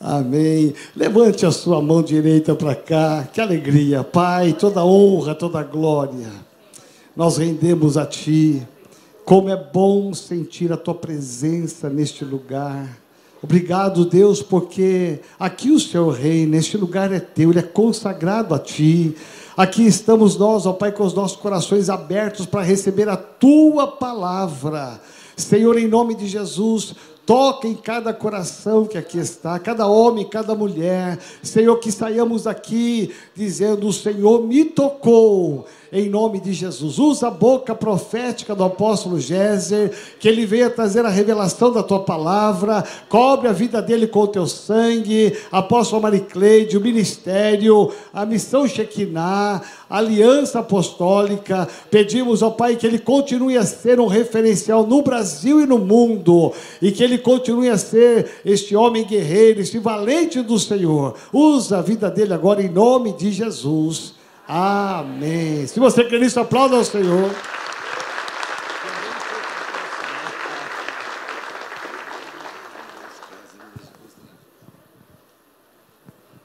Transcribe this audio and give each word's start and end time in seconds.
Amém. 0.00 0.74
Levante 0.94 1.46
a 1.46 1.50
sua 1.50 1.80
mão 1.80 2.02
direita 2.02 2.54
para 2.54 2.74
cá. 2.74 3.28
Que 3.32 3.40
alegria. 3.40 4.04
Pai, 4.04 4.52
toda 4.52 4.84
honra, 4.84 5.34
toda 5.34 5.62
glória. 5.62 6.30
Nós 7.16 7.36
rendemos 7.36 7.96
a 7.96 8.04
Ti. 8.04 8.66
Como 9.24 9.48
é 9.48 9.56
bom 9.56 10.12
sentir 10.12 10.72
a 10.72 10.76
Tua 10.76 10.94
presença 10.94 11.88
neste 11.88 12.24
lugar. 12.24 13.04
Obrigado, 13.42 14.06
Deus, 14.06 14.42
porque 14.42 15.20
aqui 15.38 15.70
o 15.70 15.78
Senhor 15.78 16.10
reina, 16.10 16.56
este 16.56 16.78
lugar 16.78 17.12
é 17.12 17.20
teu, 17.20 17.50
ele 17.50 17.58
é 17.58 17.62
consagrado 17.62 18.54
a 18.54 18.58
Ti. 18.58 19.14
Aqui 19.54 19.86
estamos 19.86 20.36
nós, 20.38 20.64
ó 20.64 20.72
Pai, 20.72 20.90
com 20.92 21.04
os 21.04 21.12
nossos 21.12 21.36
corações 21.36 21.90
abertos 21.90 22.46
para 22.46 22.62
receber 22.62 23.08
a 23.08 23.16
Tua 23.16 23.86
palavra. 23.86 24.98
Senhor, 25.36 25.78
em 25.78 25.86
nome 25.86 26.14
de 26.14 26.26
Jesus, 26.26 26.94
Toca 27.26 27.66
em 27.66 27.74
cada 27.74 28.12
coração 28.12 28.84
que 28.84 28.98
aqui 28.98 29.18
está, 29.18 29.58
cada 29.58 29.86
homem, 29.86 30.28
cada 30.28 30.54
mulher. 30.54 31.18
Senhor, 31.42 31.76
que 31.78 31.90
saiamos 31.90 32.46
aqui 32.46 33.14
dizendo: 33.34 33.88
O 33.88 33.92
Senhor 33.92 34.46
me 34.46 34.64
tocou 34.64 35.64
em 35.94 36.10
nome 36.10 36.40
de 36.40 36.52
Jesus. 36.52 36.98
Usa 36.98 37.28
a 37.28 37.30
boca 37.30 37.72
profética 37.72 38.52
do 38.52 38.64
apóstolo 38.64 39.20
Géser, 39.20 39.92
que 40.18 40.26
ele 40.26 40.44
venha 40.44 40.68
trazer 40.68 41.06
a 41.06 41.08
revelação 41.08 41.72
da 41.72 41.84
tua 41.84 42.00
palavra, 42.00 42.84
cobre 43.08 43.48
a 43.48 43.52
vida 43.52 43.80
dele 43.80 44.08
com 44.08 44.22
o 44.22 44.26
teu 44.26 44.44
sangue, 44.48 45.38
apóstolo 45.52 46.02
Maricleide, 46.02 46.76
o 46.76 46.80
ministério, 46.80 47.92
a 48.12 48.26
missão 48.26 48.66
Shekinah, 48.66 49.62
a 49.88 49.98
aliança 49.98 50.58
apostólica. 50.58 51.68
Pedimos 51.88 52.42
ao 52.42 52.50
Pai 52.50 52.74
que 52.74 52.84
ele 52.84 52.98
continue 52.98 53.56
a 53.56 53.64
ser 53.64 54.00
um 54.00 54.08
referencial 54.08 54.84
no 54.84 55.00
Brasil 55.00 55.60
e 55.60 55.66
no 55.66 55.78
mundo, 55.78 56.52
e 56.82 56.90
que 56.90 57.04
ele 57.04 57.13
continue 57.18 57.68
a 57.68 57.78
ser 57.78 58.40
este 58.44 58.74
homem 58.74 59.04
guerreiro, 59.04 59.60
este 59.60 59.78
valente 59.78 60.42
do 60.42 60.58
Senhor. 60.58 61.16
Usa 61.32 61.78
a 61.78 61.82
vida 61.82 62.10
dele 62.10 62.34
agora 62.34 62.62
em 62.62 62.68
nome 62.68 63.12
de 63.12 63.32
Jesus. 63.32 64.14
Amém. 64.46 65.66
Se 65.66 65.80
você 65.80 66.04
quer 66.04 66.20
isso, 66.20 66.38
aplauda 66.38 66.76
ao 66.76 66.84
Senhor. 66.84 67.30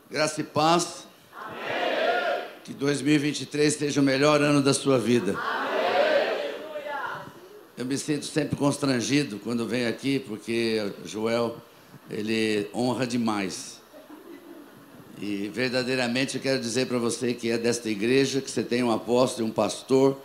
Graça 0.09 0.41
e 0.41 0.43
paz. 0.43 1.07
Amém. 1.35 2.43
Que 2.63 2.73
2023 2.73 3.73
seja 3.73 4.01
o 4.01 4.03
melhor 4.03 4.41
ano 4.41 4.61
da 4.61 4.73
sua 4.73 4.97
vida. 4.97 5.31
Amém. 5.37 5.68
Eu 7.79 7.85
me 7.85 7.97
sinto 7.97 8.25
sempre 8.25 8.57
constrangido 8.57 9.39
quando 9.41 9.65
venho 9.65 9.87
aqui, 9.87 10.19
porque 10.19 10.91
Joel, 11.05 11.55
ele 12.11 12.67
honra 12.75 13.07
demais. 13.07 13.79
E 15.21 15.49
verdadeiramente 15.53 16.35
eu 16.35 16.41
quero 16.41 16.59
dizer 16.59 16.87
para 16.87 16.97
você 16.97 17.33
que 17.33 17.49
é 17.49 17.57
desta 17.57 17.89
igreja 17.89 18.41
que 18.41 18.51
você 18.51 18.63
tem 18.63 18.83
um 18.83 18.91
apóstolo 18.91 19.47
e 19.47 19.49
um 19.49 19.53
pastor 19.53 20.17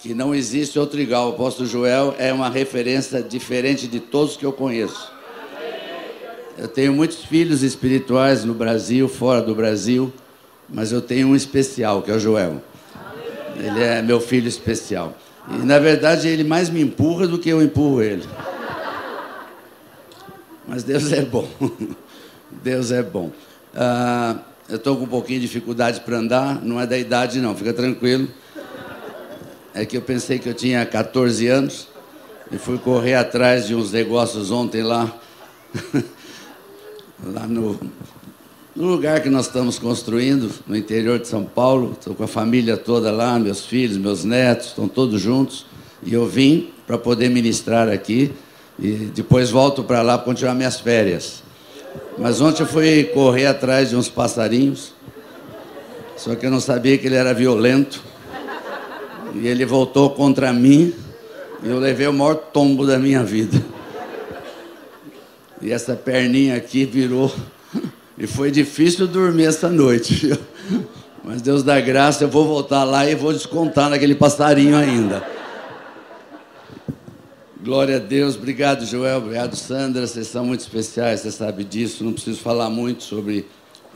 que 0.00 0.12
não 0.12 0.34
existe 0.34 0.78
outro 0.78 1.00
igual. 1.00 1.30
O 1.30 1.32
apóstolo 1.32 1.66
Joel 1.66 2.14
é 2.18 2.30
uma 2.30 2.50
referência 2.50 3.22
diferente 3.22 3.88
de 3.88 3.98
todos 3.98 4.36
que 4.36 4.44
eu 4.44 4.52
conheço. 4.52 5.10
Eu 6.58 6.68
tenho 6.68 6.92
muitos 6.92 7.24
filhos 7.24 7.62
espirituais 7.62 8.44
no 8.44 8.52
Brasil, 8.52 9.08
fora 9.08 9.40
do 9.40 9.54
Brasil, 9.54 10.12
mas 10.68 10.92
eu 10.92 11.00
tenho 11.00 11.28
um 11.28 11.34
especial, 11.34 12.02
que 12.02 12.10
é 12.10 12.14
o 12.14 12.20
Joel. 12.20 12.62
Ele 13.56 13.82
é 13.82 14.02
meu 14.02 14.20
filho 14.20 14.46
especial. 14.46 15.16
E 15.48 15.64
na 15.64 15.78
verdade 15.78 16.28
ele 16.28 16.44
mais 16.44 16.70
me 16.70 16.80
empurra 16.80 17.26
do 17.26 17.38
que 17.38 17.48
eu 17.48 17.62
empurro 17.62 18.02
ele. 18.02 18.28
Mas 20.66 20.84
Deus 20.84 21.12
é 21.12 21.22
bom. 21.22 21.48
Deus 22.62 22.92
é 22.92 23.02
bom. 23.02 23.30
Ah, 23.74 24.36
eu 24.68 24.76
estou 24.76 24.96
com 24.96 25.04
um 25.04 25.08
pouquinho 25.08 25.40
de 25.40 25.46
dificuldade 25.46 26.00
para 26.00 26.16
andar, 26.16 26.62
não 26.62 26.80
é 26.80 26.86
da 26.86 26.96
idade 26.96 27.40
não, 27.40 27.54
fica 27.54 27.72
tranquilo. 27.72 28.28
É 29.74 29.84
que 29.84 29.96
eu 29.96 30.02
pensei 30.02 30.38
que 30.38 30.48
eu 30.48 30.54
tinha 30.54 30.84
14 30.84 31.46
anos 31.48 31.88
e 32.50 32.58
fui 32.58 32.78
correr 32.78 33.14
atrás 33.14 33.66
de 33.66 33.74
uns 33.74 33.90
negócios 33.90 34.50
ontem 34.50 34.82
lá, 34.82 35.12
lá 37.24 37.46
no, 37.46 37.78
no 38.74 38.86
lugar 38.86 39.20
que 39.20 39.28
nós 39.28 39.46
estamos 39.46 39.78
construindo, 39.78 40.50
no 40.66 40.74
interior 40.74 41.18
de 41.18 41.28
São 41.28 41.44
Paulo. 41.44 41.92
Estou 41.98 42.14
com 42.14 42.24
a 42.24 42.28
família 42.28 42.76
toda 42.76 43.10
lá, 43.10 43.38
meus 43.38 43.64
filhos, 43.66 43.96
meus 43.98 44.24
netos, 44.24 44.68
estão 44.68 44.88
todos 44.88 45.20
juntos. 45.20 45.66
E 46.02 46.12
eu 46.14 46.26
vim 46.26 46.70
para 46.86 46.96
poder 46.96 47.28
ministrar 47.28 47.88
aqui 47.88 48.32
e 48.78 48.92
depois 49.14 49.50
volto 49.50 49.84
para 49.84 50.02
lá 50.02 50.16
para 50.16 50.24
continuar 50.24 50.54
minhas 50.54 50.80
férias. 50.80 51.42
Mas 52.18 52.40
ontem 52.40 52.62
eu 52.62 52.66
fui 52.66 53.04
correr 53.04 53.46
atrás 53.46 53.90
de 53.90 53.96
uns 53.96 54.08
passarinhos, 54.08 54.94
só 56.16 56.34
que 56.34 56.46
eu 56.46 56.50
não 56.50 56.60
sabia 56.60 56.96
que 56.96 57.06
ele 57.06 57.16
era 57.16 57.34
violento. 57.34 58.02
E 59.34 59.46
ele 59.46 59.64
voltou 59.64 60.10
contra 60.10 60.52
mim 60.52 60.92
e 61.62 61.68
eu 61.68 61.78
levei 61.78 62.06
o 62.06 62.12
maior 62.12 62.34
tombo 62.34 62.86
da 62.86 62.98
minha 62.98 63.22
vida. 63.22 63.62
E 65.60 65.70
essa 65.70 65.94
perninha 65.94 66.56
aqui 66.56 66.84
virou. 66.84 67.32
E 68.18 68.26
foi 68.26 68.50
difícil 68.50 69.06
dormir 69.06 69.44
essa 69.44 69.68
noite. 69.68 70.38
Mas 71.24 71.40
Deus 71.40 71.62
dá 71.62 71.80
graça, 71.80 72.24
eu 72.24 72.28
vou 72.28 72.44
voltar 72.44 72.84
lá 72.84 73.08
e 73.08 73.14
vou 73.14 73.32
descontar 73.32 73.88
naquele 73.88 74.14
passarinho 74.14 74.76
ainda. 74.76 75.24
Glória 77.62 77.96
a 77.96 77.98
Deus, 78.00 78.34
obrigado 78.34 78.84
Joel, 78.84 79.18
obrigado 79.18 79.54
Sandra, 79.54 80.04
vocês 80.04 80.26
são 80.26 80.44
muito 80.44 80.62
especiais, 80.62 81.20
você 81.20 81.30
sabe 81.30 81.62
disso, 81.62 82.02
não 82.02 82.12
preciso 82.12 82.40
falar 82.40 82.68
muito 82.68 83.04
sobre 83.04 83.46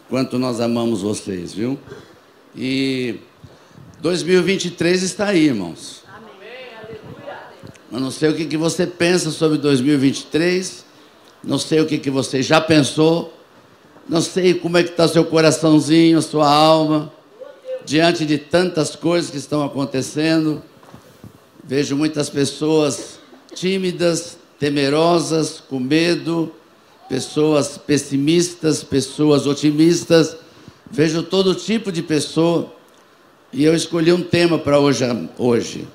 quanto 0.09 0.39
nós 0.39 0.61
amamos 0.61 1.03
vocês, 1.03 1.53
viu? 1.53 1.77
E 2.55 3.17
2023 4.01 5.03
está 5.03 5.27
aí, 5.27 5.47
irmãos. 5.47 6.05
Amém. 6.07 6.97
Eu 7.91 7.99
não 7.99 8.13
sei 8.13 8.31
o 8.31 8.37
que, 8.37 8.45
que 8.45 8.57
você 8.57 8.87
pensa 8.87 9.33
sobre 9.33 9.59
2023, 9.59 10.85
não 11.43 11.59
sei 11.59 11.81
o 11.81 11.87
que, 11.87 11.99
que 11.99 12.11
você 12.11 12.41
já 12.41 12.61
pensou, 12.61 13.36
não 14.09 14.21
sei 14.21 14.55
como 14.55 14.79
é 14.79 14.85
que 14.85 14.91
está 14.91 15.09
seu 15.09 15.25
coraçãozinho, 15.25 16.23
sua 16.23 16.49
alma, 16.49 17.13
diante 17.85 18.25
de 18.25 18.39
tantas 18.39 18.95
coisas 18.95 19.31
que 19.31 19.37
estão 19.37 19.65
acontecendo. 19.65 20.63
Vejo 21.65 21.97
muitas 21.97 22.31
pessoas 22.31 23.19
tímidas, 23.55 24.39
temerosas, 24.61 25.61
com 25.69 25.81
medo, 25.81 26.53
pessoas 27.09 27.77
pessimistas, 27.79 28.85
pessoas 28.85 29.47
otimistas. 29.47 30.37
Vejo 30.89 31.25
todo 31.25 31.55
tipo 31.55 31.91
de 31.91 32.03
pessoa. 32.03 32.73
E 33.53 33.65
eu 33.65 33.75
escolhi 33.75 34.13
um 34.13 34.23
tema 34.23 34.59
para 34.59 34.79
hoje, 34.79 35.05
hoje. 35.37 35.89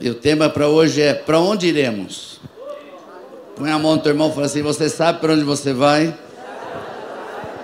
E 0.00 0.08
o 0.08 0.14
tema 0.14 0.48
para 0.48 0.68
hoje 0.68 1.02
é: 1.02 1.12
para 1.12 1.38
onde 1.38 1.66
iremos? 1.66 2.40
Põe 3.56 3.70
a 3.70 3.78
mão 3.78 3.96
no 3.96 4.02
teu 4.02 4.12
irmão 4.12 4.30
e 4.30 4.32
fala 4.32 4.46
assim: 4.46 4.62
Você 4.62 4.88
sabe 4.88 5.20
para 5.20 5.34
onde 5.34 5.44
você 5.44 5.74
vai? 5.74 6.16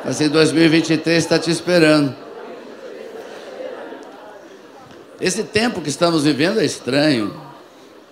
Assim, 0.05 0.29
2023 0.29 1.17
está 1.17 1.39
te 1.39 1.51
esperando. 1.51 2.15
Esse 5.21 5.45
tempo 5.45 5.81
que 5.81 5.89
estamos 5.89 6.25
vivendo 6.25 6.59
é 6.59 6.65
estranho. 6.65 7.33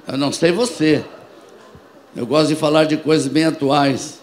Eu 0.07 0.17
não 0.17 0.31
sei 0.31 0.53
você. 0.53 1.05
Eu 2.15 2.25
gosto 2.25 2.49
de 2.49 2.55
falar 2.55 2.85
de 2.85 2.97
coisas 2.97 3.27
bem 3.27 3.45
atuais. 3.45 4.21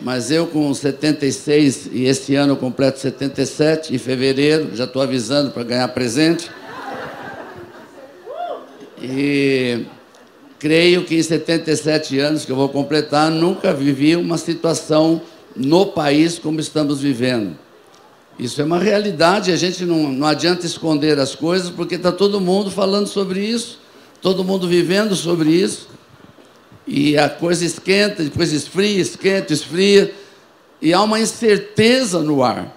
Mas 0.00 0.30
eu 0.30 0.46
com 0.46 0.72
76 0.72 1.90
e 1.92 2.06
esse 2.06 2.34
ano 2.34 2.54
eu 2.54 2.56
completo 2.56 2.98
77 2.98 3.94
em 3.94 3.98
fevereiro, 3.98 4.74
já 4.74 4.84
estou 4.84 5.02
avisando 5.02 5.50
para 5.50 5.62
ganhar 5.62 5.88
presente. 5.88 6.50
E 9.02 9.84
creio 10.58 11.04
que 11.04 11.16
em 11.16 11.22
77 11.22 12.18
anos 12.18 12.46
que 12.46 12.52
eu 12.52 12.56
vou 12.56 12.70
completar, 12.70 13.30
nunca 13.30 13.74
vivi 13.74 14.16
uma 14.16 14.38
situação 14.38 15.20
no 15.56 15.86
país 15.86 16.38
como 16.38 16.60
estamos 16.60 17.00
vivendo. 17.00 17.56
Isso 18.38 18.60
é 18.60 18.64
uma 18.64 18.78
realidade, 18.78 19.52
a 19.52 19.56
gente 19.56 19.84
não, 19.84 20.10
não 20.12 20.26
adianta 20.26 20.64
esconder 20.64 21.18
as 21.18 21.34
coisas, 21.34 21.70
porque 21.70 21.96
está 21.96 22.10
todo 22.10 22.40
mundo 22.40 22.70
falando 22.70 23.06
sobre 23.06 23.40
isso 23.40 23.80
todo 24.20 24.44
mundo 24.44 24.68
vivendo 24.68 25.14
sobre 25.14 25.50
isso. 25.50 25.88
E 26.86 27.16
a 27.16 27.28
coisa 27.28 27.64
esquenta, 27.64 28.22
depois 28.22 28.52
esfria, 28.52 29.00
esquenta, 29.00 29.52
esfria. 29.52 30.12
E 30.80 30.92
há 30.92 31.00
uma 31.02 31.20
incerteza 31.20 32.20
no 32.20 32.42
ar. 32.42 32.76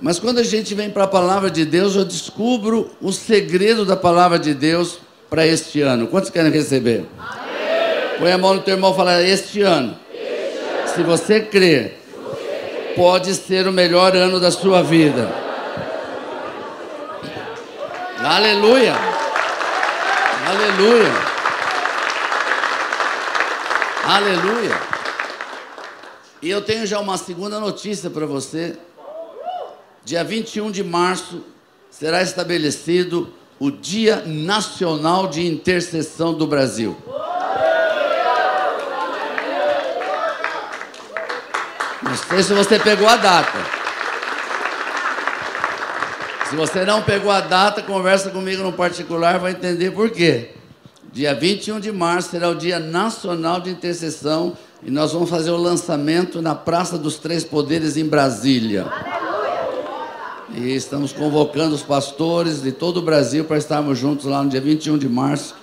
Mas 0.00 0.18
quando 0.18 0.38
a 0.38 0.42
gente 0.42 0.74
vem 0.74 0.90
para 0.90 1.04
a 1.04 1.08
palavra 1.08 1.50
de 1.50 1.64
Deus, 1.64 1.96
eu 1.96 2.04
descubro 2.04 2.90
o 3.00 3.12
segredo 3.12 3.84
da 3.84 3.96
palavra 3.96 4.38
de 4.38 4.54
Deus 4.54 4.98
para 5.28 5.46
este 5.46 5.80
ano. 5.80 6.06
Quantos 6.06 6.30
querem 6.30 6.52
receber? 6.52 7.06
Amém. 7.18 8.18
Põe 8.18 8.32
a 8.32 8.38
mão 8.38 8.54
no 8.54 8.60
teu 8.60 8.74
irmão 8.74 8.92
e 8.92 8.96
fala: 8.96 9.22
Este 9.22 9.62
ano, 9.62 9.96
este 9.96 9.98
ano. 9.98 10.09
Se 10.94 11.02
você 11.02 11.40
crer, 11.40 11.98
pode 12.96 13.34
ser 13.34 13.66
o 13.66 13.72
melhor 13.72 14.14
ano 14.16 14.40
da 14.40 14.50
sua 14.50 14.82
vida. 14.82 15.30
Aleluia. 18.22 18.94
Aleluia. 20.46 21.12
Aleluia. 24.04 24.80
E 26.42 26.50
eu 26.50 26.60
tenho 26.62 26.86
já 26.86 26.98
uma 26.98 27.16
segunda 27.16 27.60
notícia 27.60 28.10
para 28.10 28.26
você. 28.26 28.76
Dia 30.04 30.24
21 30.24 30.70
de 30.70 30.82
março 30.82 31.44
será 31.90 32.22
estabelecido 32.22 33.32
o 33.58 33.70
Dia 33.70 34.22
Nacional 34.26 35.28
de 35.28 35.46
Intercessão 35.46 36.32
do 36.32 36.46
Brasil. 36.46 36.96
Não 42.10 42.16
sei 42.16 42.42
se 42.42 42.52
você 42.52 42.76
pegou 42.76 43.06
a 43.06 43.14
data. 43.14 43.56
Se 46.48 46.56
você 46.56 46.84
não 46.84 47.02
pegou 47.02 47.30
a 47.30 47.40
data, 47.40 47.82
conversa 47.82 48.30
comigo 48.30 48.64
no 48.64 48.72
particular, 48.72 49.38
vai 49.38 49.52
entender 49.52 49.92
por 49.92 50.10
quê. 50.10 50.50
Dia 51.12 51.32
21 51.32 51.78
de 51.78 51.92
março 51.92 52.30
será 52.30 52.48
o 52.48 52.56
Dia 52.56 52.80
Nacional 52.80 53.60
de 53.60 53.70
Intercessão 53.70 54.56
e 54.82 54.90
nós 54.90 55.12
vamos 55.12 55.30
fazer 55.30 55.52
o 55.52 55.56
lançamento 55.56 56.42
na 56.42 56.52
Praça 56.52 56.98
dos 56.98 57.14
Três 57.14 57.44
Poderes 57.44 57.96
em 57.96 58.04
Brasília. 58.04 58.88
E 60.52 60.74
estamos 60.74 61.12
convocando 61.12 61.76
os 61.76 61.82
pastores 61.82 62.60
de 62.60 62.72
todo 62.72 62.96
o 62.96 63.02
Brasil 63.02 63.44
para 63.44 63.56
estarmos 63.56 63.96
juntos 63.96 64.26
lá 64.26 64.42
no 64.42 64.50
dia 64.50 64.60
21 64.60 64.98
de 64.98 65.08
março, 65.08 65.54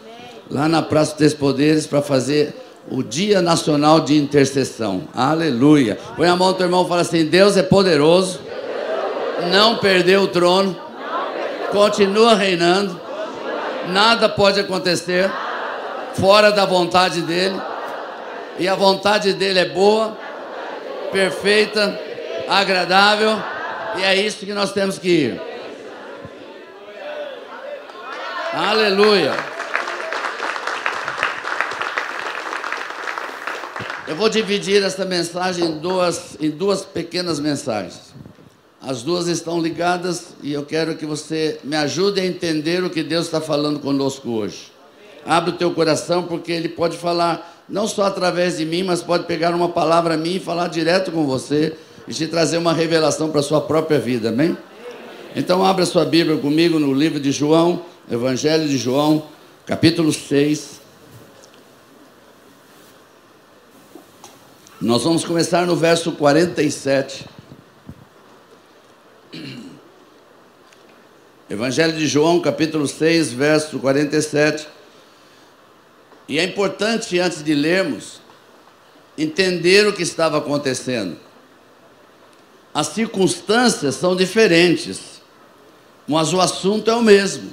lá 0.50 0.70
na 0.70 0.82
Praça 0.82 1.12
dos 1.12 1.18
Três 1.18 1.34
Poderes, 1.34 1.86
para 1.86 2.02
fazer 2.02 2.56
o 2.90 3.04
Dia 3.04 3.42
Nacional 3.42 4.00
de 4.00 4.18
Intercessão. 4.18 5.08
Aleluia. 5.14 5.98
Põe 6.16 6.28
a 6.28 6.36
mão 6.36 6.52
do 6.52 6.58
teu 6.58 6.66
irmão 6.68 6.86
e 6.86 6.88
fala 6.88 7.02
assim: 7.02 7.26
Deus 7.26 7.58
é 7.58 7.64
poderoso, 7.64 8.40
não 9.52 9.78
perdeu 9.78 10.22
o 10.22 10.28
trono, 10.28 10.76
continua 11.72 12.36
reinando, 12.36 13.00
nada 13.90 14.30
pode 14.30 14.60
acontecer 14.60 15.30
fora 16.14 16.52
da 16.52 16.66
vontade 16.66 17.22
dele, 17.22 17.60
e 18.58 18.68
a 18.68 18.76
vontade 18.76 19.34
dele 19.34 19.60
é 19.60 19.66
boa, 19.66 20.18
perfeita, 21.12 22.00
agradável, 22.48 23.38
e 23.98 24.04
é 24.04 24.16
isso 24.16 24.46
que 24.46 24.54
nós 24.54 24.72
temos 24.72 24.98
que 24.98 25.10
ir. 25.10 25.42
Aleluia. 28.54 29.57
Eu 34.08 34.16
vou 34.16 34.30
dividir 34.30 34.82
essa 34.84 35.04
mensagem 35.04 35.66
em 35.66 35.80
duas, 35.80 36.38
em 36.40 36.50
duas 36.50 36.86
pequenas 36.86 37.42
mensagens. 37.42 38.14
As 38.82 39.04
duas 39.04 39.28
estão 39.28 39.60
ligadas 39.60 40.28
e 40.42 40.54
eu 40.54 40.64
quero 40.64 40.96
que 40.96 41.06
você 41.06 41.60
me 41.62 41.76
ajude 41.76 42.22
a 42.22 42.26
entender 42.26 42.82
o 42.86 42.90
que 42.90 43.04
Deus 43.04 43.26
está 43.26 43.42
falando 43.42 43.82
conosco 43.82 44.30
hoje. 44.30 44.72
Abre 45.26 45.50
o 45.50 45.58
teu 45.58 45.72
coração, 45.72 46.24
porque 46.24 46.54
Ele 46.54 46.70
pode 46.70 46.96
falar 46.96 47.66
não 47.68 47.86
só 47.86 48.04
através 48.04 48.60
de 48.60 48.66
mim, 48.66 48.82
mas 48.82 49.02
pode 49.02 49.26
pegar 49.26 49.54
uma 49.54 49.68
palavra 49.68 50.16
minha 50.16 50.38
e 50.38 50.40
falar 50.40 50.70
direto 50.70 51.12
com 51.12 51.26
você 51.26 51.74
e 52.08 52.14
te 52.14 52.28
trazer 52.28 52.58
uma 52.58 52.72
revelação 52.72 53.30
para 53.30 53.42
a 53.42 53.44
sua 53.44 53.60
própria 53.60 54.00
vida, 54.00 54.30
amém? 54.30 54.58
Então, 55.36 55.66
abra 55.66 55.86
sua 55.86 56.06
Bíblia 56.06 56.38
comigo 56.38 56.80
no 56.80 56.94
livro 56.94 57.20
de 57.20 57.34
João, 57.34 57.82
Evangelho 58.10 58.70
de 58.70 58.78
João, 58.78 59.26
capítulo 59.66 60.14
6. 60.14 60.87
Nós 64.80 65.04
vamos 65.04 65.26
começar 65.26 65.66
no 65.66 65.76
verso 65.76 66.12
47. 66.12 67.26
Evangelho 71.50 71.98
de 71.98 72.06
João, 72.06 72.40
capítulo 72.40 72.88
6, 72.88 73.34
verso 73.34 73.80
47. 73.80 74.68
E 76.28 76.38
é 76.38 76.44
importante, 76.44 77.18
antes 77.18 77.44
de 77.44 77.56
lermos, 77.56 78.22
entender 79.18 79.88
o 79.88 79.94
que 79.94 80.04
estava 80.04 80.38
acontecendo. 80.38 81.18
As 82.72 82.86
circunstâncias 82.90 83.96
são 83.96 84.16
diferentes, 84.16 85.24
mas 86.08 86.34
o 86.34 86.40
assunto 86.40 86.92
é 86.92 86.94
o 86.94 87.02
mesmo. 87.02 87.50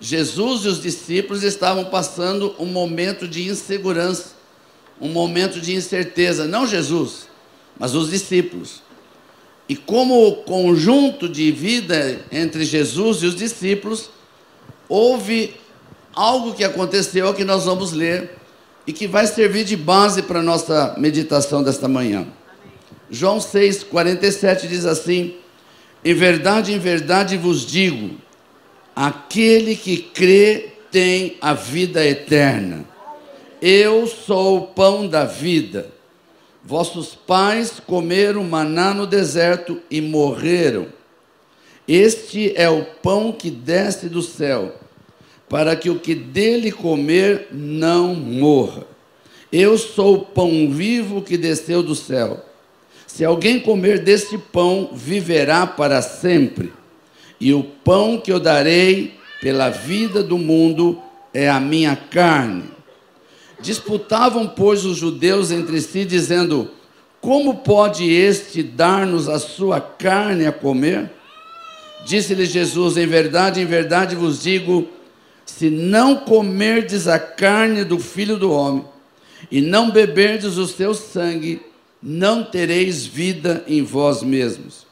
Jesus 0.00 0.64
e 0.64 0.68
os 0.68 0.80
discípulos 0.80 1.42
estavam 1.42 1.84
passando 1.84 2.54
um 2.58 2.64
momento 2.64 3.28
de 3.28 3.46
insegurança 3.46 4.37
um 5.00 5.08
momento 5.08 5.60
de 5.60 5.74
incerteza, 5.74 6.46
não 6.46 6.66
Jesus, 6.66 7.28
mas 7.78 7.94
os 7.94 8.10
discípulos. 8.10 8.82
E 9.68 9.76
como 9.76 10.36
conjunto 10.44 11.28
de 11.28 11.52
vida 11.52 12.20
entre 12.32 12.64
Jesus 12.64 13.22
e 13.22 13.26
os 13.26 13.36
discípulos, 13.36 14.10
houve 14.88 15.54
algo 16.14 16.54
que 16.54 16.64
aconteceu 16.64 17.32
que 17.34 17.44
nós 17.44 17.64
vamos 17.64 17.92
ler 17.92 18.36
e 18.86 18.92
que 18.92 19.06
vai 19.06 19.26
servir 19.26 19.64
de 19.64 19.76
base 19.76 20.22
para 20.22 20.40
a 20.40 20.42
nossa 20.42 20.94
meditação 20.96 21.62
desta 21.62 21.86
manhã. 21.86 22.26
João 23.10 23.40
6, 23.40 23.84
47 23.84 24.66
diz 24.66 24.86
assim: 24.86 25.34
Em 26.04 26.14
verdade, 26.14 26.72
em 26.72 26.78
verdade 26.78 27.36
vos 27.36 27.66
digo, 27.66 28.16
aquele 28.96 29.76
que 29.76 29.98
crê 29.98 30.70
tem 30.90 31.36
a 31.40 31.52
vida 31.52 32.04
eterna. 32.04 32.84
Eu 33.60 34.06
sou 34.06 34.58
o 34.58 34.66
pão 34.68 35.08
da 35.08 35.24
vida. 35.24 35.90
Vossos 36.64 37.14
pais 37.14 37.80
comeram 37.84 38.44
maná 38.44 38.94
no 38.94 39.06
deserto 39.06 39.80
e 39.90 40.00
morreram. 40.00 40.86
Este 41.86 42.52
é 42.54 42.68
o 42.68 42.84
pão 42.84 43.32
que 43.32 43.50
desce 43.50 44.08
do 44.08 44.22
céu, 44.22 44.76
para 45.48 45.74
que 45.74 45.90
o 45.90 45.98
que 45.98 46.14
dele 46.14 46.70
comer 46.70 47.48
não 47.50 48.14
morra. 48.14 48.86
Eu 49.50 49.76
sou 49.76 50.14
o 50.16 50.24
pão 50.24 50.70
vivo 50.70 51.22
que 51.22 51.36
desceu 51.36 51.82
do 51.82 51.94
céu. 51.94 52.44
Se 53.06 53.24
alguém 53.24 53.58
comer 53.58 54.00
deste 54.00 54.38
pão, 54.38 54.90
viverá 54.92 55.66
para 55.66 56.02
sempre. 56.02 56.72
E 57.40 57.52
o 57.52 57.64
pão 57.64 58.20
que 58.20 58.30
eu 58.30 58.38
darei 58.38 59.14
pela 59.40 59.70
vida 59.70 60.22
do 60.22 60.38
mundo 60.38 61.00
é 61.32 61.48
a 61.48 61.58
minha 61.58 61.96
carne 61.96 62.77
Disputavam, 63.60 64.46
pois, 64.46 64.84
os 64.84 64.96
judeus 64.96 65.50
entre 65.50 65.80
si, 65.80 66.04
dizendo: 66.04 66.70
Como 67.20 67.56
pode 67.56 68.08
este 68.08 68.62
dar-nos 68.62 69.28
a 69.28 69.38
sua 69.38 69.80
carne 69.80 70.46
a 70.46 70.52
comer? 70.52 71.10
Disse-lhe 72.06 72.46
Jesus: 72.46 72.96
Em 72.96 73.06
verdade, 73.06 73.60
em 73.60 73.66
verdade 73.66 74.14
vos 74.14 74.42
digo: 74.42 74.88
se 75.44 75.68
não 75.68 76.16
comerdes 76.16 77.08
a 77.08 77.18
carne 77.18 77.82
do 77.82 77.98
filho 77.98 78.36
do 78.36 78.52
homem 78.52 78.84
e 79.50 79.60
não 79.60 79.90
beberdes 79.90 80.56
o 80.56 80.66
seu 80.66 80.94
sangue, 80.94 81.60
não 82.00 82.44
tereis 82.44 83.04
vida 83.04 83.64
em 83.66 83.82
vós 83.82 84.22
mesmos. 84.22 84.86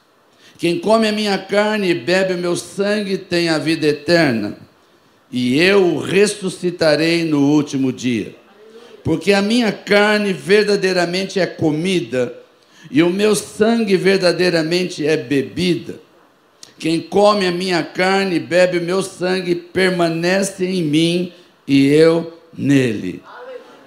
Quem 0.58 0.80
come 0.80 1.06
a 1.06 1.12
minha 1.12 1.38
carne 1.38 1.90
e 1.90 1.94
bebe 1.94 2.34
o 2.34 2.38
meu 2.38 2.56
sangue 2.56 3.16
tem 3.16 3.48
a 3.48 3.58
vida 3.58 3.86
eterna, 3.86 4.56
e 5.30 5.60
eu 5.60 5.94
o 5.94 6.00
ressuscitarei 6.00 7.24
no 7.24 7.52
último 7.52 7.92
dia 7.92 8.34
porque 9.06 9.32
a 9.32 9.40
minha 9.40 9.70
carne 9.70 10.32
verdadeiramente 10.32 11.38
é 11.38 11.46
comida 11.46 12.36
e 12.90 13.04
o 13.04 13.08
meu 13.08 13.36
sangue 13.36 13.96
verdadeiramente 13.96 15.06
é 15.06 15.16
bebida. 15.16 16.00
Quem 16.76 17.00
come 17.00 17.46
a 17.46 17.52
minha 17.52 17.84
carne 17.84 18.34
e 18.34 18.40
bebe 18.40 18.78
o 18.78 18.82
meu 18.82 19.04
sangue 19.04 19.54
permanece 19.54 20.66
em 20.66 20.82
mim 20.82 21.32
e 21.68 21.86
eu 21.86 22.36
nele. 22.58 23.22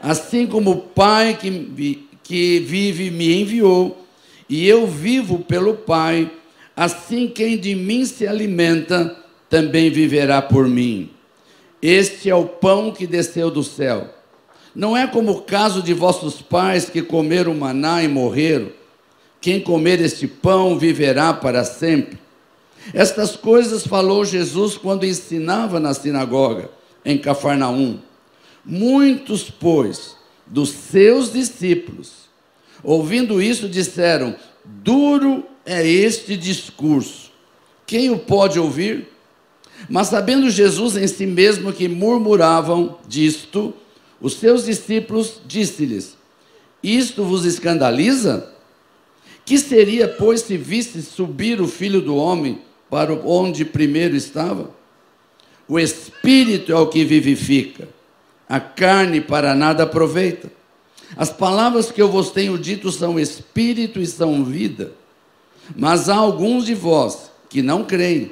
Assim 0.02 0.48
como 0.48 0.72
o 0.72 0.78
Pai 0.78 1.38
que, 1.38 2.08
que 2.24 2.60
vive 2.60 3.12
me 3.12 3.42
enviou, 3.42 4.08
e 4.48 4.66
eu 4.66 4.88
vivo 4.88 5.40
pelo 5.40 5.74
Pai, 5.74 6.32
assim 6.78 7.28
quem 7.28 7.58
de 7.58 7.76
mim 7.76 8.06
se 8.06 8.26
alimenta 8.26 9.18
também 9.50 9.90
viverá 9.90 10.42
por 10.42 10.66
mim. 10.66 11.10
Este 11.82 12.30
é 12.30 12.36
o 12.36 12.46
pão 12.46 12.94
que 12.94 13.06
desceu 13.06 13.52
do 13.52 13.66
céu 13.66 14.16
não 14.76 14.96
é 14.96 15.08
como 15.08 15.32
o 15.32 15.42
caso 15.42 15.82
de 15.82 15.94
vossos 15.94 16.42
pais 16.42 16.90
que 16.90 17.02
comeram 17.02 17.54
maná 17.54 18.04
e 18.04 18.08
morreram. 18.08 18.72
Quem 19.42 19.60
comer 19.60 20.02
este 20.02 20.28
pão 20.28 20.78
viverá 20.78 21.34
para 21.34 21.64
sempre. 21.64 22.20
Estas 22.94 23.36
coisas 23.36 23.86
falou 23.86 24.26
Jesus 24.26 24.78
quando 24.78 25.06
ensinava 25.06 25.80
na 25.80 25.94
sinagoga, 25.94 26.70
em 27.04 27.18
Cafarnaum. 27.18 28.00
Muitos, 28.66 29.50
pois, 29.50 30.16
dos 30.46 30.70
seus 30.70 31.32
discípulos, 31.32 32.30
ouvindo 32.84 33.42
isso, 33.42 33.70
disseram: 33.70 34.36
Duro 34.66 35.46
é 35.66 35.86
este 35.88 36.36
discurso. 36.36 37.32
Quem 37.86 38.10
o 38.10 38.20
pode 38.20 38.60
ouvir? 38.60 39.08
Mas 39.88 40.08
sabendo 40.08 40.50
Jesus 40.50 40.98
em 40.98 41.08
si 41.08 41.26
mesmo 41.26 41.72
que 41.72 41.88
murmuravam 41.88 42.98
disto, 43.08 43.74
os 44.22 44.34
seus 44.34 44.66
discípulos 44.66 45.40
disse-lhes: 45.46 46.18
Isto 46.84 47.24
vos 47.24 47.46
escandaliza? 47.46 48.52
Que 49.46 49.58
seria, 49.58 50.08
pois, 50.08 50.42
se 50.42 50.58
visse 50.58 51.02
subir 51.02 51.62
o 51.62 51.68
filho 51.68 52.02
do 52.02 52.16
homem 52.16 52.62
para 52.90 53.14
onde 53.14 53.66
primeiro 53.66 54.16
estava? 54.16 54.70
O 55.68 55.80
espírito 55.80 56.72
é 56.72 56.76
o 56.76 56.88
que 56.88 57.06
vivifica, 57.06 57.88
a 58.48 58.60
carne 58.60 59.22
para 59.22 59.56
nada 59.56 59.84
aproveita. 59.84 60.52
As 61.16 61.32
palavras 61.32 61.92
que 61.92 62.02
eu 62.02 62.10
vos 62.10 62.30
tenho 62.30 62.58
dito 62.58 62.92
são 62.92 63.20
espírito 63.20 64.00
e 64.00 64.06
são 64.06 64.44
vida. 64.44 64.92
Mas 65.76 66.10
há 66.10 66.16
alguns 66.16 66.66
de 66.66 66.76
vós 66.76 67.32
que 67.50 67.62
não 67.62 67.84
creem. 67.84 68.32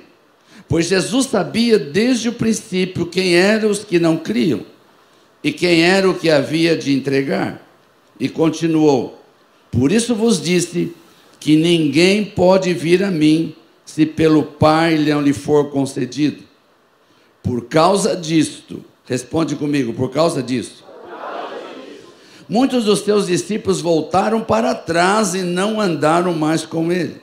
Pois 0.68 0.88
Jesus 0.88 1.28
sabia 1.28 1.80
desde 1.80 2.30
o 2.30 2.34
princípio 2.34 3.08
quem 3.08 3.36
eram 3.36 3.70
os 3.70 3.84
que 3.84 4.00
não 4.00 4.18
criam 4.18 4.64
e 5.48 5.54
quem 5.54 5.82
era 5.82 6.10
o 6.10 6.14
que 6.14 6.30
havia 6.30 6.76
de 6.76 6.94
entregar. 6.94 7.66
E 8.20 8.28
continuou: 8.28 9.18
Por 9.72 9.94
isso 9.94 10.14
vos 10.14 10.42
disse 10.42 10.94
que 11.40 11.56
ninguém 11.56 12.26
pode 12.26 12.74
vir 12.74 13.02
a 13.02 13.10
mim 13.10 13.56
se 13.86 14.06
pelo 14.06 14.44
Pai 14.44 14.98
não 14.98 15.22
lhe 15.22 15.32
for 15.32 15.70
concedido. 15.70 16.44
Por 17.42 17.64
causa 17.68 18.14
disto, 18.14 18.84
responde 19.06 19.56
comigo, 19.56 19.94
por 19.94 20.12
causa 20.12 20.44
disso. 20.44 20.84
Muitos 22.50 22.84
dos 22.84 23.00
seus 23.00 23.28
discípulos 23.28 23.80
voltaram 23.80 24.42
para 24.44 24.76
trás 24.76 25.34
e 25.34 25.44
não 25.44 25.80
andaram 25.80 26.34
mais 26.34 26.66
com 26.66 26.92
ele. 26.92 27.22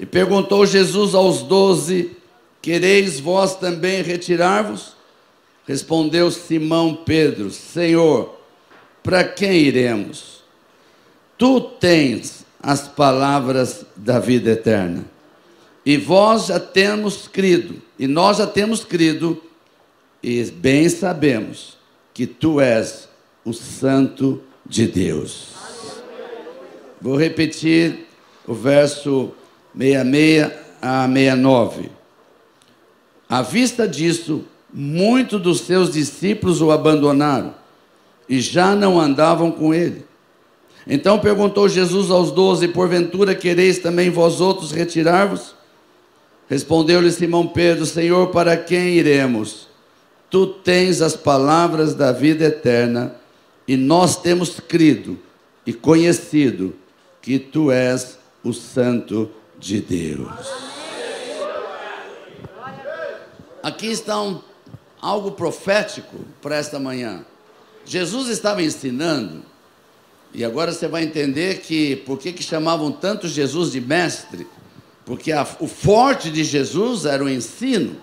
E 0.00 0.04
perguntou 0.04 0.66
Jesus 0.66 1.14
aos 1.14 1.42
doze: 1.42 2.16
Quereis 2.60 3.20
vós 3.20 3.54
também 3.54 4.02
retirar-vos? 4.02 4.97
Respondeu 5.68 6.30
Simão 6.30 6.94
Pedro: 6.94 7.50
Senhor, 7.50 8.34
para 9.02 9.22
quem 9.22 9.52
iremos? 9.52 10.42
Tu 11.36 11.60
tens 11.60 12.46
as 12.60 12.88
palavras 12.88 13.84
da 13.94 14.18
vida 14.18 14.52
eterna. 14.52 15.04
E 15.84 15.98
vós 15.98 16.46
já 16.46 16.58
temos 16.58 17.28
crido, 17.28 17.82
e 17.98 18.06
nós 18.06 18.38
já 18.38 18.46
temos 18.46 18.82
crido, 18.82 19.42
e 20.22 20.42
bem 20.44 20.88
sabemos 20.88 21.76
que 22.14 22.26
tu 22.26 22.60
és 22.60 23.06
o 23.44 23.52
Santo 23.52 24.42
de 24.66 24.86
Deus. 24.86 25.48
Vou 27.00 27.16
repetir 27.16 28.06
o 28.46 28.54
verso 28.54 29.32
66 29.76 30.50
a 30.80 31.06
69. 31.06 31.90
À 33.28 33.42
vista 33.42 33.86
disso, 33.86 34.44
muitos 34.72 35.40
dos 35.40 35.60
seus 35.62 35.92
discípulos 35.92 36.60
o 36.60 36.70
abandonaram 36.70 37.54
e 38.28 38.40
já 38.40 38.74
não 38.74 39.00
andavam 39.00 39.50
com 39.50 39.72
ele. 39.72 40.04
Então 40.86 41.18
perguntou 41.18 41.68
Jesus 41.68 42.10
aos 42.10 42.30
doze: 42.30 42.68
Porventura 42.68 43.34
quereis 43.34 43.78
também 43.78 44.10
vós 44.10 44.40
outros 44.40 44.72
retirar-vos? 44.72 45.54
Respondeu-lhe 46.48 47.10
Simão 47.12 47.46
Pedro: 47.46 47.84
Senhor, 47.84 48.28
para 48.28 48.56
quem 48.56 48.94
iremos? 48.94 49.68
Tu 50.30 50.46
tens 50.46 51.00
as 51.00 51.16
palavras 51.16 51.94
da 51.94 52.12
vida 52.12 52.44
eterna, 52.44 53.14
e 53.66 53.76
nós 53.76 54.16
temos 54.16 54.60
crido 54.60 55.18
e 55.66 55.72
conhecido 55.72 56.74
que 57.20 57.38
tu 57.38 57.70
és 57.70 58.18
o 58.42 58.52
Santo 58.52 59.30
de 59.58 59.80
Deus. 59.80 60.68
Aqui 63.62 63.88
está 63.88 64.20
um, 64.22 64.40
algo 65.00 65.32
profético 65.32 66.16
para 66.42 66.56
esta 66.56 66.78
manhã. 66.78 67.24
Jesus 67.84 68.28
estava 68.28 68.62
ensinando, 68.62 69.42
e 70.34 70.44
agora 70.44 70.72
você 70.72 70.86
vai 70.86 71.04
entender 71.04 71.60
que 71.60 71.96
por 71.96 72.18
que, 72.18 72.42
chamavam 72.42 72.92
tanto 72.92 73.26
Jesus 73.26 73.72
de 73.72 73.80
mestre? 73.80 74.46
Porque 75.04 75.32
a, 75.32 75.46
o 75.58 75.66
forte 75.66 76.30
de 76.30 76.44
Jesus 76.44 77.06
era 77.06 77.24
o 77.24 77.28
ensino, 77.28 77.96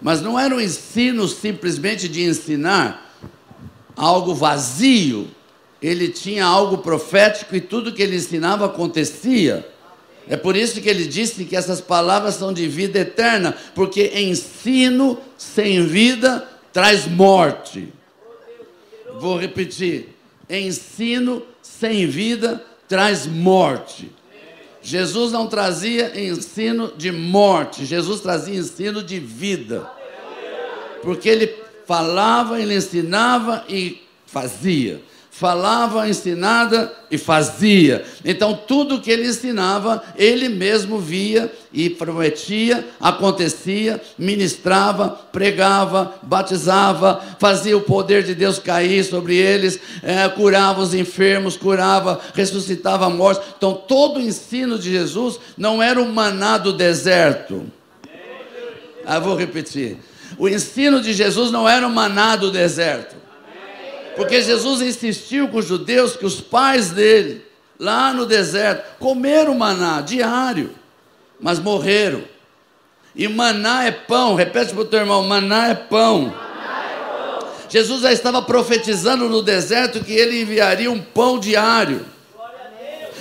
mas 0.00 0.22
não 0.22 0.38
era 0.38 0.54
o 0.54 0.60
ensino 0.60 1.28
simplesmente 1.28 2.08
de 2.08 2.22
ensinar 2.24 3.12
algo 3.94 4.34
vazio, 4.34 5.28
ele 5.80 6.08
tinha 6.08 6.44
algo 6.44 6.78
profético 6.78 7.54
e 7.54 7.60
tudo 7.60 7.92
que 7.92 8.02
ele 8.02 8.16
ensinava 8.16 8.66
acontecia. 8.66 9.68
É 10.28 10.36
por 10.36 10.56
isso 10.56 10.80
que 10.80 10.88
ele 10.88 11.04
disse 11.04 11.44
que 11.44 11.56
essas 11.56 11.80
palavras 11.80 12.34
são 12.34 12.52
de 12.52 12.68
vida 12.68 13.00
eterna, 13.00 13.56
porque 13.74 14.12
ensino 14.14 15.18
sem 15.36 15.84
vida 15.84 16.48
traz 16.72 17.06
morte. 17.06 17.92
Vou 19.18 19.36
repetir: 19.36 20.08
ensino 20.48 21.42
sem 21.60 22.06
vida 22.06 22.64
traz 22.88 23.26
morte. 23.26 24.10
Jesus 24.80 25.30
não 25.32 25.46
trazia 25.46 26.20
ensino 26.20 26.92
de 26.96 27.12
morte, 27.12 27.84
Jesus 27.84 28.20
trazia 28.20 28.58
ensino 28.58 29.02
de 29.02 29.18
vida. 29.18 29.88
Porque 31.02 31.28
ele 31.28 31.54
falava, 31.86 32.60
ele 32.60 32.74
ensinava 32.74 33.64
e 33.68 34.02
fazia 34.26 35.00
falava, 35.34 36.06
ensinada 36.06 36.92
e 37.10 37.16
fazia. 37.16 38.04
Então, 38.22 38.52
tudo 38.54 39.00
que 39.00 39.10
ele 39.10 39.26
ensinava, 39.26 40.02
ele 40.14 40.46
mesmo 40.50 40.98
via 40.98 41.50
e 41.72 41.88
prometia, 41.88 42.86
acontecia, 43.00 43.98
ministrava, 44.18 45.08
pregava, 45.32 46.16
batizava, 46.22 47.18
fazia 47.40 47.74
o 47.74 47.80
poder 47.80 48.22
de 48.22 48.34
Deus 48.34 48.58
cair 48.58 49.02
sobre 49.04 49.34
eles, 49.34 49.80
é, 50.02 50.28
curava 50.28 50.82
os 50.82 50.92
enfermos, 50.92 51.56
curava, 51.56 52.20
ressuscitava 52.34 53.08
mortos. 53.08 53.42
Então, 53.56 53.72
todo 53.72 54.18
o 54.18 54.22
ensino 54.22 54.78
de 54.78 54.90
Jesus 54.90 55.40
não 55.56 55.82
era 55.82 56.00
o 56.00 56.12
maná 56.12 56.58
do 56.58 56.74
deserto. 56.74 57.64
Ah, 59.06 59.18
vou 59.18 59.34
repetir. 59.34 59.96
O 60.38 60.46
ensino 60.46 61.00
de 61.00 61.14
Jesus 61.14 61.50
não 61.50 61.66
era 61.66 61.86
o 61.86 61.90
maná 61.90 62.36
do 62.36 62.50
deserto. 62.50 63.21
Porque 64.16 64.42
Jesus 64.42 64.82
insistiu 64.82 65.48
com 65.48 65.58
os 65.58 65.66
judeus 65.66 66.16
que 66.16 66.26
os 66.26 66.40
pais 66.40 66.90
dele, 66.90 67.42
lá 67.78 68.12
no 68.12 68.26
deserto, 68.26 68.98
comeram 68.98 69.54
maná 69.54 70.00
diário, 70.00 70.70
mas 71.40 71.58
morreram. 71.58 72.22
E 73.14 73.28
maná 73.28 73.84
é 73.84 73.90
pão, 73.90 74.34
repete 74.34 74.72
para 74.72 74.82
o 74.82 74.86
teu 74.86 75.00
irmão: 75.00 75.22
maná 75.22 75.68
é 75.68 75.74
pão. 75.74 76.34
Jesus 77.68 78.02
já 78.02 78.12
estava 78.12 78.42
profetizando 78.42 79.28
no 79.28 79.42
deserto 79.42 80.04
que 80.04 80.12
ele 80.12 80.42
enviaria 80.42 80.90
um 80.90 81.00
pão 81.00 81.38
diário. 81.38 82.04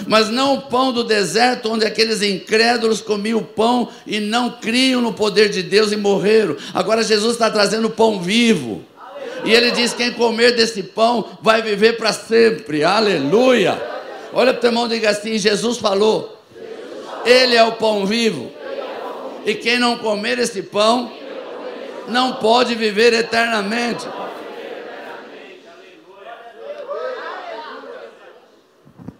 Mas 0.07 0.29
não 0.29 0.55
o 0.55 0.61
pão 0.63 0.91
do 0.91 1.03
deserto, 1.03 1.71
onde 1.71 1.85
aqueles 1.85 2.21
incrédulos 2.21 3.01
comiam 3.01 3.39
o 3.39 3.45
pão 3.45 3.89
e 4.05 4.19
não 4.19 4.49
criam 4.49 4.99
no 4.99 5.13
poder 5.13 5.49
de 5.49 5.61
Deus 5.61 5.91
e 5.91 5.95
morreram. 5.95 6.57
Agora 6.73 7.03
Jesus 7.03 7.33
está 7.33 7.49
trazendo 7.49 7.89
pão 7.89 8.19
vivo 8.19 8.83
e 9.43 9.53
ele 9.53 9.71
diz: 9.71 9.93
quem 9.93 10.11
comer 10.13 10.55
desse 10.55 10.83
pão 10.83 11.37
vai 11.41 11.61
viver 11.61 11.97
para 11.97 12.13
sempre. 12.13 12.83
Aleluia. 12.83 13.81
Olha 14.33 14.53
para 14.53 14.59
o 14.59 14.61
teu 14.61 14.69
irmão 14.69 14.85
e 14.85 14.89
diga 14.89 15.09
assim: 15.09 15.37
Jesus 15.37 15.77
falou, 15.77 16.41
Ele 17.25 17.55
é 17.55 17.63
o 17.63 17.73
pão 17.73 18.05
vivo. 18.05 18.51
E 19.45 19.55
quem 19.55 19.79
não 19.79 19.97
comer 19.97 20.37
esse 20.39 20.61
pão 20.61 21.11
não 22.07 22.33
pode 22.33 22.75
viver 22.75 23.13
eternamente. 23.13 24.07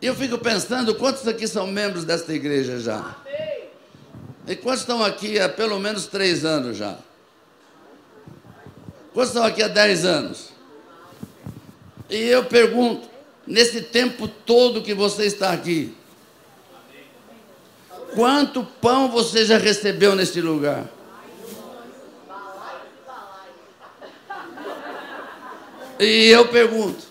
E 0.01 0.06
eu 0.08 0.16
fico 0.16 0.38
pensando, 0.40 0.96
quantos 0.96 1.28
aqui 1.28 1.48
são 1.48 1.68
membros 1.68 2.04
desta 2.04 2.34
igreja 2.34 2.80
já? 2.80 3.18
E 4.48 4.56
quantos 4.56 4.82
estão 4.82 5.04
aqui 5.04 5.40
há 5.40 5.48
pelo 5.48 5.80
menos 5.80 6.08
três 6.08 6.44
anos 6.44 6.78
já? 6.78 6.98
Quantos 9.13 9.32
estão 9.32 9.44
aqui 9.44 9.62
há 9.62 9.68
10 9.68 10.06
anos? 10.06 10.50
E 12.10 12.18
eu 12.18 12.46
pergunto, 12.46 13.10
nesse 13.46 13.82
tempo 13.82 14.27
todo 14.27 14.82
que 14.82 14.94
você 14.94 15.25
está 15.25 15.51
aqui, 15.51 15.96
quanto 18.15 18.63
pão 18.63 19.10
você 19.10 19.46
já 19.46 19.58
recebeu 19.58 20.15
neste 20.15 20.41
lugar? 20.41 20.89
E 26.00 26.30
eu 26.30 26.48
pergunto, 26.48 27.06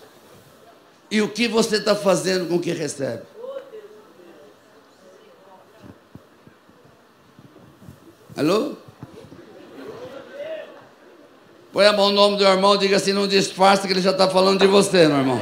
e 1.09 1.21
o 1.21 1.29
que 1.29 1.47
você 1.47 1.77
está 1.77 1.95
fazendo 1.95 2.47
com 2.47 2.55
o 2.55 2.59
que 2.59 2.71
recebe? 2.71 3.23
Alô? 8.35 8.80
Põe 11.71 11.85
a 11.85 11.93
mão 11.93 12.09
no 12.09 12.15
nome 12.15 12.37
do 12.37 12.43
irmão, 12.43 12.75
diga 12.75 12.97
assim, 12.97 13.13
não 13.13 13.27
disfarce 13.27 13.87
que 13.87 13.93
ele 13.93 14.01
já 14.01 14.11
está 14.11 14.27
falando 14.27 14.59
de 14.59 14.67
você, 14.67 15.07
meu 15.07 15.17
irmão. 15.17 15.41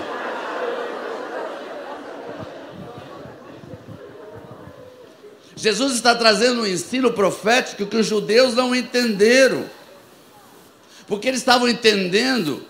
Jesus 5.55 5.93
está 5.93 6.15
trazendo 6.15 6.61
um 6.61 6.67
ensino 6.67 7.11
profético 7.11 7.85
que 7.85 7.97
os 7.97 8.05
judeus 8.05 8.53
não 8.53 8.73
entenderam. 8.73 9.65
Porque 11.07 11.27
eles 11.27 11.39
estavam 11.39 11.67
entendendo 11.67 12.63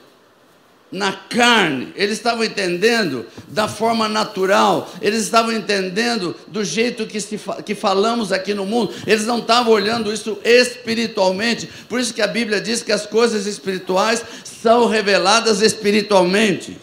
na 0.91 1.13
carne, 1.13 1.93
eles 1.96 2.17
estavam 2.17 2.43
entendendo 2.43 3.25
da 3.48 3.67
forma 3.67 4.10
natural, 4.10 4.89
eles 5.01 5.24
estavam 5.24 5.51
entendendo 5.51 6.36
do 6.48 6.63
jeito 6.63 7.05
que, 7.05 7.22
se, 7.22 7.39
que 7.63 7.75
falamos 7.75 8.31
aqui 8.31 8.55
no 8.55 8.65
mundo, 8.65 8.91
eles 9.05 9.25
não 9.25 9.38
estavam 9.38 9.72
olhando 9.72 10.12
isso 10.12 10.39
espiritualmente, 10.43 11.69
por 11.88 12.00
isso 12.00 12.13
que 12.13 12.24
a 12.24 12.27
Bíblia 12.27 12.60
diz 12.60 12.81
que 12.81 12.91
as 12.91 13.05
coisas 13.05 13.46
espirituais 13.46 14.24
são 14.43 14.88
reveladas 14.88 15.62
espiritualmente. 15.62 16.79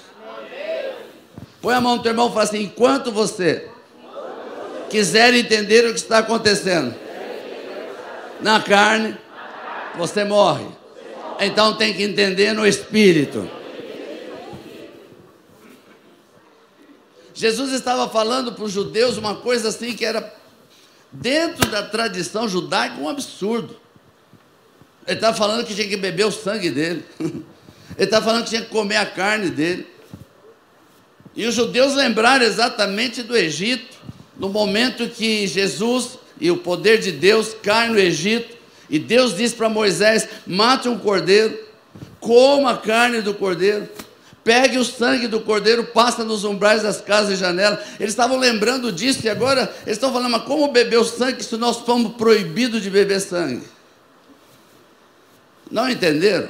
Põe 1.61 1.75
a 1.75 1.81
mão 1.81 1.97
no 1.97 2.03
teu 2.03 2.13
irmão 2.13 2.29
e 2.29 2.33
fala 2.33 2.45
assim: 2.45 2.63
enquanto 2.63 3.11
você 3.11 3.67
quiser 4.89 5.35
entender 5.35 5.85
o 5.85 5.93
que 5.93 5.99
está 5.99 6.19
acontecendo 6.19 6.95
na 8.41 8.61
carne, 8.61 9.17
você 9.97 10.23
morre. 10.23 10.67
Então 11.41 11.75
tem 11.75 11.93
que 11.93 12.05
entender 12.05 12.53
no 12.53 12.65
espírito. 12.65 13.56
Jesus 17.37 17.71
estava 17.73 18.09
falando 18.09 18.53
para 18.55 18.65
os 18.65 18.73
judeus 18.73 19.19
uma 19.19 19.37
coisa 19.37 19.69
assim 19.69 19.95
que 19.95 20.07
era 20.07 20.35
dentro 21.13 21.71
da 21.71 21.83
tradição 21.83 22.49
judaica 22.49 22.99
um 22.99 23.11
absurdo. 23.11 23.77
Ele 25.07 25.17
estava 25.17 25.37
falando 25.37 25.67
que 25.67 25.75
tinha 25.75 25.87
que 25.87 25.99
beber 25.99 26.25
o 26.25 26.33
sangue 26.33 26.71
dele. 26.71 27.05
Ele 27.21 28.05
estava 28.05 28.25
falando 28.25 28.45
que 28.45 28.51
tinha 28.51 28.63
que 28.63 28.71
comer 28.71 28.97
a 28.97 29.05
carne 29.05 29.51
dele. 29.51 29.87
E 31.35 31.47
os 31.47 31.55
judeus 31.55 31.95
lembraram 31.95 32.45
exatamente 32.45 33.23
do 33.23 33.37
Egito, 33.37 33.99
no 34.39 34.49
momento 34.49 35.07
que 35.09 35.47
Jesus 35.47 36.19
e 36.41 36.51
o 36.51 36.57
poder 36.57 36.99
de 36.99 37.13
Deus 37.13 37.55
caem 37.63 37.91
no 37.91 37.99
Egito, 37.99 38.57
e 38.89 38.99
Deus 38.99 39.37
diz 39.37 39.53
para 39.53 39.69
Moisés: 39.69 40.27
mate 40.47 40.89
um 40.89 40.99
cordeiro, 40.99 41.59
coma 42.19 42.73
a 42.73 42.77
carne 42.79 43.21
do 43.21 43.35
cordeiro, 43.35 43.87
pegue 44.47 44.79
o 44.79 44.85
sangue 44.85 45.27
do 45.27 45.41
cordeiro, 45.41 45.87
passa 45.87 46.23
nos 46.23 46.45
umbrais 46.45 46.81
das 46.81 47.01
casas 47.01 47.33
e 47.33 47.37
janelas. 47.37 47.81
Eles 47.99 48.13
estavam 48.13 48.39
lembrando 48.39 48.93
disso 48.93 49.27
e 49.27 49.29
agora 49.29 49.63
eles 49.85 49.97
estão 49.97 50.13
falando: 50.13 50.31
mas 50.31 50.45
como 50.45 50.71
beber 50.71 51.01
o 51.01 51.05
sangue 51.05 51.43
se 51.43 51.57
nós 51.57 51.79
fomos 51.79 52.15
proibidos 52.15 52.81
de 52.81 52.89
beber 52.89 53.21
sangue? 53.21 53.67
Não 55.69 55.91
entenderam? 55.91 56.49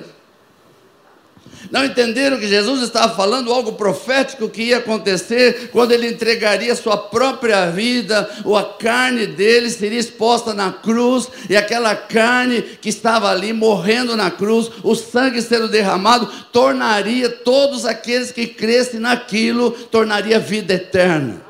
Não 1.70 1.84
entenderam 1.84 2.38
que 2.38 2.46
Jesus 2.46 2.82
estava 2.82 3.14
falando 3.14 3.52
algo 3.52 3.72
profético 3.72 4.48
que 4.48 4.64
ia 4.64 4.78
acontecer 4.78 5.70
quando 5.72 5.92
ele 5.92 6.08
entregaria 6.08 6.74
sua 6.74 6.96
própria 6.96 7.70
vida, 7.70 8.28
ou 8.44 8.56
a 8.56 8.64
carne 8.64 9.26
dele 9.26 9.70
seria 9.70 9.98
exposta 9.98 10.54
na 10.54 10.72
cruz, 10.72 11.28
e 11.48 11.56
aquela 11.56 11.94
carne 11.94 12.62
que 12.62 12.88
estava 12.88 13.30
ali 13.30 13.52
morrendo 13.52 14.16
na 14.16 14.30
cruz, 14.30 14.70
o 14.82 14.94
sangue 14.94 15.42
sendo 15.42 15.68
derramado, 15.68 16.26
tornaria 16.52 17.28
todos 17.28 17.84
aqueles 17.84 18.30
que 18.30 18.46
crescem 18.46 19.00
naquilo, 19.00 19.70
tornaria 19.70 20.38
vida 20.38 20.74
eterna. 20.74 21.44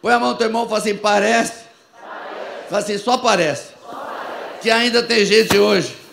Põe 0.00 0.12
a 0.12 0.20
mão 0.20 0.30
no 0.30 0.36
teu 0.36 0.46
irmão 0.46 0.64
e 0.64 0.68
fala 0.68 0.78
assim: 0.78 0.94
parece. 0.94 1.64
parece. 2.00 2.68
Fala 2.68 2.82
assim, 2.82 2.98
só 2.98 3.18
parece. 3.18 3.70
só 3.82 3.88
parece. 3.88 4.62
Que 4.62 4.70
ainda 4.70 5.02
tem 5.02 5.24
gente 5.24 5.58
hoje 5.58 6.05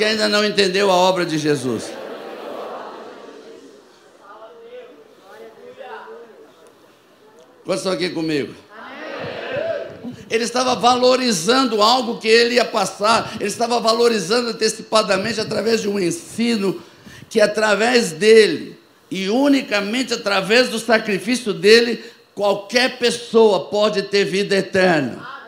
que 0.00 0.04
ainda 0.06 0.30
não 0.30 0.42
entendeu 0.42 0.90
a 0.90 0.94
obra 0.94 1.26
de 1.26 1.36
Jesus. 1.36 1.92
Quantos 7.62 7.80
estão 7.80 7.92
aqui 7.92 8.08
comigo? 8.08 8.54
Ele 10.30 10.44
estava 10.44 10.74
valorizando 10.74 11.82
algo 11.82 12.18
que 12.18 12.28
ele 12.28 12.54
ia 12.54 12.64
passar, 12.64 13.36
ele 13.38 13.50
estava 13.50 13.78
valorizando 13.78 14.48
antecipadamente 14.48 15.38
através 15.38 15.82
de 15.82 15.88
um 15.90 16.00
ensino 16.00 16.82
que 17.28 17.38
através 17.38 18.10
dele 18.12 18.78
e 19.10 19.28
unicamente 19.28 20.14
através 20.14 20.70
do 20.70 20.78
sacrifício 20.78 21.52
dele, 21.52 22.02
qualquer 22.34 22.98
pessoa 22.98 23.66
pode 23.66 24.04
ter 24.04 24.24
vida 24.24 24.56
eterna. 24.56 25.39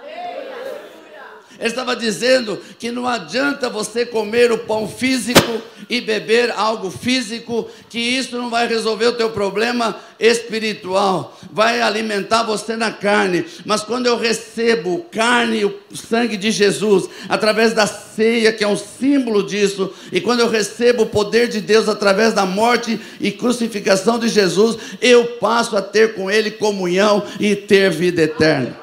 Ele 1.63 1.69
estava 1.69 1.95
dizendo 1.95 2.59
que 2.77 2.91
não 2.91 3.07
adianta 3.07 3.71
você 3.71 4.05
comer 4.05 4.51
o 4.51 4.59
pão 4.59 4.89
físico 4.89 5.63
e 5.89 6.01
beber 6.01 6.51
algo 6.51 6.91
físico, 6.91 7.69
que 7.89 8.01
isso 8.01 8.37
não 8.37 8.51
vai 8.51 8.67
resolver 8.67 9.07
o 9.07 9.13
teu 9.13 9.31
problema 9.31 9.97
espiritual, 10.19 11.39
vai 11.53 11.81
alimentar 11.81 12.43
você 12.43 12.75
na 12.75 12.91
carne. 12.91 13.45
Mas 13.65 13.85
quando 13.85 14.09
eu 14.09 14.19
recebo 14.19 15.07
carne 15.13 15.61
e 15.61 15.65
o 15.65 15.79
sangue 15.95 16.37
de 16.37 16.51
Jesus, 16.51 17.09
através 17.29 17.73
da 17.73 17.87
ceia, 17.87 18.53
que 18.53 18.65
é 18.65 18.69
um 18.69 18.77
símbolo 18.77 19.45
disso, 19.45 19.95
e 20.11 20.21
quando 20.21 20.41
eu 20.41 20.49
recebo 20.49 21.05
o 21.05 21.11
poder 21.11 21.47
de 21.47 21.61
Deus 21.61 21.89
através 21.89 22.35
da 22.35 22.45
morte 22.45 22.99
e 23.21 23.31
crucificação 23.31 24.19
de 24.19 24.27
Jesus, 24.27 24.77
eu 25.01 25.25
passo 25.39 25.77
a 25.77 25.83
ter 25.83 26.15
com 26.15 26.29
Ele 26.29 26.51
comunhão 26.51 27.23
e 27.39 27.55
ter 27.55 27.89
vida 27.89 28.23
eterna. 28.23 28.83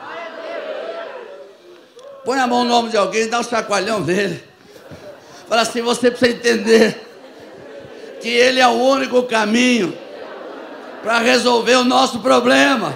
Põe 2.29 2.37
a 2.37 2.45
mão 2.45 2.63
no 2.63 2.69
nome 2.69 2.91
de 2.91 2.95
alguém, 2.95 3.27
dá 3.27 3.39
um 3.39 3.43
chacoalhão 3.43 4.01
nele. 4.01 4.43
Fala 5.47 5.61
assim: 5.61 5.81
você 5.81 6.11
precisa 6.11 6.37
entender 6.37 6.95
que 8.21 8.29
Ele 8.29 8.59
é 8.59 8.67
o 8.67 8.73
único 8.73 9.23
caminho 9.23 9.97
para 11.01 11.17
resolver 11.17 11.77
o 11.77 11.83
nosso 11.83 12.19
problema. 12.19 12.95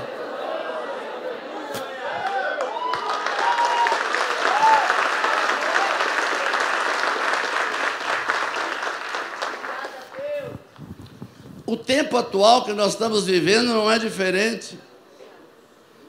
O 11.66 11.76
tempo 11.76 12.18
atual 12.18 12.66
que 12.66 12.74
nós 12.74 12.92
estamos 12.94 13.26
vivendo 13.26 13.70
não 13.70 13.90
é 13.90 13.98
diferente. 13.98 14.78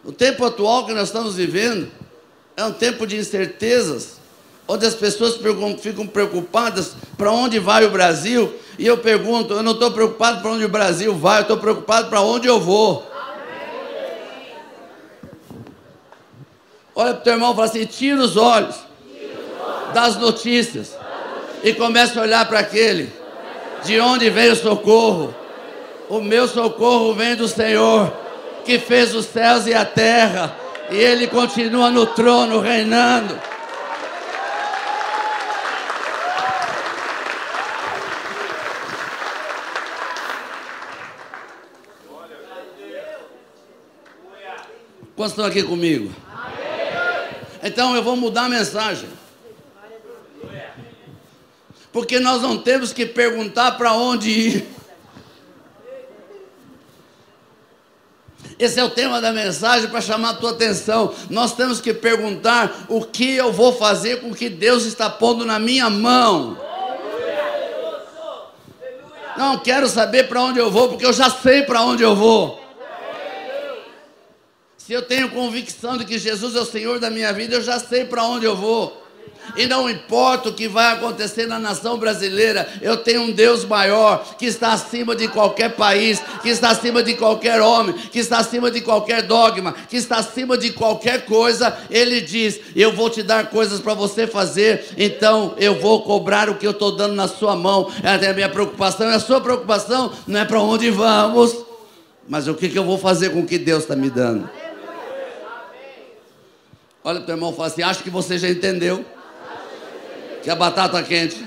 O 0.04 0.12
tempo 0.12 0.44
atual 0.44 0.84
que 0.84 0.92
nós 0.92 1.08
estamos 1.08 1.37
vivendo 1.37 2.03
é 2.56 2.64
um 2.64 2.72
tempo 2.72 3.06
de 3.06 3.16
incertezas, 3.16 4.20
onde 4.66 4.86
as 4.86 4.94
pessoas 4.94 5.38
ficam 5.80 6.06
preocupadas 6.06 6.94
para 7.16 7.30
onde 7.30 7.58
vai 7.58 7.84
o 7.84 7.90
Brasil. 7.90 8.54
E 8.78 8.86
eu 8.86 8.98
pergunto, 8.98 9.54
eu 9.54 9.62
não 9.62 9.72
estou 9.72 9.90
preocupado 9.90 10.40
para 10.40 10.50
onde 10.50 10.64
o 10.64 10.68
Brasil 10.68 11.14
vai, 11.14 11.38
eu 11.38 11.42
estou 11.42 11.56
preocupado 11.58 12.08
para 12.08 12.20
onde 12.20 12.46
eu 12.46 12.60
vou. 12.60 13.10
Olha 16.96 17.12
para 17.14 17.20
o 17.20 17.24
teu 17.24 17.32
irmão 17.32 17.52
e 17.52 17.54
fala 17.56 17.66
assim: 17.66 17.84
tira 17.86 18.20
os 18.20 18.36
olhos 18.36 18.76
das 19.92 20.16
notícias 20.16 20.96
e 21.62 21.72
comece 21.72 22.16
a 22.18 22.22
olhar 22.22 22.46
para 22.46 22.60
aquele 22.60 23.12
de 23.84 23.98
onde 23.98 24.30
vem 24.30 24.50
o 24.50 24.56
socorro. 24.56 25.34
O 26.08 26.20
meu 26.20 26.46
socorro 26.46 27.14
vem 27.14 27.34
do 27.34 27.48
Senhor, 27.48 28.12
que 28.64 28.78
fez 28.78 29.12
os 29.12 29.26
céus 29.26 29.66
e 29.66 29.74
a 29.74 29.84
terra 29.84 30.63
e 30.90 30.96
ele 30.96 31.26
continua 31.26 31.90
no 31.90 32.06
trono 32.06 32.60
reinando. 32.60 33.38
Quantos 45.16 45.32
estão 45.32 45.46
aqui 45.46 45.62
comigo? 45.62 46.12
Então 47.62 47.94
eu 47.96 48.02
vou 48.02 48.16
mudar 48.16 48.44
a 48.44 48.48
mensagem. 48.48 49.08
Porque 51.92 52.18
nós 52.18 52.42
não 52.42 52.58
temos 52.58 52.92
que 52.92 53.06
perguntar 53.06 53.72
para 53.72 53.92
onde 53.92 54.28
ir. 54.28 54.66
Esse 58.58 58.78
é 58.78 58.84
o 58.84 58.90
tema 58.90 59.20
da 59.20 59.32
mensagem 59.32 59.88
para 59.88 60.00
chamar 60.00 60.30
a 60.30 60.34
tua 60.34 60.52
atenção. 60.52 61.12
Nós 61.28 61.54
temos 61.54 61.80
que 61.80 61.92
perguntar 61.92 62.86
o 62.88 63.04
que 63.04 63.34
eu 63.34 63.52
vou 63.52 63.72
fazer 63.72 64.20
com 64.20 64.30
o 64.30 64.34
que 64.34 64.48
Deus 64.48 64.84
está 64.84 65.10
pondo 65.10 65.44
na 65.44 65.58
minha 65.58 65.90
mão. 65.90 66.56
Não 69.36 69.58
quero 69.58 69.88
saber 69.88 70.28
para 70.28 70.40
onde 70.40 70.60
eu 70.60 70.70
vou, 70.70 70.88
porque 70.88 71.04
eu 71.04 71.12
já 71.12 71.28
sei 71.28 71.62
para 71.62 71.82
onde 71.82 72.02
eu 72.02 72.14
vou. 72.14 72.62
Se 74.76 74.92
eu 74.92 75.02
tenho 75.02 75.30
convicção 75.30 75.96
de 75.96 76.04
que 76.04 76.18
Jesus 76.18 76.54
é 76.54 76.60
o 76.60 76.64
Senhor 76.64 77.00
da 77.00 77.10
minha 77.10 77.32
vida, 77.32 77.56
eu 77.56 77.62
já 77.62 77.80
sei 77.80 78.04
para 78.04 78.22
onde 78.24 78.44
eu 78.44 78.54
vou. 78.54 79.03
E 79.57 79.66
não 79.66 79.88
importa 79.88 80.48
o 80.48 80.52
que 80.52 80.66
vai 80.66 80.92
acontecer 80.92 81.46
na 81.46 81.59
nação 81.59 81.98
brasileira, 81.98 82.68
eu 82.83 82.96
tenho 82.96 83.22
um 83.22 83.33
Deus 83.33 83.64
maior 83.64 84.37
que 84.37 84.46
está 84.46 84.72
acima 84.72 85.14
de 85.14 85.28
qualquer 85.28 85.76
país, 85.76 86.22
que 86.42 86.48
está 86.48 86.70
acima 86.70 87.02
de 87.02 87.14
qualquer 87.14 87.61
homem, 87.61 87.94
que 87.94 88.18
está 88.18 88.38
acima 88.38 88.70
de 88.70 88.80
qualquer 88.80 89.22
dogma, 89.22 89.72
que 89.72 89.96
está 89.96 90.16
acima 90.16 90.59
de 90.59 90.72
qualquer 90.72 91.24
coisa. 91.24 91.76
Ele 91.90 92.20
diz: 92.20 92.61
Eu 92.74 92.92
vou 92.92 93.09
te 93.09 93.22
dar 93.22 93.50
coisas 93.50 93.80
para 93.80 93.94
você 93.94 94.26
fazer, 94.26 94.87
então 94.96 95.54
eu 95.59 95.80
vou 95.80 96.02
cobrar 96.02 96.48
o 96.48 96.57
que 96.57 96.66
eu 96.66 96.72
estou 96.72 96.96
dando 96.96 97.14
na 97.14 97.28
sua 97.28 97.54
mão. 97.54 97.90
É 98.02 98.28
a 98.28 98.33
minha 98.33 98.48
preocupação, 98.48 99.09
é 99.09 99.14
a 99.14 99.20
sua 99.20 99.40
preocupação, 99.40 100.12
não 100.26 100.40
é 100.40 100.44
para 100.44 100.61
onde 100.61 100.90
vamos, 100.90 101.57
mas 102.28 102.48
o 102.48 102.54
que, 102.54 102.68
que 102.68 102.78
eu 102.78 102.85
vou 102.85 102.98
fazer 102.98 103.30
com 103.30 103.40
o 103.40 103.46
que 103.46 103.59
Deus 103.59 103.83
está 103.83 103.94
me 103.94 104.11
dando. 104.11 104.48
Olha 107.07 107.18
para 107.18 107.22
o 107.22 107.26
teu 107.26 107.35
irmão 107.35 107.52
e 107.52 107.57
fala 107.57 107.68
assim: 107.68 107.83
Acho 107.83 108.02
que 108.02 108.11
você 108.11 108.38
já 108.38 108.48
entendeu 108.48 109.04
que 110.44 110.50
a 110.50 110.54
batata 110.54 111.02
quente 111.02 111.44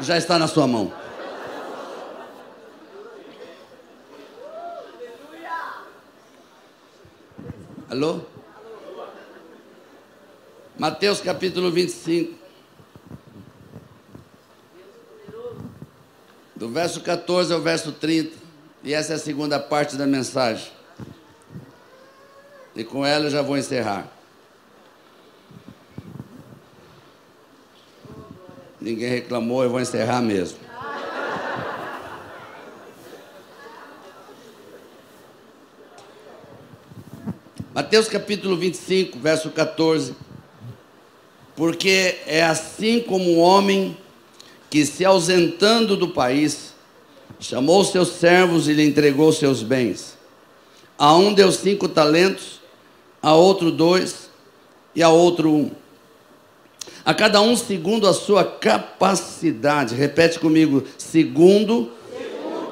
já 0.00 0.16
está 0.16 0.38
na 0.38 0.46
sua 0.46 0.68
mão. 0.68 0.92
Alô? 7.90 8.20
Mateus 10.78 11.20
capítulo 11.20 11.72
25. 11.72 12.38
do 16.54 16.68
verso 16.68 17.00
14 17.00 17.52
ao 17.52 17.60
verso 17.60 17.92
30. 17.92 18.36
E 18.82 18.92
essa 18.92 19.12
é 19.12 19.16
a 19.16 19.18
segunda 19.18 19.60
parte 19.60 19.96
da 19.96 20.06
mensagem. 20.06 20.70
E 22.74 22.84
com 22.84 23.04
ela 23.04 23.26
eu 23.26 23.30
já 23.30 23.42
vou 23.42 23.56
encerrar. 23.56 24.17
Ninguém 28.80 29.08
reclamou, 29.08 29.64
eu 29.64 29.70
vou 29.70 29.80
encerrar 29.80 30.22
mesmo. 30.22 30.58
Mateus 37.74 38.08
capítulo 38.08 38.56
25, 38.56 39.18
verso 39.18 39.50
14. 39.50 40.14
Porque 41.56 42.18
é 42.26 42.42
assim 42.42 43.00
como 43.00 43.32
um 43.32 43.38
homem 43.40 43.96
que, 44.70 44.86
se 44.86 45.04
ausentando 45.04 45.96
do 45.96 46.08
país, 46.08 46.74
chamou 47.40 47.84
seus 47.84 48.10
servos 48.10 48.68
e 48.68 48.72
lhe 48.72 48.86
entregou 48.86 49.32
seus 49.32 49.62
bens. 49.62 50.16
A 50.96 51.14
um 51.16 51.32
deu 51.32 51.50
cinco 51.50 51.88
talentos, 51.88 52.60
a 53.20 53.34
outro 53.34 53.72
dois 53.72 54.30
e 54.94 55.02
a 55.02 55.08
outro 55.08 55.52
um. 55.52 55.70
A 57.08 57.14
cada 57.14 57.40
um 57.40 57.56
segundo 57.56 58.06
a 58.06 58.12
sua 58.12 58.44
capacidade. 58.44 59.94
Repete 59.94 60.38
comigo, 60.38 60.84
segundo, 60.98 61.90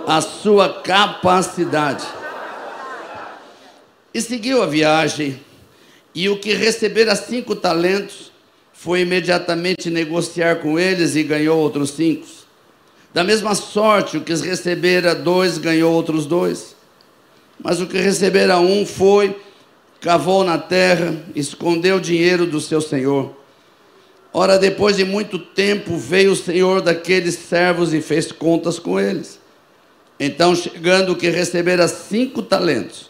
a 0.06 0.20
sua 0.20 0.82
capacidade. 0.82 2.04
E 4.12 4.20
seguiu 4.20 4.62
a 4.62 4.66
viagem, 4.66 5.40
e 6.14 6.28
o 6.28 6.38
que 6.38 6.52
recebera 6.52 7.16
cinco 7.16 7.56
talentos 7.56 8.30
foi 8.74 9.00
imediatamente 9.00 9.88
negociar 9.88 10.56
com 10.56 10.78
eles 10.78 11.16
e 11.16 11.22
ganhou 11.22 11.58
outros 11.58 11.92
cinco. 11.92 12.26
Da 13.14 13.24
mesma 13.24 13.54
sorte, 13.54 14.18
o 14.18 14.20
que 14.20 14.34
recebera 14.34 15.14
dois 15.14 15.56
ganhou 15.56 15.94
outros 15.94 16.26
dois. 16.26 16.76
Mas 17.58 17.80
o 17.80 17.86
que 17.86 17.96
recebera 17.96 18.58
um 18.58 18.84
foi, 18.84 19.34
cavou 19.98 20.44
na 20.44 20.58
terra, 20.58 21.24
escondeu 21.34 21.96
o 21.96 22.00
dinheiro 22.02 22.44
do 22.44 22.60
seu 22.60 22.82
senhor. 22.82 23.45
Ora, 24.38 24.58
depois 24.58 24.98
de 24.98 25.02
muito 25.02 25.38
tempo, 25.38 25.96
veio 25.96 26.32
o 26.32 26.36
senhor 26.36 26.82
daqueles 26.82 27.36
servos 27.36 27.94
e 27.94 28.02
fez 28.02 28.30
contas 28.30 28.78
com 28.78 29.00
eles. 29.00 29.40
Então, 30.20 30.54
chegando 30.54 31.16
que 31.16 31.30
recebera 31.30 31.88
cinco 31.88 32.42
talentos, 32.42 33.08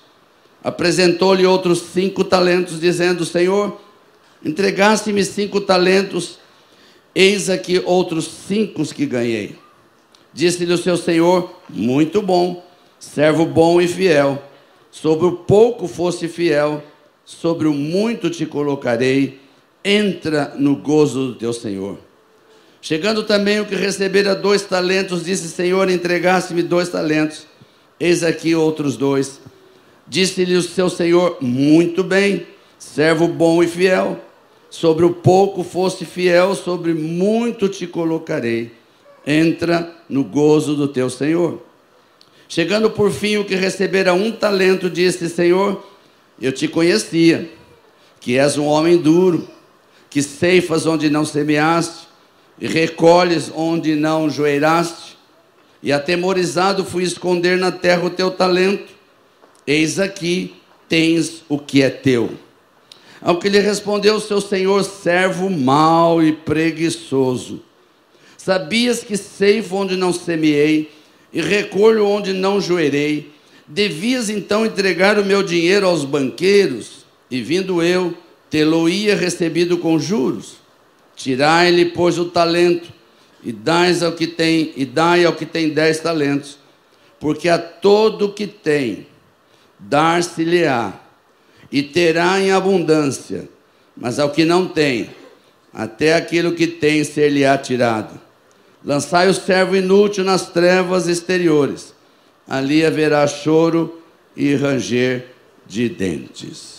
apresentou-lhe 0.62 1.44
outros 1.44 1.80
cinco 1.92 2.22
talentos, 2.22 2.78
dizendo: 2.78 3.24
Senhor, 3.24 3.76
entregaste-me 4.40 5.24
cinco 5.24 5.60
talentos, 5.60 6.38
eis 7.12 7.50
aqui 7.50 7.82
outros 7.84 8.30
cinco 8.46 8.84
que 8.84 9.04
ganhei. 9.04 9.58
Disse-lhe 10.32 10.72
o 10.72 10.78
seu 10.78 10.96
senhor: 10.96 11.56
Muito 11.68 12.22
bom, 12.22 12.64
servo 13.00 13.44
bom 13.44 13.80
e 13.80 13.88
fiel. 13.88 14.40
Sobre 14.92 15.26
o 15.26 15.32
pouco 15.32 15.88
fosse 15.88 16.28
fiel, 16.28 16.84
sobre 17.24 17.66
o 17.66 17.74
muito 17.74 18.30
te 18.30 18.46
colocarei. 18.46 19.44
Entra 19.88 20.52
no 20.58 20.74
gozo 20.74 21.28
do 21.28 21.34
teu 21.36 21.52
senhor. 21.52 21.96
Chegando 22.82 23.22
também 23.22 23.60
o 23.60 23.66
que 23.66 23.76
recebera 23.76 24.34
dois 24.34 24.62
talentos, 24.62 25.24
disse: 25.24 25.46
Senhor, 25.46 25.88
entregaste-me 25.88 26.60
dois 26.60 26.88
talentos, 26.88 27.46
eis 28.00 28.24
aqui 28.24 28.52
outros 28.52 28.96
dois. 28.96 29.40
Disse-lhe 30.08 30.56
o 30.56 30.62
seu 30.62 30.90
senhor: 30.90 31.38
Muito 31.40 32.02
bem, 32.02 32.48
servo 32.76 33.28
bom 33.28 33.62
e 33.62 33.68
fiel. 33.68 34.20
Sobre 34.68 35.04
o 35.04 35.10
pouco 35.10 35.62
foste 35.62 36.04
fiel, 36.04 36.56
sobre 36.56 36.92
muito 36.92 37.68
te 37.68 37.86
colocarei. 37.86 38.72
Entra 39.24 39.94
no 40.08 40.24
gozo 40.24 40.74
do 40.74 40.88
teu 40.88 41.08
senhor. 41.08 41.62
Chegando 42.48 42.90
por 42.90 43.12
fim 43.12 43.36
o 43.36 43.44
que 43.44 43.54
recebera 43.54 44.12
um 44.12 44.32
talento, 44.32 44.90
disse: 44.90 45.28
Senhor, 45.28 45.88
eu 46.42 46.50
te 46.50 46.66
conhecia, 46.66 47.48
que 48.18 48.36
és 48.36 48.58
um 48.58 48.66
homem 48.66 48.96
duro, 48.96 49.54
que 50.16 50.22
ceifas 50.22 50.86
onde 50.86 51.10
não 51.10 51.26
semeaste, 51.26 52.08
e 52.58 52.66
recolhes 52.66 53.52
onde 53.54 53.94
não 53.94 54.30
joeiraste. 54.30 55.14
E 55.82 55.92
atemorizado 55.92 56.86
fui 56.86 57.02
esconder 57.02 57.58
na 57.58 57.70
terra 57.70 58.06
o 58.06 58.08
teu 58.08 58.30
talento. 58.30 58.94
Eis 59.66 60.00
aqui 60.00 60.54
tens 60.88 61.42
o 61.50 61.58
que 61.58 61.82
é 61.82 61.90
teu. 61.90 62.30
Ao 63.20 63.38
que 63.38 63.50
lhe 63.50 63.58
respondeu 63.58 64.18
seu 64.18 64.40
senhor, 64.40 64.84
servo 64.84 65.50
mau 65.50 66.22
e 66.22 66.32
preguiçoso. 66.32 67.62
Sabias 68.38 69.04
que 69.04 69.18
ceifo 69.18 69.76
onde 69.76 69.98
não 69.98 70.14
semeei 70.14 70.90
e 71.30 71.42
recolho 71.42 72.06
onde 72.06 72.32
não 72.32 72.58
joerei. 72.58 73.34
Devias 73.66 74.30
então 74.30 74.64
entregar 74.64 75.18
o 75.18 75.24
meu 75.26 75.42
dinheiro 75.42 75.86
aos 75.86 76.06
banqueiros, 76.06 77.04
e 77.30 77.42
vindo 77.42 77.82
eu, 77.82 78.16
tê-lo-ia 78.50 79.16
recebido 79.16 79.78
com 79.78 79.98
juros. 79.98 80.56
Tirai-lhe, 81.14 81.86
pois, 81.86 82.18
o 82.18 82.26
talento, 82.26 82.92
e 83.42 83.52
dai 83.52 83.96
ao 84.02 84.12
que 84.12 84.26
tem, 84.26 84.72
e 84.76 84.84
dai 84.84 85.24
ao 85.24 85.32
que 85.32 85.46
tem 85.46 85.70
dez 85.70 86.00
talentos, 86.00 86.58
porque 87.18 87.48
a 87.48 87.58
todo 87.58 88.32
que 88.32 88.46
tem, 88.46 89.06
dar-se-lhe-á, 89.78 91.00
e 91.70 91.82
terá 91.82 92.40
em 92.40 92.52
abundância, 92.52 93.48
mas 93.96 94.18
ao 94.18 94.30
que 94.30 94.44
não 94.44 94.66
tem, 94.68 95.10
até 95.72 96.14
aquilo 96.14 96.52
que 96.52 96.66
tem 96.66 97.02
ser-lhe-á 97.04 97.56
tirado. 97.58 98.20
Lançai 98.84 99.28
o 99.28 99.34
servo 99.34 99.76
inútil 99.76 100.24
nas 100.24 100.50
trevas 100.50 101.08
exteriores, 101.08 101.94
ali 102.46 102.84
haverá 102.84 103.26
choro 103.26 104.02
e 104.36 104.54
ranger 104.54 105.26
de 105.66 105.88
dentes. 105.88 106.75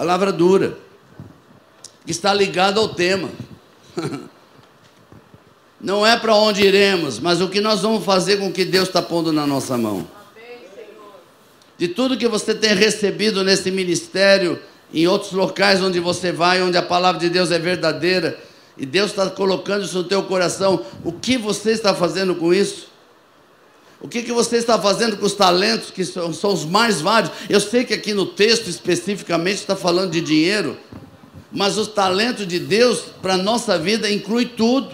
Palavra 0.00 0.32
dura, 0.32 0.78
que 2.06 2.10
está 2.10 2.32
ligada 2.32 2.80
ao 2.80 2.88
tema. 2.88 3.28
Não 5.78 6.06
é 6.06 6.18
para 6.18 6.34
onde 6.34 6.62
iremos, 6.62 7.18
mas 7.18 7.42
o 7.42 7.50
que 7.50 7.60
nós 7.60 7.82
vamos 7.82 8.02
fazer 8.02 8.38
com 8.38 8.48
o 8.48 8.52
que 8.52 8.64
Deus 8.64 8.88
está 8.88 9.02
pondo 9.02 9.30
na 9.30 9.46
nossa 9.46 9.76
mão 9.76 10.08
de 11.76 11.88
tudo 11.88 12.16
que 12.16 12.26
você 12.26 12.54
tem 12.54 12.74
recebido 12.74 13.44
nesse 13.44 13.70
ministério, 13.70 14.58
em 14.90 15.06
outros 15.06 15.32
locais 15.32 15.82
onde 15.82 16.00
você 16.00 16.32
vai, 16.32 16.62
onde 16.62 16.78
a 16.78 16.82
palavra 16.82 17.20
de 17.20 17.28
Deus 17.28 17.50
é 17.50 17.58
verdadeira, 17.58 18.38
e 18.78 18.86
Deus 18.86 19.10
está 19.10 19.28
colocando 19.28 19.84
isso 19.84 19.98
no 19.98 20.04
teu 20.04 20.22
coração, 20.22 20.82
o 21.04 21.12
que 21.12 21.36
você 21.36 21.72
está 21.72 21.94
fazendo 21.94 22.34
com 22.34 22.54
isso? 22.54 22.89
O 24.00 24.08
que, 24.08 24.22
que 24.22 24.32
você 24.32 24.56
está 24.56 24.78
fazendo 24.78 25.18
com 25.18 25.26
os 25.26 25.34
talentos 25.34 25.90
que 25.90 26.04
são, 26.04 26.32
são 26.32 26.54
os 26.54 26.64
mais 26.64 27.02
vários? 27.02 27.32
Eu 27.48 27.60
sei 27.60 27.84
que 27.84 27.92
aqui 27.92 28.14
no 28.14 28.24
texto 28.24 28.68
especificamente 28.68 29.58
está 29.58 29.76
falando 29.76 30.12
de 30.12 30.22
dinheiro, 30.22 30.76
mas 31.52 31.76
os 31.76 31.88
talentos 31.88 32.46
de 32.46 32.58
Deus 32.58 33.02
para 33.20 33.34
a 33.34 33.38
nossa 33.38 33.78
vida 33.78 34.10
inclui 34.10 34.46
tudo, 34.46 34.90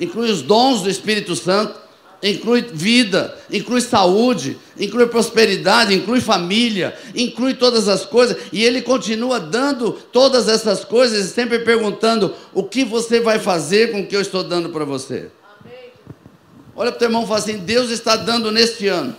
inclui 0.00 0.30
os 0.30 0.42
dons 0.42 0.82
do 0.82 0.90
Espírito 0.90 1.34
Santo, 1.34 1.76
inclui 2.22 2.62
vida, 2.72 3.36
inclui 3.50 3.80
saúde, 3.80 4.56
inclui 4.78 5.06
prosperidade, 5.06 5.94
inclui 5.94 6.20
família, 6.20 6.96
inclui 7.16 7.54
todas 7.54 7.88
as 7.88 8.04
coisas, 8.04 8.36
e 8.52 8.62
ele 8.62 8.80
continua 8.80 9.40
dando 9.40 9.92
todas 10.12 10.48
essas 10.48 10.84
coisas 10.84 11.26
e 11.26 11.30
sempre 11.30 11.58
perguntando: 11.60 12.32
o 12.54 12.62
que 12.62 12.84
você 12.84 13.18
vai 13.18 13.40
fazer 13.40 13.90
com 13.90 14.02
o 14.02 14.06
que 14.06 14.14
eu 14.14 14.20
estou 14.20 14.44
dando 14.44 14.68
para 14.68 14.84
você? 14.84 15.30
Olha 16.76 16.92
para 16.92 16.96
o 16.96 16.98
teu 16.98 17.08
irmão 17.08 17.24
e 17.24 17.26
fala 17.26 17.38
assim: 17.38 17.58
Deus 17.58 17.90
está 17.90 18.16
dando 18.16 18.52
neste 18.52 18.86
ano 18.86 19.16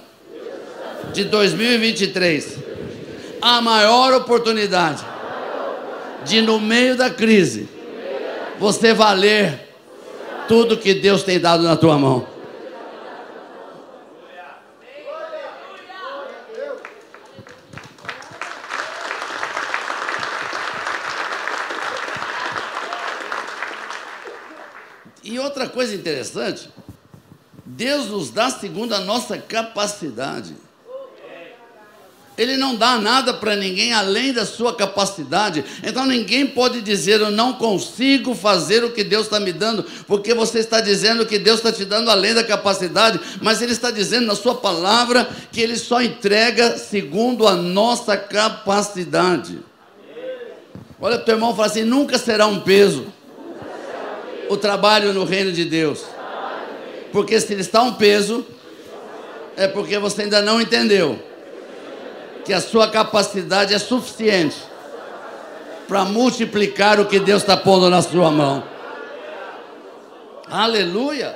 de 1.11 1.23
2023 1.23 2.57
a 3.41 3.59
maior 3.61 4.13
oportunidade 4.13 5.03
de, 6.23 6.41
no 6.41 6.59
meio 6.59 6.95
da 6.95 7.09
crise, 7.09 7.67
você 8.59 8.93
valer 8.93 9.67
tudo 10.47 10.77
que 10.77 10.93
Deus 10.93 11.23
tem 11.23 11.39
dado 11.39 11.63
na 11.63 11.75
tua 11.75 11.97
mão. 11.97 12.27
E 25.23 25.39
outra 25.39 25.67
coisa 25.67 25.93
interessante, 25.93 26.69
Deus 27.69 28.07
nos 28.07 28.29
dá 28.29 28.49
segundo 28.49 28.95
a 28.95 28.99
nossa 29.01 29.37
capacidade. 29.37 30.55
Ele 32.37 32.55
não 32.55 32.75
dá 32.75 32.99
nada 32.99 33.33
para 33.33 33.55
ninguém 33.55 33.91
além 33.93 34.31
da 34.31 34.45
sua 34.45 34.73
capacidade. 34.75 35.65
Então 35.83 36.05
ninguém 36.05 36.45
pode 36.45 36.81
dizer 36.81 37.19
eu 37.19 37.31
não 37.31 37.53
consigo 37.53 38.35
fazer 38.35 38.83
o 38.83 38.91
que 38.91 39.03
Deus 39.03 39.25
está 39.25 39.39
me 39.39 39.51
dando, 39.51 39.83
porque 40.05 40.33
você 40.33 40.59
está 40.59 40.79
dizendo 40.79 41.25
que 41.25 41.39
Deus 41.39 41.57
está 41.57 41.71
te 41.71 41.83
dando 41.83 42.11
além 42.11 42.35
da 42.35 42.43
capacidade, 42.43 43.19
mas 43.41 43.61
Ele 43.61 43.71
está 43.71 43.89
dizendo 43.91 44.27
na 44.27 44.35
sua 44.35 44.55
palavra 44.55 45.27
que 45.51 45.59
Ele 45.59 45.75
só 45.75 46.01
entrega 46.01 46.77
segundo 46.77 47.47
a 47.47 47.55
nossa 47.55 48.15
capacidade. 48.15 49.59
Olha 51.01 51.15
para 51.15 51.23
o 51.23 51.25
teu 51.25 51.35
irmão 51.35 51.51
e 51.51 51.55
fala 51.55 51.67
assim: 51.67 51.83
nunca 51.83 52.17
será 52.17 52.45
um 52.45 52.61
peso 52.61 53.07
o 54.47 54.55
trabalho 54.55 55.11
no 55.11 55.25
reino 55.25 55.51
de 55.51 55.65
Deus. 55.65 56.16
Porque 57.11 57.39
se 57.39 57.53
está 57.55 57.81
um 57.81 57.93
peso, 57.93 58.45
é 59.55 59.67
porque 59.67 59.97
você 59.97 60.23
ainda 60.23 60.41
não 60.41 60.61
entendeu 60.61 61.19
que 62.45 62.53
a 62.53 62.61
sua 62.61 62.89
capacidade 62.89 63.73
é 63.73 63.79
suficiente 63.79 64.57
para 65.87 66.05
multiplicar 66.05 66.99
o 66.99 67.05
que 67.05 67.19
Deus 67.19 67.41
está 67.41 67.57
pondo 67.57 67.89
na 67.89 68.01
sua 68.01 68.29
mão. 68.29 68.63
Aleluia! 70.49 71.35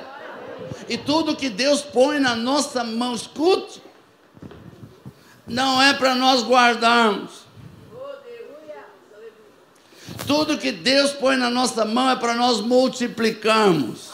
E 0.88 0.96
tudo 0.96 1.36
que 1.36 1.48
Deus 1.48 1.80
põe 1.80 2.18
na 2.18 2.34
nossa 2.34 2.84
mão, 2.84 3.14
escute, 3.14 3.82
não 5.46 5.82
é 5.82 5.92
para 5.92 6.14
nós 6.14 6.42
guardarmos. 6.44 7.42
Tudo 10.26 10.58
que 10.58 10.70
Deus 10.70 11.12
põe 11.12 11.36
na 11.36 11.50
nossa 11.50 11.84
mão 11.84 12.08
é 12.10 12.16
para 12.16 12.34
nós 12.34 12.60
multiplicarmos. 12.60 14.11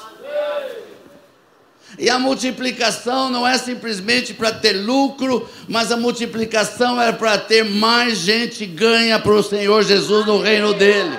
E 1.98 2.08
a 2.08 2.16
multiplicação 2.16 3.28
não 3.28 3.44
é 3.44 3.58
simplesmente 3.58 4.32
para 4.32 4.52
ter 4.52 4.72
lucro, 4.72 5.48
mas 5.66 5.90
a 5.90 5.96
multiplicação 5.96 7.00
é 7.02 7.11
para 7.11 7.37
ter 7.37 7.64
mais 7.64 8.18
gente 8.18 8.64
ganha 8.64 9.18
para 9.18 9.32
o 9.32 9.42
Senhor 9.42 9.82
Jesus 9.82 10.24
no 10.24 10.40
reino 10.40 10.72
dele. 10.72 11.18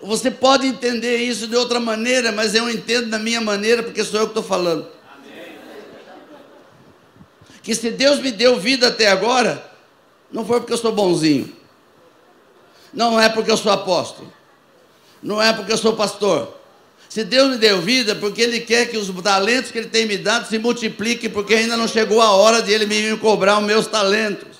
Você 0.00 0.30
pode 0.30 0.66
entender 0.66 1.18
isso 1.18 1.46
de 1.46 1.54
outra 1.54 1.78
maneira, 1.78 2.32
mas 2.32 2.54
eu 2.54 2.70
entendo 2.70 3.10
da 3.10 3.18
minha 3.18 3.40
maneira, 3.40 3.82
porque 3.82 4.02
sou 4.02 4.18
eu 4.18 4.26
que 4.26 4.30
estou 4.30 4.42
falando. 4.42 4.88
Que 7.62 7.74
se 7.74 7.90
Deus 7.90 8.18
me 8.18 8.32
deu 8.32 8.58
vida 8.58 8.88
até 8.88 9.08
agora, 9.08 9.62
não 10.32 10.46
foi 10.46 10.60
porque 10.60 10.72
eu 10.72 10.78
sou 10.78 10.92
bonzinho, 10.92 11.54
não 12.94 13.20
é 13.20 13.28
porque 13.28 13.50
eu 13.50 13.58
sou 13.58 13.70
apóstolo, 13.70 14.32
não 15.22 15.42
é 15.42 15.52
porque 15.52 15.70
eu 15.70 15.76
sou 15.76 15.94
pastor 15.94 16.59
se 17.10 17.24
Deus 17.24 17.50
me 17.50 17.56
deu 17.58 17.82
vida, 17.82 18.14
porque 18.14 18.40
Ele 18.40 18.60
quer 18.60 18.86
que 18.88 18.96
os 18.96 19.10
talentos 19.20 19.72
que 19.72 19.78
Ele 19.78 19.88
tem 19.88 20.06
me 20.06 20.16
dado 20.16 20.48
se 20.48 20.60
multipliquem, 20.60 21.28
porque 21.28 21.54
ainda 21.54 21.76
não 21.76 21.88
chegou 21.88 22.22
a 22.22 22.30
hora 22.30 22.62
de 22.62 22.70
Ele 22.70 22.86
me 22.86 23.16
cobrar 23.16 23.58
os 23.58 23.64
meus 23.64 23.88
talentos. 23.88 24.56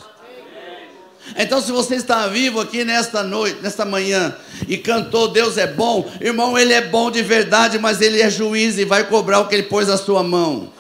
Então, 1.37 1.63
se 1.63 1.71
você 1.71 1.95
está 1.95 2.27
vivo 2.27 2.61
aqui 2.61 2.85
nesta 2.85 3.23
noite, 3.23 3.61
nesta 3.63 3.85
manhã, 3.85 4.37
e 4.67 4.77
cantou 4.77 5.29
Deus 5.29 5.57
é 5.57 5.69
bom, 5.69 6.11
irmão, 6.21 6.59
Ele 6.59 6.73
é 6.73 6.81
bom 6.81 7.09
de 7.09 7.23
verdade, 7.23 7.79
mas 7.79 8.01
Ele 8.01 8.21
é 8.21 8.29
juiz 8.29 8.79
e 8.79 8.85
vai 8.85 9.07
cobrar 9.07 9.39
o 9.39 9.47
que 9.47 9.55
Ele 9.55 9.63
pôs 9.63 9.87
na 9.87 9.97
sua 9.97 10.25
mão. 10.25 10.73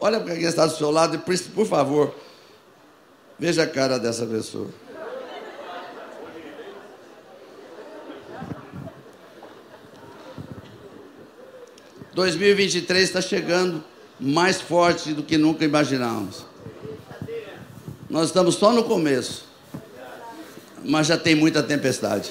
Olha 0.00 0.18
para 0.18 0.34
quem 0.34 0.46
está 0.46 0.66
do 0.66 0.76
seu 0.76 0.90
lado, 0.90 1.16
por 1.54 1.66
favor, 1.66 2.12
veja 3.38 3.62
a 3.62 3.68
cara 3.68 4.00
dessa 4.00 4.26
pessoa. 4.26 4.68
2023 12.20 13.02
está 13.02 13.22
chegando 13.22 13.82
mais 14.20 14.60
forte 14.60 15.14
do 15.14 15.22
que 15.22 15.38
nunca 15.38 15.64
imaginávamos. 15.64 16.44
Nós 18.10 18.26
estamos 18.26 18.56
só 18.56 18.74
no 18.74 18.84
começo, 18.84 19.46
mas 20.84 21.06
já 21.06 21.16
tem 21.16 21.34
muita 21.34 21.62
tempestade. 21.62 22.30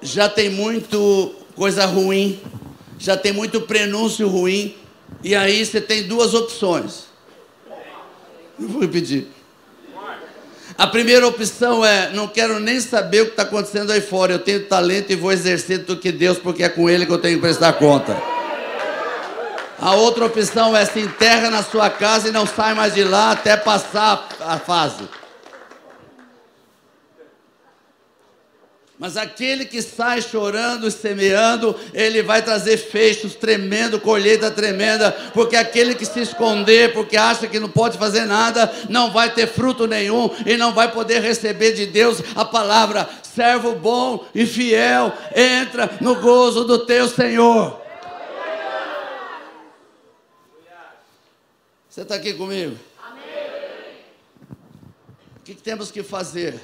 Já 0.00 0.28
tem 0.28 0.50
muito 0.50 1.34
coisa 1.56 1.84
ruim, 1.84 2.40
já 2.96 3.16
tem 3.16 3.32
muito 3.32 3.62
prenúncio 3.62 4.28
ruim, 4.28 4.76
e 5.24 5.34
aí 5.34 5.66
você 5.66 5.80
tem 5.80 6.06
duas 6.06 6.32
opções. 6.32 7.06
Eu 8.60 8.68
vou 8.68 8.82
repetir. 8.82 9.26
A 10.78 10.86
primeira 10.86 11.26
opção 11.26 11.84
é: 11.84 12.12
não 12.12 12.28
quero 12.28 12.60
nem 12.60 12.78
saber 12.80 13.22
o 13.22 13.24
que 13.24 13.30
está 13.32 13.42
acontecendo 13.42 13.90
aí 13.90 14.00
fora. 14.00 14.34
Eu 14.34 14.38
tenho 14.38 14.64
talento 14.66 15.10
e 15.12 15.16
vou 15.16 15.32
exercer 15.32 15.78
do 15.78 15.96
que 15.96 16.12
Deus, 16.12 16.38
porque 16.38 16.62
é 16.62 16.68
com 16.68 16.88
Ele 16.88 17.04
que 17.04 17.12
eu 17.12 17.18
tenho 17.18 17.34
que 17.34 17.40
prestar 17.40 17.72
conta. 17.72 18.16
A 19.80 19.94
outra 19.94 20.26
opção 20.26 20.76
é 20.76 20.84
se 20.84 20.98
enterra 20.98 21.50
na 21.50 21.62
sua 21.62 21.88
casa 21.88 22.28
e 22.28 22.32
não 22.32 22.46
sai 22.46 22.74
mais 22.74 22.94
de 22.94 23.04
lá 23.04 23.30
até 23.30 23.56
passar 23.56 24.28
a 24.40 24.58
fase. 24.58 25.08
Mas 28.98 29.16
aquele 29.16 29.64
que 29.64 29.80
sai 29.80 30.20
chorando 30.20 30.88
e 30.88 30.90
semeando, 30.90 31.76
ele 31.94 32.20
vai 32.20 32.42
trazer 32.42 32.76
feixes 32.76 33.36
tremendo, 33.36 34.00
colheita 34.00 34.50
tremenda, 34.50 35.12
porque 35.32 35.54
aquele 35.54 35.94
que 35.94 36.04
se 36.04 36.20
esconder, 36.20 36.92
porque 36.92 37.16
acha 37.16 37.46
que 37.46 37.60
não 37.60 37.68
pode 37.68 37.96
fazer 37.96 38.24
nada, 38.24 38.68
não 38.88 39.12
vai 39.12 39.32
ter 39.32 39.46
fruto 39.46 39.86
nenhum 39.86 40.28
e 40.44 40.56
não 40.56 40.72
vai 40.72 40.90
poder 40.90 41.22
receber 41.22 41.74
de 41.74 41.86
Deus 41.86 42.20
a 42.34 42.44
palavra: 42.44 43.08
servo 43.22 43.76
bom 43.76 44.26
e 44.34 44.44
fiel, 44.44 45.12
entra 45.32 45.88
no 46.00 46.16
gozo 46.16 46.64
do 46.64 46.80
teu 46.80 47.06
Senhor. 47.06 47.87
Você 51.88 52.02
está 52.02 52.16
aqui 52.16 52.34
comigo? 52.34 52.76
Amém. 53.02 53.22
O 55.36 55.40
que 55.42 55.54
temos 55.54 55.90
que 55.90 56.02
fazer? 56.02 56.60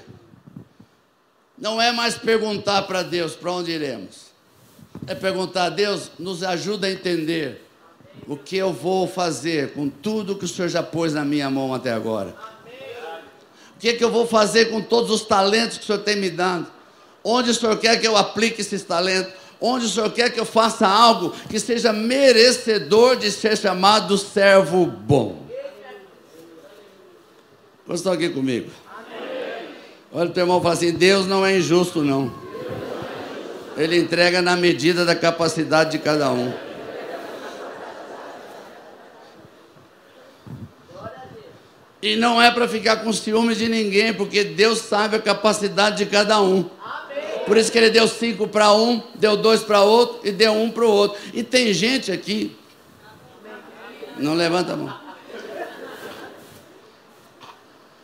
Não 1.56 1.80
é 1.80 1.90
mais 1.92 2.16
perguntar 2.18 2.82
para 2.82 3.02
Deus 3.02 3.34
para 3.34 3.50
onde 3.52 3.70
iremos. 3.70 4.26
É 5.06 5.14
perguntar 5.14 5.64
a 5.64 5.70
Deus, 5.70 6.10
nos 6.18 6.42
ajuda 6.42 6.86
a 6.86 6.90
entender 6.90 7.64
o 8.28 8.36
que 8.36 8.56
eu 8.56 8.72
vou 8.72 9.08
fazer 9.08 9.72
com 9.72 9.88
tudo 9.88 10.36
que 10.36 10.44
o 10.44 10.48
Senhor 10.48 10.68
já 10.68 10.82
pôs 10.82 11.14
na 11.14 11.24
minha 11.24 11.48
mão 11.48 11.72
até 11.72 11.92
agora. 11.92 12.34
O 13.76 13.78
que, 13.80 13.88
é 13.88 13.92
que 13.94 14.04
eu 14.04 14.10
vou 14.10 14.26
fazer 14.26 14.66
com 14.66 14.80
todos 14.80 15.10
os 15.10 15.22
talentos 15.22 15.78
que 15.78 15.84
o 15.84 15.86
Senhor 15.86 16.00
tem 16.00 16.16
me 16.16 16.30
dado? 16.30 16.66
Onde 17.22 17.50
o 17.50 17.54
Senhor 17.54 17.78
quer 17.78 17.98
que 18.00 18.06
eu 18.06 18.16
aplique 18.16 18.60
esses 18.60 18.82
talentos? 18.82 19.32
Onde 19.66 19.86
o 19.86 19.88
Senhor 19.88 20.12
quer 20.12 20.28
que 20.28 20.38
eu 20.38 20.44
faça 20.44 20.86
algo 20.86 21.34
que 21.48 21.58
seja 21.58 21.90
merecedor 21.90 23.16
de 23.16 23.30
ser 23.30 23.56
chamado 23.56 24.18
servo 24.18 24.84
bom? 24.84 25.42
Vocês 27.86 28.00
estão 28.00 28.12
aqui 28.12 28.28
comigo? 28.28 28.70
Olha 30.12 30.28
o 30.28 30.32
teu 30.34 30.42
irmão 30.42 30.58
e 30.58 30.62
fala 30.62 30.74
assim: 30.74 30.92
Deus 30.92 31.26
não 31.26 31.46
é 31.46 31.56
injusto, 31.56 32.04
não. 32.04 32.30
Ele 33.74 33.96
entrega 33.96 34.42
na 34.42 34.54
medida 34.54 35.02
da 35.02 35.16
capacidade 35.16 35.92
de 35.92 35.98
cada 35.98 36.30
um. 36.30 36.52
E 42.02 42.16
não 42.16 42.40
é 42.40 42.50
para 42.50 42.68
ficar 42.68 42.96
com 42.96 43.10
ciúme 43.14 43.54
de 43.54 43.66
ninguém, 43.66 44.12
porque 44.12 44.44
Deus 44.44 44.80
sabe 44.80 45.16
a 45.16 45.22
capacidade 45.22 45.96
de 45.96 46.04
cada 46.04 46.38
um. 46.38 46.68
Por 47.46 47.58
isso 47.58 47.70
que 47.70 47.78
ele 47.78 47.90
deu 47.90 48.08
cinco 48.08 48.48
para 48.48 48.72
um, 48.72 49.02
deu 49.14 49.36
dois 49.36 49.62
para 49.62 49.82
outro 49.82 50.26
e 50.26 50.32
deu 50.32 50.52
um 50.52 50.70
para 50.70 50.84
o 50.84 50.90
outro. 50.90 51.20
E 51.32 51.42
tem 51.42 51.72
gente 51.72 52.10
aqui. 52.10 52.56
Não 54.16 54.34
levanta 54.34 54.72
a 54.72 54.76
mão. 54.76 55.00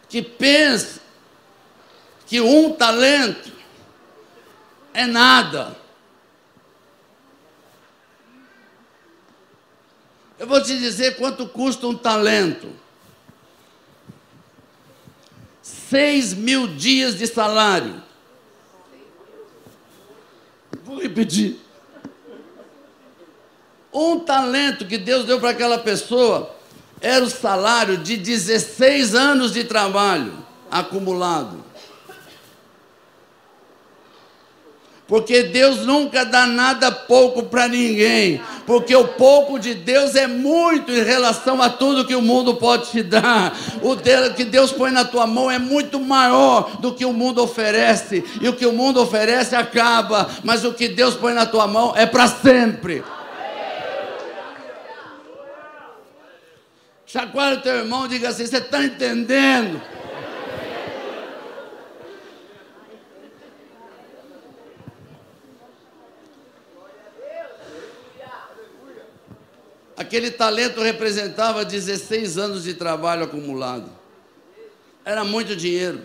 Que 0.09 0.21
pensa 0.21 1.01
que 2.27 2.41
um 2.41 2.73
talento 2.73 3.53
é 4.93 5.07
nada. 5.07 5.77
Eu 10.39 10.47
vou 10.47 10.63
te 10.63 10.79
dizer 10.79 11.17
quanto 11.17 11.47
custa 11.47 11.87
um 11.87 11.97
talento. 11.97 12.69
Seis 15.63 16.33
mil 16.35 16.67
dias 16.67 17.17
de 17.17 17.27
salário. 17.27 18.10
Vou 20.91 21.01
repetir. 21.01 21.57
Um 23.93 24.19
talento 24.19 24.85
que 24.87 24.99
Deus 24.99 25.25
deu 25.25 25.39
para 25.39 25.51
aquela 25.51 25.79
pessoa 25.79 26.53
era 27.01 27.25
o 27.25 27.31
salário 27.31 27.99
de 27.99 28.17
16 28.17 29.15
anos 29.15 29.53
de 29.53 29.63
trabalho 29.63 30.33
acumulado. 30.69 31.63
Porque 35.11 35.43
Deus 35.43 35.85
nunca 35.85 36.25
dá 36.25 36.47
nada 36.47 36.93
pouco 36.93 37.43
para 37.43 37.67
ninguém. 37.67 38.41
Porque 38.65 38.95
o 38.95 39.09
pouco 39.09 39.59
de 39.59 39.75
Deus 39.75 40.15
é 40.15 40.29
muito 40.29 40.93
em 40.93 41.03
relação 41.03 41.61
a 41.61 41.69
tudo 41.69 42.07
que 42.07 42.15
o 42.15 42.23
mundo 42.23 42.55
pode 42.55 42.93
te 42.93 43.03
dar. 43.03 43.53
O 43.83 43.97
que 44.37 44.45
Deus 44.45 44.71
põe 44.71 44.93
na 44.93 45.05
tua 45.05 45.27
mão 45.27 45.51
é 45.51 45.59
muito 45.59 45.99
maior 45.99 46.77
do 46.77 46.95
que 46.95 47.05
o 47.05 47.13
mundo 47.13 47.43
oferece. 47.43 48.23
E 48.41 48.49
o 48.49 48.53
que 48.53 48.65
o 48.65 48.73
mundo 48.73 49.03
oferece 49.03 49.57
acaba. 49.57 50.31
Mas 50.45 50.65
o 50.65 50.73
que 50.73 50.87
Deus 50.87 51.17
põe 51.17 51.35
na 51.35 51.45
tua 51.45 51.67
mão 51.67 51.93
é 51.97 52.07
para 52.07 52.29
sempre. 52.29 53.03
Chacoalha 57.05 57.57
o 57.57 57.63
teu 57.63 57.79
irmão 57.79 58.07
e 58.07 58.11
diga 58.11 58.29
assim: 58.29 58.47
você 58.47 58.59
está 58.59 58.85
entendendo? 58.85 59.83
Aquele 70.01 70.31
talento 70.31 70.81
representava 70.81 71.63
16 71.63 72.39
anos 72.39 72.65
de 72.65 72.73
trabalho 72.73 73.25
acumulado. 73.25 73.85
Era 75.05 75.25
muito 75.25 75.55
dinheiro. 75.55 76.01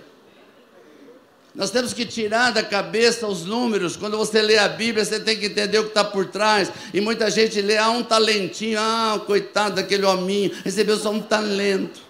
Nós 1.55 1.71
temos 1.71 1.93
que 1.93 2.05
tirar 2.05 2.51
da 2.51 2.62
cabeça 2.62 3.25
os 3.25 3.45
números. 3.45 3.95
Quando 3.95 4.17
você 4.17 4.41
lê 4.41 4.58
a 4.58 4.67
Bíblia, 4.67 5.05
você 5.05 5.17
tem 5.17 5.39
que 5.39 5.45
entender 5.45 5.79
o 5.79 5.84
que 5.84 5.91
está 5.91 6.03
por 6.03 6.25
trás. 6.25 6.69
E 6.93 6.99
muita 6.99 7.31
gente 7.31 7.62
lê, 7.62 7.77
ah, 7.77 7.89
um 7.89 8.03
talentinho, 8.03 8.77
ah, 8.81 9.23
coitado 9.25 9.75
daquele 9.75 10.03
hominho, 10.03 10.51
recebeu 10.65 10.97
só 10.97 11.12
um 11.12 11.21
talento. 11.21 12.01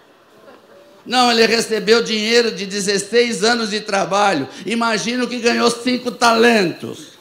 Não, 1.06 1.32
ele 1.32 1.46
recebeu 1.46 2.02
dinheiro 2.02 2.52
de 2.52 2.66
16 2.66 3.44
anos 3.44 3.70
de 3.70 3.82
trabalho. 3.82 4.50
Imagina 4.66 5.28
que 5.28 5.38
ganhou 5.38 5.70
cinco 5.70 6.10
talentos. 6.10 7.15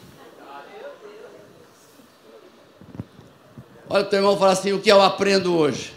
Olha 3.95 4.03
o 4.03 4.07
teu 4.07 4.19
irmão 4.19 4.37
fala 4.37 4.51
assim: 4.51 4.73
o 4.73 4.81
que 4.81 4.91
eu 4.91 5.01
aprendo 5.01 5.57
hoje? 5.57 5.95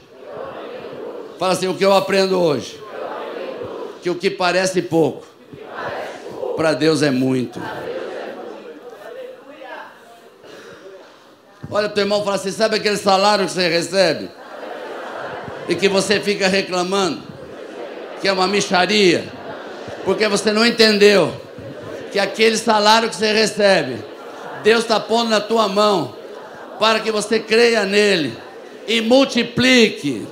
Fala 1.39 1.53
assim: 1.53 1.67
o 1.67 1.73
que 1.73 1.83
eu 1.83 1.95
aprendo 1.95 2.39
hoje? 2.39 2.79
Que 4.03 4.09
o 4.11 4.13
que 4.13 4.29
parece 4.29 4.83
pouco, 4.83 5.25
para 6.55 6.73
Deus 6.73 7.01
é 7.01 7.09
muito. 7.09 7.59
Olha 11.71 11.87
o 11.87 11.89
teu 11.89 12.03
irmão 12.03 12.23
fala 12.23 12.35
assim: 12.35 12.51
sabe 12.51 12.75
aquele 12.75 12.97
salário 12.97 13.47
que 13.47 13.51
você 13.51 13.67
recebe? 13.67 14.29
E 15.67 15.73
que 15.73 15.89
você 15.89 16.19
fica 16.19 16.47
reclamando? 16.47 17.23
que 18.21 18.27
é 18.27 18.31
uma 18.31 18.47
micharia, 18.47 19.27
porque 20.05 20.27
você 20.27 20.51
não 20.51 20.63
entendeu 20.63 21.33
que 22.11 22.19
aquele 22.19 22.57
salário 22.57 23.09
que 23.09 23.15
você 23.15 23.31
recebe, 23.33 24.03
Deus 24.63 24.81
está 24.81 24.99
pondo 24.99 25.31
na 25.31 25.39
tua 25.39 25.67
mão 25.67 26.15
para 26.79 26.99
que 26.99 27.11
você 27.11 27.39
creia 27.39 27.85
nele 27.85 28.37
e 28.87 29.01
multiplique. 29.01 30.27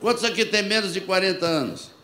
Quantos 0.00 0.24
aqui 0.24 0.44
tem 0.44 0.62
menos 0.62 0.92
de 0.92 1.00
40 1.00 1.44
anos? 1.44 1.98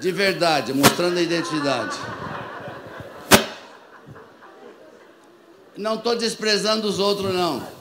de 0.00 0.10
verdade, 0.10 0.72
mostrando 0.72 1.18
a 1.18 1.20
identidade. 1.20 1.96
Não 5.76 5.96
estou 5.96 6.16
desprezando 6.16 6.88
os 6.88 6.98
outros, 6.98 7.34
não. 7.34 7.79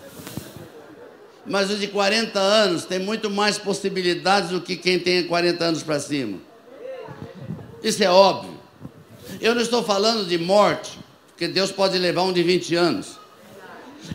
Mas 1.49 1.71
os 1.71 1.79
de 1.79 1.87
40 1.87 2.39
anos 2.39 2.85
tem 2.85 2.99
muito 2.99 3.27
mais 3.27 3.57
possibilidades 3.57 4.51
do 4.51 4.61
que 4.61 4.75
quem 4.75 4.99
tem 4.99 5.25
40 5.25 5.63
anos 5.65 5.81
para 5.81 5.99
cima. 5.99 6.37
Isso 7.83 8.03
é 8.03 8.09
óbvio. 8.09 8.53
Eu 9.41 9.55
não 9.55 9.61
estou 9.61 9.83
falando 9.83 10.27
de 10.27 10.37
morte, 10.37 10.99
porque 11.29 11.47
Deus 11.47 11.71
pode 11.71 11.97
levar 11.97 12.21
um 12.21 12.31
de 12.31 12.43
20 12.43 12.75
anos. 12.75 13.19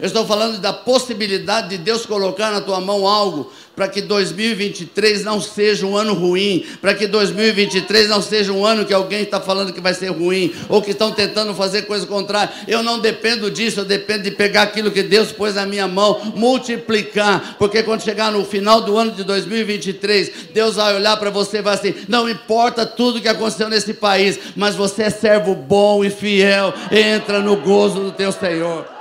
Eu 0.00 0.06
estou 0.06 0.26
falando 0.26 0.58
da 0.58 0.72
possibilidade 0.72 1.70
de 1.70 1.78
Deus 1.78 2.04
colocar 2.04 2.50
na 2.50 2.60
tua 2.60 2.80
mão 2.80 3.06
algo 3.06 3.50
para 3.74 3.88
que 3.88 4.00
2023 4.00 5.24
não 5.24 5.40
seja 5.40 5.84
um 5.84 5.96
ano 5.96 6.14
ruim, 6.14 6.64
para 6.80 6.94
que 6.94 7.06
2023 7.06 8.08
não 8.08 8.22
seja 8.22 8.52
um 8.52 8.64
ano 8.64 8.84
que 8.84 8.94
alguém 8.94 9.22
está 9.22 9.40
falando 9.40 9.72
que 9.72 9.80
vai 9.80 9.94
ser 9.94 10.10
ruim, 10.10 10.52
ou 10.68 10.80
que 10.80 10.92
estão 10.92 11.10
tentando 11.10 11.54
fazer 11.54 11.82
coisa 11.82 12.06
contrária. 12.06 12.52
Eu 12.68 12.82
não 12.82 13.00
dependo 13.00 13.50
disso, 13.50 13.80
eu 13.80 13.84
dependo 13.84 14.24
de 14.24 14.30
pegar 14.30 14.62
aquilo 14.62 14.90
que 14.90 15.02
Deus 15.02 15.32
pôs 15.32 15.56
na 15.56 15.66
minha 15.66 15.88
mão, 15.88 16.32
multiplicar, 16.36 17.56
porque 17.58 17.82
quando 17.82 18.02
chegar 18.02 18.30
no 18.30 18.44
final 18.44 18.80
do 18.80 18.96
ano 18.96 19.12
de 19.12 19.24
2023, 19.24 20.30
Deus 20.52 20.76
vai 20.76 20.94
olhar 20.94 21.16
para 21.16 21.30
você 21.30 21.58
e 21.58 21.62
vai 21.62 21.74
assim: 21.74 21.94
não 22.08 22.28
importa 22.28 22.86
tudo 22.86 23.20
que 23.20 23.28
aconteceu 23.28 23.68
nesse 23.68 23.94
país, 23.94 24.38
mas 24.54 24.76
você 24.76 25.04
é 25.04 25.10
servo 25.10 25.54
bom 25.54 26.04
e 26.04 26.10
fiel, 26.10 26.72
entra 26.92 27.40
no 27.40 27.56
gozo 27.56 28.00
do 28.00 28.12
teu 28.12 28.30
Senhor. 28.30 28.93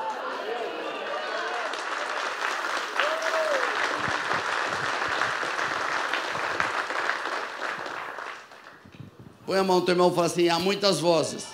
Põe 9.53 9.59
a 9.59 9.63
mão 9.63 9.81
no 9.81 9.85
teu 9.85 9.93
irmão 9.93 10.09
e 10.09 10.15
fala 10.15 10.25
assim: 10.25 10.49
há 10.49 10.57
muitas 10.57 10.99
vozes 10.99 11.45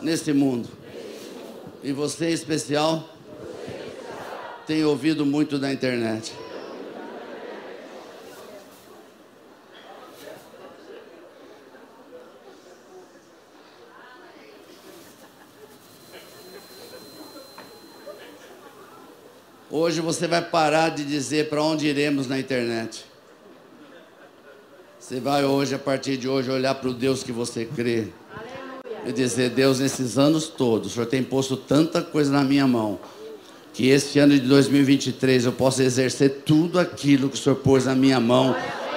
nesse 0.00 0.32
mundo. 0.32 0.66
E 1.84 1.92
você 1.92 2.30
em 2.30 2.32
especial 2.32 3.06
tem 4.66 4.82
ouvido 4.82 5.26
muito 5.26 5.58
da 5.58 5.70
internet. 5.70 6.32
Hoje 19.70 20.00
você 20.00 20.26
vai 20.26 20.40
parar 20.40 20.88
de 20.88 21.04
dizer 21.04 21.50
para 21.50 21.62
onde 21.62 21.86
iremos 21.86 22.26
na 22.26 22.38
internet. 22.38 23.04
Você 25.06 25.20
vai 25.20 25.44
hoje, 25.44 25.72
a 25.72 25.78
partir 25.78 26.16
de 26.16 26.28
hoje, 26.28 26.50
olhar 26.50 26.74
para 26.74 26.90
o 26.90 26.92
Deus 26.92 27.22
que 27.22 27.30
você 27.30 27.64
crê. 27.64 28.08
E 29.06 29.12
dizer, 29.12 29.50
Deus, 29.50 29.78
nesses 29.78 30.18
anos 30.18 30.48
todos, 30.48 30.90
o 30.90 30.94
Senhor 30.94 31.06
tem 31.06 31.22
posto 31.22 31.56
tanta 31.56 32.02
coisa 32.02 32.32
na 32.32 32.42
minha 32.42 32.66
mão, 32.66 32.98
que 33.72 33.86
este 33.86 34.18
ano 34.18 34.32
de 34.32 34.40
2023 34.40 35.44
eu 35.44 35.52
possa 35.52 35.84
exercer 35.84 36.42
tudo 36.44 36.80
aquilo 36.80 37.28
que 37.28 37.36
o 37.36 37.38
Senhor 37.38 37.54
pôs 37.54 37.84
na 37.84 37.94
minha 37.94 38.18
mão 38.18 38.56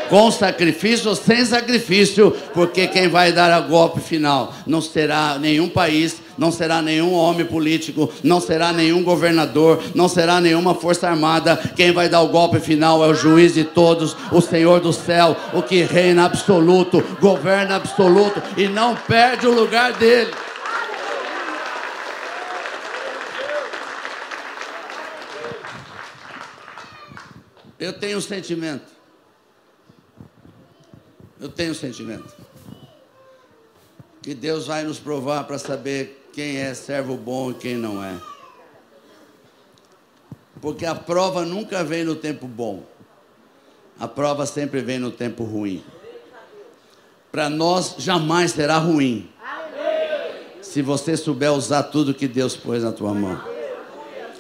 com 0.09 0.31
sacrifício 0.31 1.09
ou 1.09 1.15
sem 1.15 1.45
sacrifício, 1.45 2.31
porque 2.53 2.87
quem 2.87 3.07
vai 3.07 3.31
dar 3.31 3.61
o 3.61 3.67
golpe 3.67 4.01
final 4.01 4.53
não 4.65 4.81
será 4.81 5.37
nenhum 5.37 5.69
país, 5.69 6.17
não 6.37 6.51
será 6.51 6.81
nenhum 6.81 7.13
homem 7.13 7.45
político, 7.45 8.11
não 8.23 8.41
será 8.41 8.73
nenhum 8.73 9.03
governador, 9.03 9.81
não 9.93 10.09
será 10.09 10.41
nenhuma 10.41 10.73
força 10.73 11.07
armada. 11.07 11.57
Quem 11.75 11.91
vai 11.91 12.09
dar 12.09 12.21
o 12.21 12.29
golpe 12.29 12.59
final 12.59 13.05
é 13.05 13.07
o 13.07 13.13
juiz 13.13 13.53
de 13.53 13.63
todos, 13.63 14.15
o 14.31 14.41
Senhor 14.41 14.79
do 14.79 14.91
céu, 14.91 15.37
o 15.53 15.61
que 15.61 15.83
reina 15.83 16.25
absoluto, 16.25 17.03
governa 17.21 17.75
absoluto 17.75 18.41
e 18.57 18.67
não 18.67 18.95
perde 18.95 19.45
o 19.45 19.53
lugar 19.53 19.93
dele. 19.93 20.31
Eu 27.79 27.93
tenho 27.93 28.17
um 28.17 28.21
sentimento 28.21 28.98
eu 31.39 31.49
tenho 31.49 31.71
um 31.71 31.75
sentimento 31.75 32.33
que 34.21 34.33
Deus 34.33 34.67
vai 34.67 34.83
nos 34.83 34.99
provar 34.99 35.45
para 35.45 35.57
saber 35.57 36.29
quem 36.33 36.57
é 36.57 36.73
servo 36.73 37.15
bom 37.15 37.51
e 37.51 37.53
quem 37.53 37.75
não 37.75 38.03
é. 38.03 38.15
Porque 40.61 40.85
a 40.85 40.93
prova 40.93 41.45
nunca 41.45 41.83
vem 41.83 42.03
no 42.03 42.15
tempo 42.15 42.45
bom. 42.45 42.83
A 43.97 44.07
prova 44.07 44.45
sempre 44.45 44.81
vem 44.81 44.99
no 44.99 45.11
tempo 45.11 45.43
ruim. 45.43 45.83
Para 47.31 47.49
nós 47.49 47.95
jamais 47.97 48.51
será 48.51 48.77
ruim. 48.77 49.29
Se 50.61 50.81
você 50.81 51.15
souber 51.15 51.51
usar 51.53 51.83
tudo 51.83 52.13
que 52.13 52.27
Deus 52.27 52.55
pôs 52.55 52.83
na 52.83 52.91
tua 52.91 53.13
mão. 53.13 53.41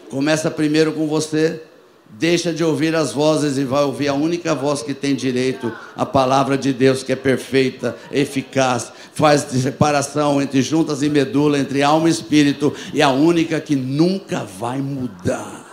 Começa 0.09 0.51
primeiro 0.51 0.93
com 0.93 1.07
você 1.07 1.63
Deixa 2.11 2.51
de 2.51 2.63
ouvir 2.63 2.95
as 2.95 3.13
vozes 3.13 3.57
e 3.57 3.63
vai 3.63 3.83
ouvir 3.83 4.07
a 4.07 4.13
única 4.13 4.55
voz 4.55 4.81
que 4.81 4.93
tem 4.93 5.15
direito, 5.15 5.71
a 5.95 6.05
palavra 6.05 6.57
de 6.57 6.73
Deus 6.73 7.03
que 7.03 7.13
é 7.13 7.15
perfeita, 7.15 7.95
eficaz, 8.11 8.91
faz 9.13 9.41
separação 9.41 10.41
entre 10.41 10.61
juntas 10.61 11.03
e 11.03 11.09
medula, 11.09 11.59
entre 11.59 11.83
alma 11.83 12.09
e 12.09 12.11
espírito, 12.11 12.73
e 12.93 13.01
a 13.01 13.09
única 13.09 13.61
que 13.61 13.75
nunca 13.75 14.43
vai 14.43 14.79
mudar. 14.79 15.65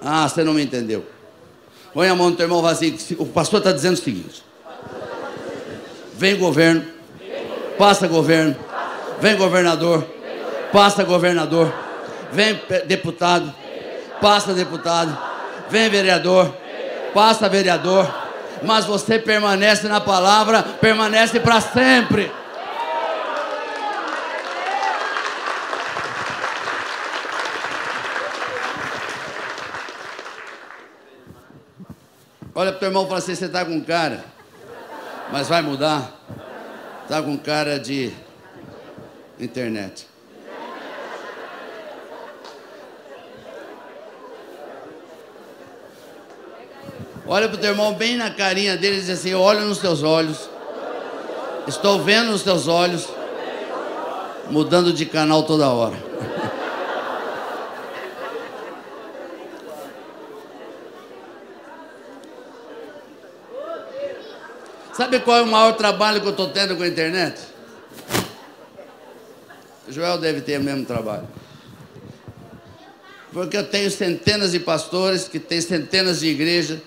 Ah, 0.00 0.28
você 0.28 0.42
não 0.42 0.54
me 0.54 0.64
entendeu. 0.64 1.04
Põe 1.94 2.08
a 2.08 2.14
mão 2.14 2.30
no 2.30 2.36
teu 2.36 2.46
irmão 2.46 2.60
fala 2.60 2.72
assim: 2.72 2.96
o 3.18 3.26
pastor 3.26 3.58
está 3.58 3.70
dizendo 3.70 3.94
o 3.94 3.98
seguinte: 3.98 4.42
vem 6.16 6.36
governo, 6.36 6.84
passa 7.78 8.08
governo, 8.08 8.56
vem 9.20 9.36
governador, 9.36 10.04
passa 10.72 11.04
governador 11.04 11.81
Vem 12.32 12.58
deputado, 12.86 13.54
passa 14.20 14.54
deputado. 14.54 15.16
Vem 15.68 15.88
vereador, 15.90 16.54
passa 17.12 17.48
vereador. 17.48 18.12
Mas 18.62 18.86
você 18.86 19.18
permanece 19.18 19.86
na 19.86 20.00
palavra, 20.00 20.62
permanece 20.62 21.38
para 21.40 21.60
sempre. 21.60 22.32
Olha 32.54 32.70
para 32.70 32.76
o 32.76 32.80
teu 32.80 32.88
irmão 32.88 33.04
e 33.04 33.06
fala 33.06 33.18
assim: 33.18 33.34
você 33.34 33.46
está 33.46 33.64
com 33.64 33.80
cara, 33.82 34.24
mas 35.30 35.48
vai 35.48 35.60
mudar. 35.60 36.12
Está 37.02 37.20
com 37.22 37.36
cara 37.36 37.78
de 37.78 38.12
internet. 39.38 40.11
Olha 47.26 47.48
para 47.48 47.56
o 47.56 47.60
teu 47.60 47.70
irmão 47.70 47.94
bem 47.94 48.16
na 48.16 48.30
carinha 48.30 48.76
dele 48.76 48.96
e 48.96 49.00
diz 49.00 49.10
assim: 49.10 49.32
Olha 49.34 49.60
nos 49.60 49.78
teus 49.78 50.02
olhos. 50.02 50.50
Estou 51.68 52.02
vendo 52.02 52.32
nos 52.32 52.42
teus 52.42 52.66
olhos 52.66 53.06
mudando 54.50 54.92
de 54.92 55.06
canal 55.06 55.44
toda 55.44 55.68
hora. 55.68 55.96
Sabe 64.92 65.20
qual 65.20 65.38
é 65.38 65.42
o 65.42 65.46
maior 65.46 65.72
trabalho 65.74 66.20
que 66.20 66.26
eu 66.26 66.32
estou 66.32 66.48
tendo 66.48 66.76
com 66.76 66.82
a 66.82 66.88
internet? 66.88 67.40
O 69.86 69.92
Joel 69.92 70.18
deve 70.18 70.40
ter 70.40 70.58
o 70.58 70.62
mesmo 70.62 70.84
trabalho. 70.84 71.28
Porque 73.32 73.56
eu 73.56 73.64
tenho 73.64 73.88
centenas 73.90 74.50
de 74.52 74.58
pastores 74.58 75.28
que 75.28 75.38
têm 75.38 75.60
centenas 75.60 76.18
de 76.20 76.26
igrejas 76.26 76.80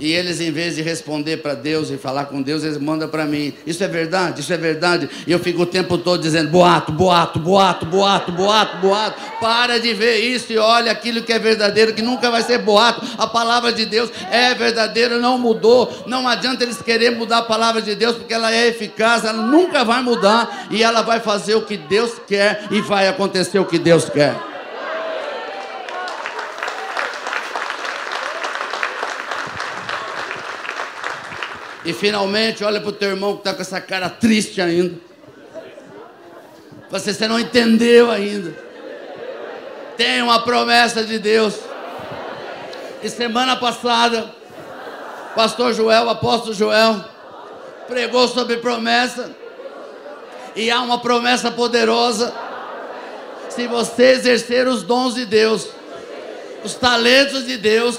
e 0.00 0.12
eles, 0.12 0.40
em 0.40 0.52
vez 0.52 0.76
de 0.76 0.82
responder 0.82 1.38
para 1.38 1.54
Deus 1.54 1.90
e 1.90 1.96
falar 1.96 2.26
com 2.26 2.40
Deus, 2.40 2.62
eles 2.62 2.78
mandam 2.78 3.08
para 3.08 3.24
mim: 3.24 3.52
Isso 3.66 3.82
é 3.82 3.88
verdade, 3.88 4.40
isso 4.40 4.52
é 4.52 4.56
verdade. 4.56 5.08
E 5.26 5.32
eu 5.32 5.40
fico 5.40 5.62
o 5.62 5.66
tempo 5.66 5.98
todo 5.98 6.22
dizendo: 6.22 6.50
boato, 6.50 6.92
boato, 6.92 7.40
boato, 7.40 7.84
boato, 7.84 8.30
boato, 8.30 8.76
boato. 8.76 9.20
Para 9.40 9.78
de 9.78 9.92
ver 9.94 10.18
isso 10.18 10.52
e 10.52 10.58
olha 10.58 10.92
aquilo 10.92 11.22
que 11.22 11.32
é 11.32 11.38
verdadeiro, 11.38 11.92
que 11.92 12.02
nunca 12.02 12.30
vai 12.30 12.42
ser 12.42 12.58
boato. 12.58 13.04
A 13.18 13.26
palavra 13.26 13.72
de 13.72 13.86
Deus 13.86 14.10
é 14.30 14.54
verdadeira, 14.54 15.18
não 15.18 15.36
mudou. 15.36 16.04
Não 16.06 16.28
adianta 16.28 16.62
eles 16.62 16.80
quererem 16.80 17.18
mudar 17.18 17.38
a 17.38 17.42
palavra 17.42 17.82
de 17.82 17.96
Deus, 17.96 18.16
porque 18.16 18.34
ela 18.34 18.52
é 18.52 18.68
eficaz, 18.68 19.24
ela 19.24 19.42
nunca 19.42 19.84
vai 19.84 20.00
mudar 20.00 20.68
e 20.70 20.80
ela 20.80 21.02
vai 21.02 21.18
fazer 21.18 21.56
o 21.56 21.62
que 21.62 21.76
Deus 21.76 22.12
quer 22.26 22.66
e 22.70 22.80
vai 22.80 23.08
acontecer 23.08 23.58
o 23.58 23.64
que 23.64 23.78
Deus 23.78 24.08
quer. 24.08 24.47
E 31.88 31.92
finalmente, 31.94 32.62
olha 32.62 32.82
para 32.82 32.90
o 32.90 32.92
teu 32.92 33.08
irmão 33.08 33.32
que 33.32 33.40
está 33.40 33.54
com 33.54 33.62
essa 33.62 33.80
cara 33.80 34.10
triste 34.10 34.60
ainda. 34.60 34.94
Você, 36.90 37.14
você 37.14 37.26
não 37.26 37.40
entendeu 37.40 38.10
ainda. 38.10 38.54
Tem 39.96 40.20
uma 40.20 40.42
promessa 40.42 41.02
de 41.02 41.18
Deus. 41.18 41.54
E 43.02 43.08
semana 43.08 43.56
passada, 43.56 44.30
pastor 45.34 45.72
Joel, 45.72 46.10
apóstolo 46.10 46.52
Joel, 46.52 47.02
pregou 47.86 48.28
sobre 48.28 48.58
promessa. 48.58 49.34
E 50.54 50.70
há 50.70 50.82
uma 50.82 50.98
promessa 50.98 51.50
poderosa. 51.50 52.34
Se 53.48 53.66
você 53.66 54.10
exercer 54.10 54.68
os 54.68 54.82
dons 54.82 55.14
de 55.14 55.24
Deus, 55.24 55.66
os 56.62 56.74
talentos 56.74 57.46
de 57.46 57.56
Deus, 57.56 57.98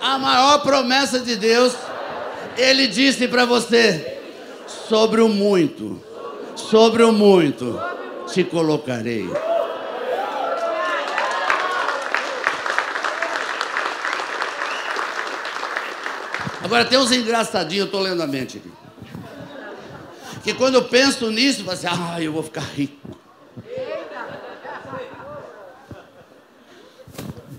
a 0.00 0.16
maior 0.16 0.62
promessa 0.62 1.18
de 1.18 1.34
Deus 1.34 1.74
ele 2.56 2.86
disse 2.86 3.28
para 3.28 3.44
você: 3.44 4.18
sobre 4.66 5.20
o 5.20 5.28
muito, 5.28 6.02
sobre 6.56 7.02
o 7.02 7.12
muito 7.12 7.80
te 8.32 8.44
colocarei. 8.44 9.28
Agora 16.62 16.84
tem 16.84 16.98
uns 16.98 17.10
engraçadinhos, 17.10 17.80
eu 17.80 17.86
estou 17.86 18.00
lendo 18.00 18.22
a 18.22 18.26
mente 18.26 18.58
aqui. 18.58 18.70
Que 20.44 20.54
quando 20.54 20.76
eu 20.76 20.84
penso 20.84 21.30
nisso, 21.30 21.60
eu 21.60 21.64
falo 21.64 21.76
assim, 21.76 21.86
ah, 21.88 22.22
eu 22.22 22.32
vou 22.32 22.42
ficar 22.42 22.60
rico. 22.60 23.18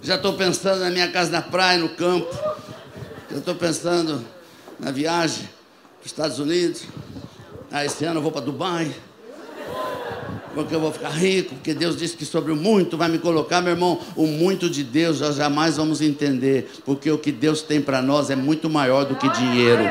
Já 0.01 0.15
estou 0.15 0.33
pensando 0.33 0.79
na 0.79 0.89
minha 0.89 1.11
casa 1.11 1.29
na 1.31 1.41
praia, 1.41 1.77
no 1.77 1.89
campo. 1.89 2.33
Já 3.29 3.37
estou 3.37 3.55
pensando 3.55 4.25
na 4.81 4.91
viagem 4.91 5.43
para 5.43 6.05
os 6.05 6.05
Estados 6.07 6.39
Unidos. 6.39 6.83
Ah, 7.71 7.85
esse 7.85 8.03
ano 8.03 8.17
eu 8.17 8.23
vou 8.23 8.31
para 8.31 8.41
Dubai. 8.41 8.91
Porque 10.53 10.75
eu 10.75 10.81
vou 10.81 10.91
ficar 10.91 11.11
rico, 11.11 11.55
porque 11.55 11.73
Deus 11.73 11.95
disse 11.95 12.17
que 12.17 12.25
sobre 12.25 12.51
o 12.51 12.57
muito 12.57 12.97
vai 12.97 13.07
me 13.07 13.17
colocar, 13.17 13.61
meu 13.61 13.71
irmão. 13.71 14.01
O 14.17 14.27
muito 14.27 14.69
de 14.69 14.83
Deus 14.83 15.21
nós 15.21 15.37
jamais 15.37 15.77
vamos 15.77 16.01
entender, 16.01 16.69
porque 16.83 17.09
o 17.09 17.17
que 17.17 17.31
Deus 17.31 17.61
tem 17.61 17.79
para 17.79 18.01
nós 18.01 18.29
é 18.29 18.35
muito 18.35 18.69
maior 18.69 19.05
do 19.05 19.15
que 19.15 19.29
dinheiro. 19.29 19.89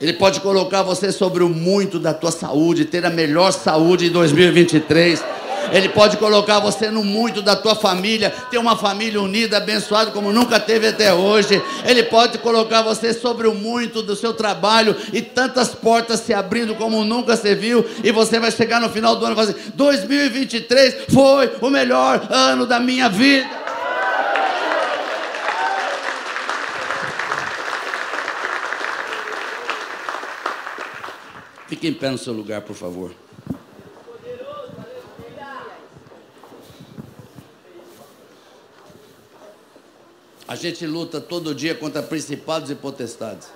Ele 0.00 0.12
pode 0.12 0.40
colocar 0.40 0.82
você 0.82 1.10
sobre 1.10 1.42
o 1.42 1.48
muito 1.48 1.98
da 1.98 2.14
tua 2.14 2.30
saúde, 2.30 2.84
ter 2.84 3.04
a 3.04 3.10
melhor 3.10 3.50
saúde 3.50 4.06
em 4.06 4.10
2023 4.10 5.39
ele 5.72 5.88
pode 5.88 6.16
colocar 6.16 6.58
você 6.58 6.90
no 6.90 7.04
muito 7.04 7.42
da 7.42 7.56
tua 7.56 7.74
família, 7.74 8.30
ter 8.50 8.58
uma 8.58 8.76
família 8.76 9.20
unida, 9.20 9.56
abençoada 9.56 10.10
como 10.10 10.32
nunca 10.32 10.58
teve 10.58 10.88
até 10.88 11.12
hoje. 11.12 11.62
Ele 11.84 12.04
pode 12.04 12.38
colocar 12.38 12.82
você 12.82 13.12
sobre 13.12 13.46
o 13.46 13.54
muito 13.54 14.02
do 14.02 14.16
seu 14.16 14.32
trabalho 14.32 14.96
e 15.12 15.22
tantas 15.22 15.74
portas 15.74 16.20
se 16.20 16.34
abrindo 16.34 16.74
como 16.74 17.04
nunca 17.04 17.36
se 17.36 17.54
viu. 17.54 17.84
E 18.02 18.10
você 18.10 18.38
vai 18.38 18.50
chegar 18.50 18.80
no 18.80 18.88
final 18.88 19.16
do 19.16 19.24
ano 19.24 19.34
e 19.34 19.36
fazer: 19.36 19.56
2023 19.74 21.06
foi 21.12 21.52
o 21.60 21.70
melhor 21.70 22.26
ano 22.30 22.66
da 22.66 22.80
minha 22.80 23.08
vida. 23.08 23.60
Fique 31.70 31.86
em 31.86 31.94
pé 31.94 32.10
no 32.10 32.18
seu 32.18 32.32
lugar, 32.32 32.62
por 32.62 32.74
favor. 32.74 33.29
Gente 40.60 40.86
luta 40.86 41.20
todo 41.20 41.54
dia 41.54 41.74
contra 41.74 42.02
principados 42.02 42.70
e 42.70 42.74
potestades. 42.74 43.48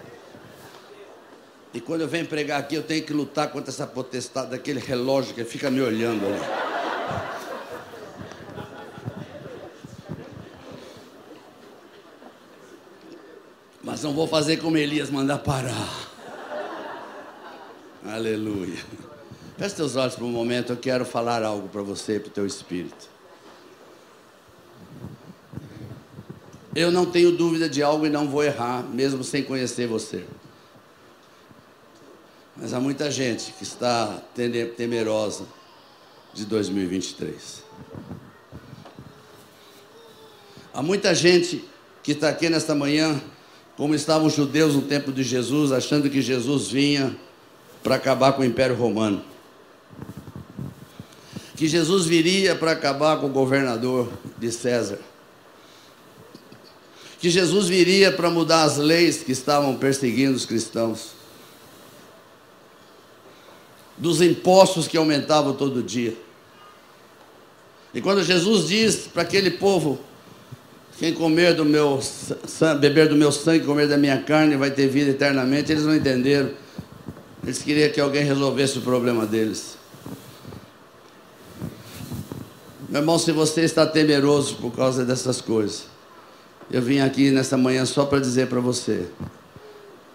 E 1.72 1.80
quando 1.80 2.02
eu 2.02 2.09
venho 2.09 2.26
pregar 2.26 2.61
aqui, 2.61 2.76
eu 2.76 2.82
tenho 2.82 3.05
que 3.05 3.12
lutar 3.12 3.50
contra 3.50 3.70
essa 3.70 3.86
potestade 3.86 4.50
daquele 4.50 4.80
relógio 4.80 5.34
que 5.34 5.44
fica 5.44 5.70
me 5.70 5.80
olhando 5.80 6.24
ali. 6.24 6.40
Mas 13.82 14.02
não 14.02 14.14
vou 14.14 14.26
fazer 14.26 14.57
como 14.59 14.76
Elias 14.76 15.11
mandar 15.11 15.38
parar. 15.38 16.11
Aleluia. 18.07 18.78
Feche 19.59 19.74
teus 19.74 19.96
olhos 19.96 20.14
por 20.14 20.24
um 20.24 20.30
momento, 20.30 20.72
eu 20.72 20.76
quero 20.76 21.05
falar 21.05 21.42
algo 21.42 21.68
para 21.68 21.82
você, 21.82 22.18
para 22.18 22.28
o 22.28 22.32
teu 22.32 22.46
espírito. 22.46 23.09
Eu 26.75 26.91
não 26.91 27.07
tenho 27.07 27.31
dúvida 27.31 27.68
de 27.68 27.83
algo 27.83 28.05
e 28.05 28.11
não 28.11 28.29
vou 28.29 28.43
errar, 28.43 28.83
mesmo 28.83 29.22
sem 29.22 29.45
conhecer 29.45 29.87
você. 29.87 30.25
Mas 32.57 32.75
há 32.75 32.81
muita 32.81 33.11
gente 33.12 33.53
que 33.53 33.62
está 33.62 34.20
temerosa 34.77 35.47
de 36.33 36.45
2023. 36.45 37.62
Há 40.72 40.83
muita 40.83 41.14
gente 41.14 41.64
que 42.03 42.11
está 42.11 42.29
aqui 42.29 42.49
nesta 42.49 42.75
manhã, 42.75 43.22
como 43.77 43.95
estavam 43.95 44.27
os 44.27 44.35
judeus 44.35 44.75
no 44.75 44.83
tempo 44.83 45.12
de 45.12 45.22
Jesus, 45.22 45.70
achando 45.70 46.11
que 46.11 46.20
Jesus 46.20 46.68
vinha 46.68 47.16
para 47.85 47.95
acabar 47.95 48.33
com 48.33 48.43
o 48.43 48.45
Império 48.45 48.75
Romano. 48.75 49.22
Que 51.55 51.68
Jesus 51.68 52.07
viria 52.07 52.57
para 52.57 52.72
acabar 52.72 53.20
com 53.20 53.27
o 53.27 53.31
governador 53.31 54.11
de 54.37 54.51
César 54.51 54.99
que 57.25 57.31
Jesus 57.31 57.68
viria 57.68 58.12
para 58.12 58.29
mudar 58.29 58.64
as 58.64 58.77
leis 58.77 59.22
que 59.22 59.33
estavam 59.33 59.77
perseguindo 59.77 60.37
os 60.37 60.45
cristãos, 60.45 61.12
dos 63.97 64.20
impostos 64.20 64.87
que 64.87 64.99
aumentavam 64.99 65.55
todo 65.55 65.83
dia. 65.83 66.14
E 67.95 68.03
quando 68.03 68.22
Jesus 68.22 68.68
diz 68.68 69.07
para 69.07 69.22
aquele 69.22 69.53
povo: 69.53 69.99
quem 70.99 71.14
comer 71.14 71.55
do 71.55 71.64
meu 71.64 71.99
beber 72.79 73.09
do 73.09 73.16
meu 73.16 73.33
sangue, 73.33 73.64
comer 73.64 73.89
da 73.89 73.97
minha 73.97 74.20
carne, 74.22 74.55
vai 74.55 74.70
ter 74.70 74.87
vida 74.87 75.12
eternamente, 75.12 75.72
eles 75.72 75.85
não 75.85 75.97
entenderam. 75.97 76.51
Eles 77.43 77.62
queriam 77.62 77.91
que 77.91 78.03
alguém 78.03 78.22
resolvesse 78.22 78.77
o 78.77 78.83
problema 78.83 79.25
deles. 79.25 79.79
Meu 82.87 83.01
irmão, 83.01 83.18
se 83.18 83.33
você 83.33 83.62
está 83.62 83.87
temeroso 83.87 84.57
por 84.57 84.72
causa 84.72 85.07
dessas 85.07 85.41
coisas, 85.41 85.93
eu 86.71 86.83
vim 86.83 87.01
aqui 87.01 87.31
nessa 87.31 87.57
manhã 87.57 87.85
só 87.85 88.05
para 88.05 88.19
dizer 88.19 88.49
para 88.49 88.61
você 88.61 89.07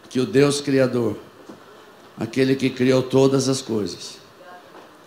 que 0.09 0.19
o 0.19 0.25
Deus 0.25 0.59
Criador, 0.59 1.15
aquele 2.17 2.55
que 2.55 2.69
criou 2.69 3.03
todas 3.03 3.47
as 3.47 3.61
coisas, 3.61 4.17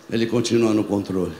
Ele 0.09 0.25
continua 0.25 0.73
no 0.73 0.83
controle. 0.83 1.33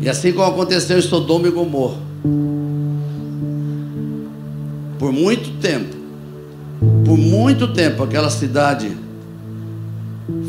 E 0.00 0.08
assim 0.08 0.32
como 0.32 0.50
aconteceu 0.50 0.98
em 0.98 1.02
Sodoma 1.02 1.46
e 1.46 1.50
Gomorra, 1.50 2.00
por 4.98 5.12
muito 5.12 5.60
tempo, 5.60 5.96
por 7.04 7.16
muito 7.16 7.72
tempo, 7.72 8.02
aquela 8.02 8.28
cidade 8.28 8.96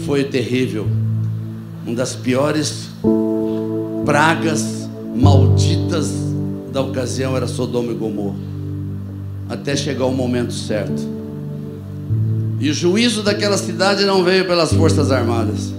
foi 0.05 0.23
terrível, 0.23 0.87
uma 1.85 1.95
das 1.95 2.15
piores 2.15 2.89
pragas 4.05 4.89
malditas 5.15 6.11
da 6.71 6.81
ocasião 6.81 7.35
era 7.35 7.47
Sodoma 7.47 7.91
e 7.91 7.95
Gomorra. 7.95 8.37
Até 9.49 9.75
chegar 9.75 10.05
o 10.05 10.11
momento 10.11 10.53
certo. 10.53 11.01
E 12.59 12.69
o 12.69 12.73
juízo 12.73 13.21
daquela 13.21 13.57
cidade 13.57 14.05
não 14.05 14.23
veio 14.23 14.45
pelas 14.45 14.73
forças 14.73 15.11
armadas. 15.11 15.73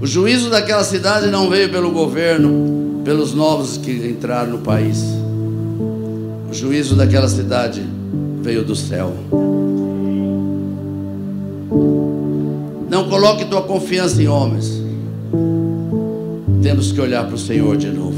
O 0.00 0.06
juízo 0.06 0.48
daquela 0.50 0.82
cidade 0.82 1.28
não 1.28 1.50
veio 1.50 1.70
pelo 1.70 1.90
governo, 1.90 3.02
pelos 3.04 3.34
novos 3.34 3.76
que 3.76 3.92
entraram 3.92 4.52
no 4.52 4.58
país. 4.58 5.04
O 6.50 6.54
juízo 6.54 6.96
daquela 6.96 7.28
cidade 7.28 7.82
veio 8.42 8.64
do 8.64 8.74
céu. 8.74 9.14
Não 12.88 13.08
coloque 13.08 13.44
tua 13.44 13.62
confiança 13.62 14.20
em 14.20 14.26
homens. 14.26 14.80
Temos 16.62 16.92
que 16.92 17.00
olhar 17.00 17.24
para 17.24 17.34
o 17.34 17.38
Senhor 17.38 17.76
de 17.76 17.88
novo. 17.88 18.16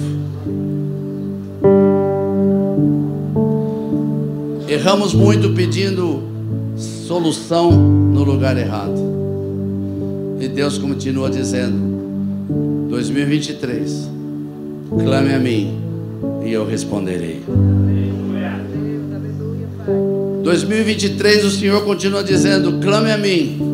Erramos 4.68 5.14
muito 5.14 5.54
pedindo 5.54 6.22
solução 6.76 7.70
no 7.70 8.24
lugar 8.24 8.56
errado. 8.56 9.00
E 10.40 10.48
Deus 10.48 10.76
continua 10.76 11.30
dizendo: 11.30 12.88
2023, 12.90 14.10
clame 15.04 15.34
a 15.34 15.38
mim 15.38 15.78
e 16.44 16.52
eu 16.52 16.66
responderei. 16.66 17.42
2023 20.42 21.44
o 21.44 21.50
Senhor 21.50 21.84
continua 21.84 22.24
dizendo: 22.24 22.80
clame 22.80 23.12
a 23.12 23.18
mim 23.18 23.71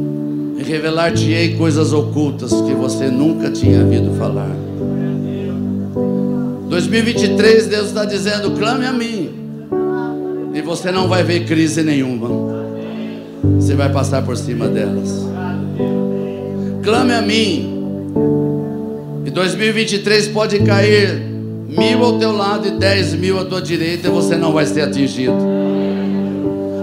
revelar-te-ei 0.68 1.56
coisas 1.56 1.92
ocultas 1.92 2.52
que 2.52 2.74
você 2.74 3.08
nunca 3.08 3.50
tinha 3.50 3.80
ouvido 3.80 4.14
falar. 4.18 4.54
2023 6.68 7.66
Deus 7.66 7.88
está 7.88 8.04
dizendo: 8.04 8.50
clame 8.52 8.84
a 8.84 8.92
mim 8.92 9.30
e 10.52 10.60
você 10.60 10.92
não 10.92 11.08
vai 11.08 11.22
ver 11.22 11.46
crise 11.46 11.82
nenhuma. 11.82 12.28
Você 13.56 13.74
vai 13.74 13.90
passar 13.90 14.22
por 14.22 14.36
cima 14.36 14.68
delas. 14.68 15.26
Clame 16.82 17.14
a 17.14 17.22
mim. 17.22 17.74
E 19.24 19.30
2023 19.30 20.28
pode 20.28 20.58
cair 20.60 21.22
mil 21.68 22.04
ao 22.04 22.18
teu 22.18 22.32
lado 22.32 22.66
e 22.66 22.72
dez 22.72 23.14
mil 23.14 23.38
à 23.38 23.44
tua 23.44 23.62
direita 23.62 24.08
e 24.08 24.10
você 24.10 24.36
não 24.36 24.52
vai 24.52 24.66
ser 24.66 24.82
atingido. 24.82 25.36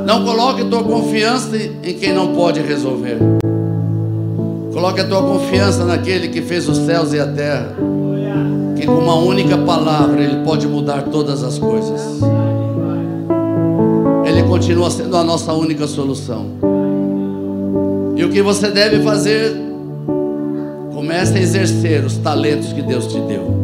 Não 0.05 0.23
coloque 0.23 0.63
tua 0.65 0.83
confiança 0.83 1.57
em 1.57 1.93
quem 1.95 2.13
não 2.13 2.33
pode 2.33 2.61
resolver. 2.61 3.34
Coloque 4.85 5.01
a 5.01 5.07
tua 5.07 5.23
confiança 5.23 5.83
naquele 5.83 6.27
que 6.27 6.43
fez 6.43 6.69
os 6.69 6.77
céus 6.77 7.11
e 7.11 7.19
a 7.19 7.25
terra. 7.25 7.75
Que 8.75 8.85
com 8.85 8.99
uma 8.99 9.15
única 9.15 9.57
palavra 9.57 10.21
ele 10.21 10.43
pode 10.45 10.67
mudar 10.67 11.01
todas 11.05 11.41
as 11.41 11.57
coisas. 11.57 12.19
Ele 14.23 14.43
continua 14.43 14.91
sendo 14.91 15.17
a 15.17 15.23
nossa 15.23 15.53
única 15.53 15.87
solução. 15.87 16.51
E 18.15 18.23
o 18.23 18.29
que 18.29 18.43
você 18.43 18.69
deve 18.69 19.01
fazer? 19.01 19.57
Comece 20.93 21.35
a 21.35 21.41
exercer 21.41 22.05
os 22.05 22.17
talentos 22.17 22.71
que 22.71 22.83
Deus 22.83 23.07
te 23.07 23.19
deu. 23.21 23.55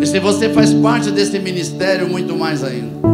E 0.00 0.06
se 0.06 0.18
você 0.18 0.48
faz 0.48 0.72
parte 0.72 1.10
desse 1.10 1.38
ministério, 1.38 2.08
muito 2.08 2.34
mais 2.34 2.64
ainda. 2.64 3.06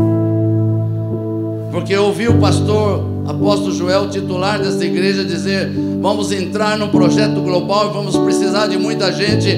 Porque 1.73 1.93
eu 1.93 2.05
ouvi 2.05 2.29
o 2.29 2.39
pastor 2.39 3.16
apóstolo 3.27 3.73
Joel, 3.73 4.09
titular 4.09 4.59
dessa 4.59 4.85
igreja, 4.85 5.25
dizer: 5.25 5.71
vamos 6.01 6.33
entrar 6.33 6.79
num 6.79 6.89
projeto 6.89 7.41
global 7.41 7.91
e 7.91 7.93
vamos 7.93 8.17
precisar 8.17 8.67
de 8.67 8.79
muita 8.79 9.13
gente. 9.13 9.49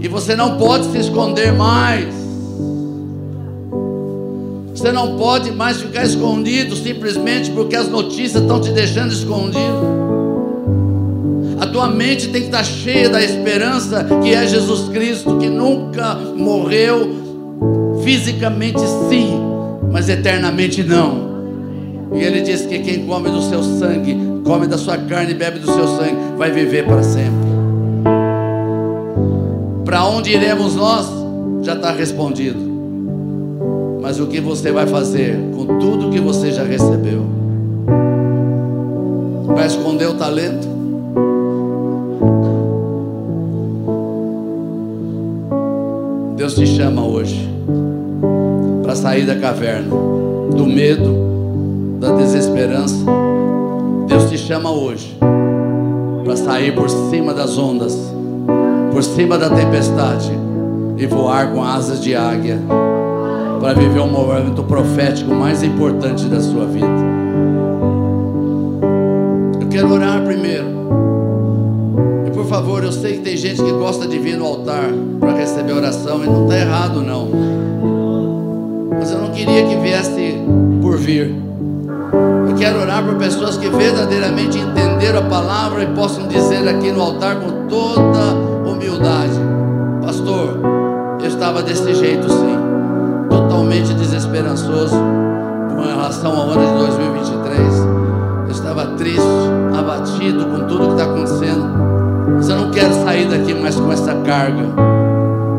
E 0.00 0.08
você 0.08 0.34
não 0.34 0.56
pode 0.56 0.86
se 0.86 0.98
esconder 0.98 1.52
mais. 1.52 2.20
Você 4.74 4.92
não 4.92 5.18
pode 5.18 5.50
mais 5.50 5.78
ficar 5.82 6.04
escondido 6.04 6.74
simplesmente 6.74 7.50
porque 7.50 7.76
as 7.76 7.88
notícias 7.88 8.40
estão 8.40 8.58
te 8.60 8.72
deixando 8.72 9.12
escondido. 9.12 10.00
A 11.60 11.66
tua 11.66 11.88
mente 11.88 12.28
tem 12.28 12.40
que 12.40 12.46
estar 12.46 12.64
cheia 12.64 13.10
da 13.10 13.22
esperança 13.22 14.06
que 14.22 14.32
é 14.32 14.46
Jesus 14.46 14.88
Cristo, 14.88 15.36
que 15.36 15.50
nunca 15.50 16.14
morreu 16.14 17.20
fisicamente, 18.02 18.80
sim, 19.10 19.38
mas 19.92 20.08
eternamente 20.08 20.82
não. 20.82 21.29
E 22.12 22.22
ele 22.22 22.40
diz 22.40 22.62
que 22.62 22.80
quem 22.80 23.06
come 23.06 23.30
do 23.30 23.40
seu 23.42 23.62
sangue, 23.62 24.16
come 24.44 24.66
da 24.66 24.76
sua 24.76 24.98
carne 24.98 25.32
e 25.32 25.34
bebe 25.34 25.58
do 25.58 25.66
seu 25.66 25.86
sangue, 25.86 26.16
vai 26.36 26.50
viver 26.50 26.86
para 26.86 27.02
sempre. 27.02 27.50
Para 29.84 30.06
onde 30.06 30.30
iremos 30.30 30.74
nós? 30.74 31.08
Já 31.62 31.74
está 31.74 31.92
respondido. 31.92 32.58
Mas 34.00 34.18
o 34.18 34.26
que 34.26 34.40
você 34.40 34.72
vai 34.72 34.86
fazer 34.86 35.36
com 35.54 35.78
tudo 35.78 36.10
que 36.10 36.20
você 36.20 36.50
já 36.50 36.64
recebeu? 36.64 37.24
Vai 39.46 39.66
esconder 39.66 40.06
o 40.06 40.14
talento? 40.14 40.68
Deus 46.36 46.54
te 46.54 46.66
chama 46.66 47.04
hoje 47.04 47.48
para 48.82 48.96
sair 48.96 49.26
da 49.26 49.36
caverna, 49.36 49.94
do 50.56 50.66
medo, 50.66 51.29
da 52.00 52.10
desesperança. 52.16 53.04
Deus 54.08 54.28
te 54.28 54.36
chama 54.36 54.72
hoje 54.72 55.16
para 56.24 56.36
sair 56.36 56.74
por 56.74 56.90
cima 56.90 57.32
das 57.32 57.56
ondas, 57.56 57.96
por 58.92 59.04
cima 59.04 59.38
da 59.38 59.48
tempestade 59.48 60.32
e 60.96 61.06
voar 61.06 61.52
com 61.52 61.62
asas 61.62 62.00
de 62.00 62.16
águia 62.16 62.58
para 63.60 63.74
viver 63.74 64.00
um 64.00 64.10
momento 64.10 64.64
profético 64.64 65.32
mais 65.32 65.62
importante 65.62 66.24
da 66.24 66.40
sua 66.40 66.66
vida. 66.66 66.86
Eu 69.60 69.68
quero 69.68 69.92
orar 69.92 70.24
primeiro 70.24 70.80
favor, 72.50 72.82
eu 72.82 72.90
sei 72.90 73.12
que 73.12 73.20
tem 73.20 73.36
gente 73.36 73.62
que 73.62 73.70
gosta 73.70 74.08
de 74.08 74.18
vir 74.18 74.36
no 74.36 74.44
altar 74.44 74.90
para 75.20 75.32
receber 75.34 75.72
oração 75.72 76.24
e 76.24 76.26
não 76.26 76.42
está 76.42 76.58
errado 76.58 77.00
não. 77.00 77.28
Mas 78.90 79.12
eu 79.12 79.20
não 79.20 79.30
queria 79.30 79.64
que 79.68 79.76
viesse 79.76 80.34
por 80.82 80.96
vir. 80.96 81.49
Quero 82.70 82.82
orar 82.82 83.02
por 83.02 83.16
pessoas 83.16 83.56
que 83.56 83.68
verdadeiramente 83.68 84.56
entenderam 84.56 85.18
a 85.18 85.22
palavra 85.22 85.82
e 85.82 85.86
possam 85.88 86.28
dizer 86.28 86.68
aqui 86.68 86.92
no 86.92 87.02
altar 87.02 87.34
com 87.34 87.66
toda 87.66 88.32
humildade: 88.64 89.34
Pastor, 90.00 90.56
eu 91.20 91.26
estava 91.26 91.64
desse 91.64 91.92
jeito 91.92 92.30
sim, 92.30 92.56
totalmente 93.28 93.92
desesperançoso 93.94 94.94
com 95.74 95.82
relação 95.82 96.30
ao 96.30 96.50
ano 96.50 96.64
de 96.64 96.86
2023. 96.86 97.58
Eu 98.44 98.50
estava 98.52 98.86
triste, 98.96 99.20
abatido 99.76 100.44
com 100.44 100.68
tudo 100.68 100.86
que 100.86 100.92
está 100.92 101.04
acontecendo. 101.06 101.66
Mas 102.36 102.48
eu 102.48 102.56
não 102.56 102.70
quero 102.70 102.94
sair 103.02 103.28
daqui 103.28 103.52
mais 103.52 103.74
com 103.74 103.90
essa 103.90 104.14
carga. 104.14 104.62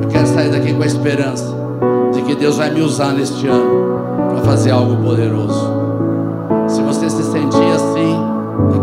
Eu 0.01 0.07
quero 0.07 0.27
sair 0.27 0.49
daqui 0.49 0.73
com 0.73 0.81
a 0.81 0.87
esperança 0.87 1.53
de 2.13 2.21
que 2.21 2.35
Deus 2.35 2.55
vai 2.55 2.69
me 2.69 2.79
usar 2.79 3.11
neste 3.11 3.47
ano 3.47 3.99
para 4.29 4.43
fazer 4.43 4.71
algo 4.71 4.95
poderoso. 5.03 5.70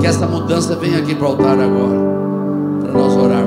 Que 0.00 0.06
essa 0.06 0.26
mudança 0.26 0.76
venha 0.76 0.98
aqui 0.98 1.14
para 1.14 1.26
o 1.26 1.30
altar 1.30 1.58
agora, 1.58 1.98
para 2.80 2.92
nós 2.92 3.16
orarmos 3.16 3.37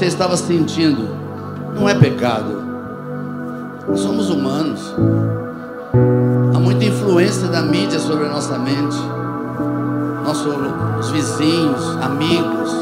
você 0.00 0.06
estava 0.06 0.34
sentindo 0.34 1.14
não 1.78 1.86
é 1.86 1.94
pecado. 1.94 2.56
Nós 3.86 4.00
somos 4.00 4.30
humanos. 4.30 4.80
Há 6.54 6.58
muita 6.58 6.86
influência 6.86 7.48
da 7.48 7.60
mídia 7.60 7.98
sobre 7.98 8.24
a 8.24 8.30
nossa 8.30 8.58
mente. 8.58 8.96
Nossos 10.24 11.10
vizinhos, 11.10 11.84
amigos. 12.00 12.72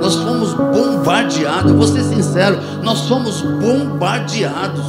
Nós 0.00 0.16
fomos 0.16 0.52
bombardeados. 0.54 1.70
Vou 1.70 1.86
ser 1.86 2.02
sincero, 2.02 2.58
nós 2.82 2.98
somos 2.98 3.40
bombardeados 3.40 4.84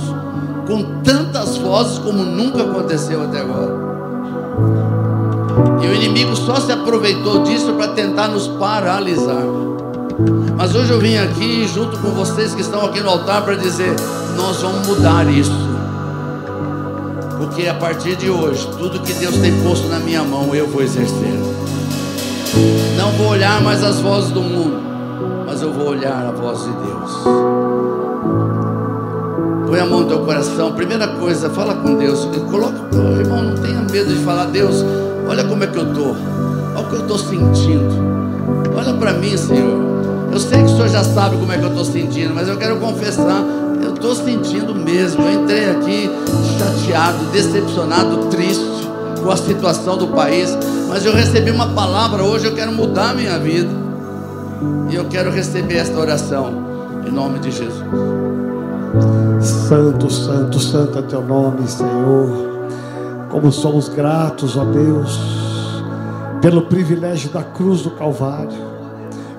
com 0.65 1.03
tantas 1.03 1.57
vozes 1.57 1.99
como 1.99 2.23
nunca 2.23 2.63
aconteceu 2.63 3.21
até 3.21 3.41
agora. 3.41 3.77
E 5.83 5.87
o 5.87 5.93
inimigo 5.93 6.35
só 6.35 6.55
se 6.55 6.71
aproveitou 6.71 7.43
disso 7.43 7.73
para 7.73 7.89
tentar 7.89 8.27
nos 8.29 8.47
paralisar. 8.47 9.68
Mas 10.57 10.75
hoje 10.75 10.91
eu 10.91 10.99
vim 10.99 11.17
aqui 11.17 11.67
junto 11.67 11.97
com 11.99 12.09
vocês 12.09 12.53
que 12.53 12.61
estão 12.61 12.85
aqui 12.85 12.99
no 12.99 13.09
altar 13.09 13.43
para 13.43 13.55
dizer: 13.55 13.95
nós 14.35 14.61
vamos 14.61 14.87
mudar 14.87 15.29
isso. 15.29 15.51
Porque 17.37 17.67
a 17.67 17.73
partir 17.73 18.15
de 18.17 18.29
hoje, 18.29 18.67
tudo 18.77 18.99
que 18.99 19.13
Deus 19.13 19.37
tem 19.37 19.61
posto 19.63 19.87
na 19.87 19.99
minha 19.99 20.23
mão, 20.23 20.53
eu 20.53 20.67
vou 20.67 20.81
exercer. 20.81 21.39
Não 22.97 23.11
vou 23.13 23.27
olhar 23.27 23.61
mais 23.61 23.83
as 23.83 23.99
vozes 23.99 24.31
do 24.31 24.41
mundo, 24.41 24.77
mas 25.45 25.61
eu 25.61 25.71
vou 25.71 25.87
olhar 25.87 26.25
a 26.25 26.31
voz 26.31 26.63
de 26.63 26.71
Deus. 26.71 27.11
Põe 29.67 29.79
a 29.79 29.85
mão 29.85 30.01
no 30.01 30.07
teu 30.07 30.19
coração. 30.19 30.73
Primeira 30.73 31.07
coisa, 31.07 31.49
fala 31.49 31.75
com 31.75 31.95
Deus. 31.95 32.27
Coloca, 32.49 32.75
irmão, 33.19 33.43
não 33.43 33.55
tenha 33.55 33.81
medo 33.81 34.13
de 34.13 34.23
falar, 34.25 34.45
Deus, 34.45 34.83
olha 35.27 35.45
como 35.45 35.63
é 35.63 35.67
que 35.67 35.77
eu 35.77 35.89
estou. 35.89 36.15
Olha 36.75 36.85
o 36.85 36.89
que 36.89 36.95
eu 36.95 37.01
estou 37.01 37.17
sentindo. 37.17 37.93
Olha 38.75 38.93
para 38.95 39.13
mim, 39.13 39.37
Senhor. 39.37 39.88
Eu 40.31 40.39
sei 40.39 40.59
que 40.59 40.65
o 40.65 40.69
Senhor 40.69 40.89
já 40.89 41.03
sabe 41.03 41.37
como 41.37 41.51
é 41.51 41.57
que 41.57 41.63
eu 41.63 41.69
estou 41.69 41.85
sentindo, 41.85 42.33
mas 42.33 42.47
eu 42.47 42.57
quero 42.57 42.77
confessar, 42.79 43.43
eu 43.83 43.93
estou 43.93 44.13
sentindo 44.13 44.75
mesmo. 44.75 45.23
Eu 45.23 45.41
entrei 45.41 45.71
aqui 45.71 46.09
chateado, 46.57 47.25
decepcionado, 47.31 48.25
triste 48.29 48.87
com 49.21 49.31
a 49.31 49.37
situação 49.37 49.97
do 49.97 50.07
país, 50.07 50.55
mas 50.87 51.03
eu 51.03 51.13
recebi 51.13 51.51
uma 51.51 51.67
palavra 51.69 52.23
hoje, 52.23 52.45
eu 52.45 52.55
quero 52.55 52.71
mudar 52.71 53.09
a 53.09 53.13
minha 53.13 53.37
vida. 53.39 53.69
E 54.89 54.95
eu 54.95 55.05
quero 55.05 55.31
receber 55.31 55.77
esta 55.77 55.99
oração 55.99 56.63
em 57.05 57.11
nome 57.11 57.39
de 57.39 57.51
Jesus. 57.51 57.85
Santo, 59.41 60.11
santo, 60.11 60.59
santo 60.59 60.99
é 60.99 61.01
teu 61.01 61.21
nome, 61.23 61.67
Senhor. 61.67 62.49
Como 63.29 63.51
somos 63.51 63.89
gratos, 63.89 64.57
ó 64.57 64.65
Deus, 64.65 65.19
pelo 66.41 66.63
privilégio 66.63 67.29
da 67.29 67.43
cruz 67.43 67.81
do 67.81 67.91
Calvário 67.91 68.69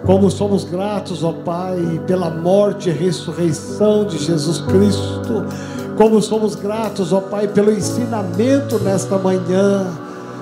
como 0.05 0.31
somos 0.31 0.65
gratos, 0.65 1.23
ó 1.23 1.33
Pai, 1.33 2.01
pela 2.07 2.31
morte 2.31 2.89
e 2.89 2.93
ressurreição 2.93 4.05
de 4.05 4.19
Jesus 4.19 4.59
Cristo. 4.61 5.45
Como 5.97 6.21
somos 6.23 6.55
gratos, 6.55 7.13
ó 7.13 7.21
Pai, 7.21 7.49
pelo 7.49 7.71
ensinamento 7.71 8.79
nesta 8.79 9.19
manhã. 9.19 9.87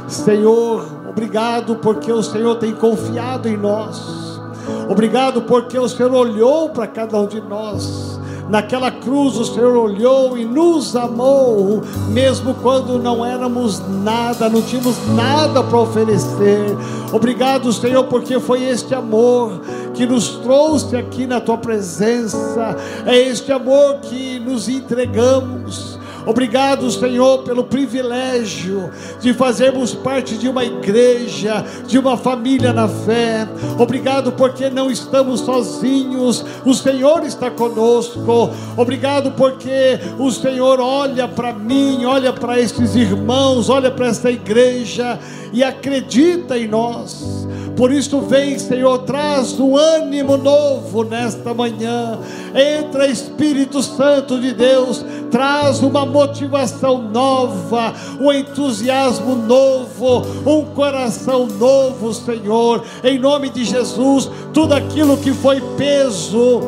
Senhor, 0.06 0.86
obrigado 1.09 1.76
porque 1.76 2.12
o 2.12 2.22
Senhor 2.22 2.56
tem 2.56 2.72
confiado 2.72 3.48
em 3.48 3.56
nós. 3.56 4.40
Obrigado 4.88 5.42
porque 5.42 5.78
o 5.78 5.88
Senhor 5.88 6.12
olhou 6.12 6.70
para 6.70 6.86
cada 6.86 7.18
um 7.18 7.26
de 7.26 7.40
nós. 7.40 8.17
Naquela 8.49 8.90
cruz 8.90 9.36
o 9.36 9.44
Senhor 9.44 9.76
olhou 9.76 10.38
e 10.38 10.44
nos 10.44 10.96
amou, 10.96 11.82
mesmo 12.09 12.55
quando 12.55 12.99
não 12.99 13.24
éramos 13.24 13.82
nada, 14.03 14.49
não 14.49 14.62
tínhamos 14.62 14.96
nada 15.14 15.62
para 15.62 15.78
oferecer. 15.78 16.76
Obrigado, 17.12 17.72
Senhor, 17.72 18.05
porque 18.05 18.40
foi 18.40 18.64
este 18.64 18.94
amor 18.94 19.61
que 19.92 20.07
nos 20.07 20.28
trouxe 20.36 20.96
aqui 20.96 21.26
na 21.26 21.40
tua 21.40 21.59
presença, 21.59 22.76
é 23.05 23.18
este 23.18 23.53
amor 23.53 23.96
que 24.01 24.38
nos 24.38 24.68
entregamos. 24.68 25.88
Obrigado, 26.29 26.91
Senhor, 26.91 27.39
pelo 27.39 27.64
privilégio 27.64 28.91
de 29.18 29.33
fazermos 29.33 29.95
parte 29.95 30.37
de 30.37 30.47
uma 30.47 30.62
igreja, 30.62 31.64
de 31.87 31.99
uma 31.99 32.18
família 32.18 32.70
na 32.70 32.87
fé. 32.87 33.49
Obrigado 33.79 34.33
porque 34.33 34.68
não 34.68 34.91
estamos 34.91 35.41
sozinhos, 35.41 36.45
o 36.66 36.74
Senhor 36.74 37.24
está 37.24 37.51
conosco. 37.51 38.51
Obrigado 38.76 39.31
porque 39.39 39.99
o 40.18 40.31
Senhor 40.31 40.79
olha 40.81 41.26
para 41.26 41.55
mim, 41.55 42.05
olha 42.05 42.31
para 42.31 42.61
esses 42.61 42.95
irmãos, 42.95 43.70
olha 43.70 43.91
para 43.91 44.09
essa 44.09 44.31
igreja 44.31 45.18
e 45.51 45.64
acredita 45.64 46.59
em 46.59 46.68
nós. 46.68 47.49
Por 47.79 47.93
isso, 47.93 48.20
vem, 48.22 48.59
Senhor, 48.59 48.99
traz 49.05 49.61
um 49.61 49.76
ânimo 49.76 50.37
novo 50.37 51.05
nesta 51.05 51.55
manhã. 51.55 52.18
Entra, 52.53 53.07
Espírito 53.07 53.81
Santo 53.85 54.41
de 54.41 54.53
Deus, 54.53 55.05
traz 55.31 55.81
uma 55.81 56.05
motivação 56.05 57.01
nova, 57.01 57.95
um 58.20 58.33
entusiasmo 58.33 59.37
novo, 59.37 60.26
um 60.45 60.64
coração 60.74 61.47
novo, 61.47 62.12
Senhor. 62.12 62.83
Em 63.05 63.16
nome 63.16 63.49
de 63.49 63.64
Jesus, 63.64 64.29
tudo 64.53 64.74
aquilo 64.74 65.16
que 65.16 65.33
foi 65.33 65.61
peso, 65.76 66.61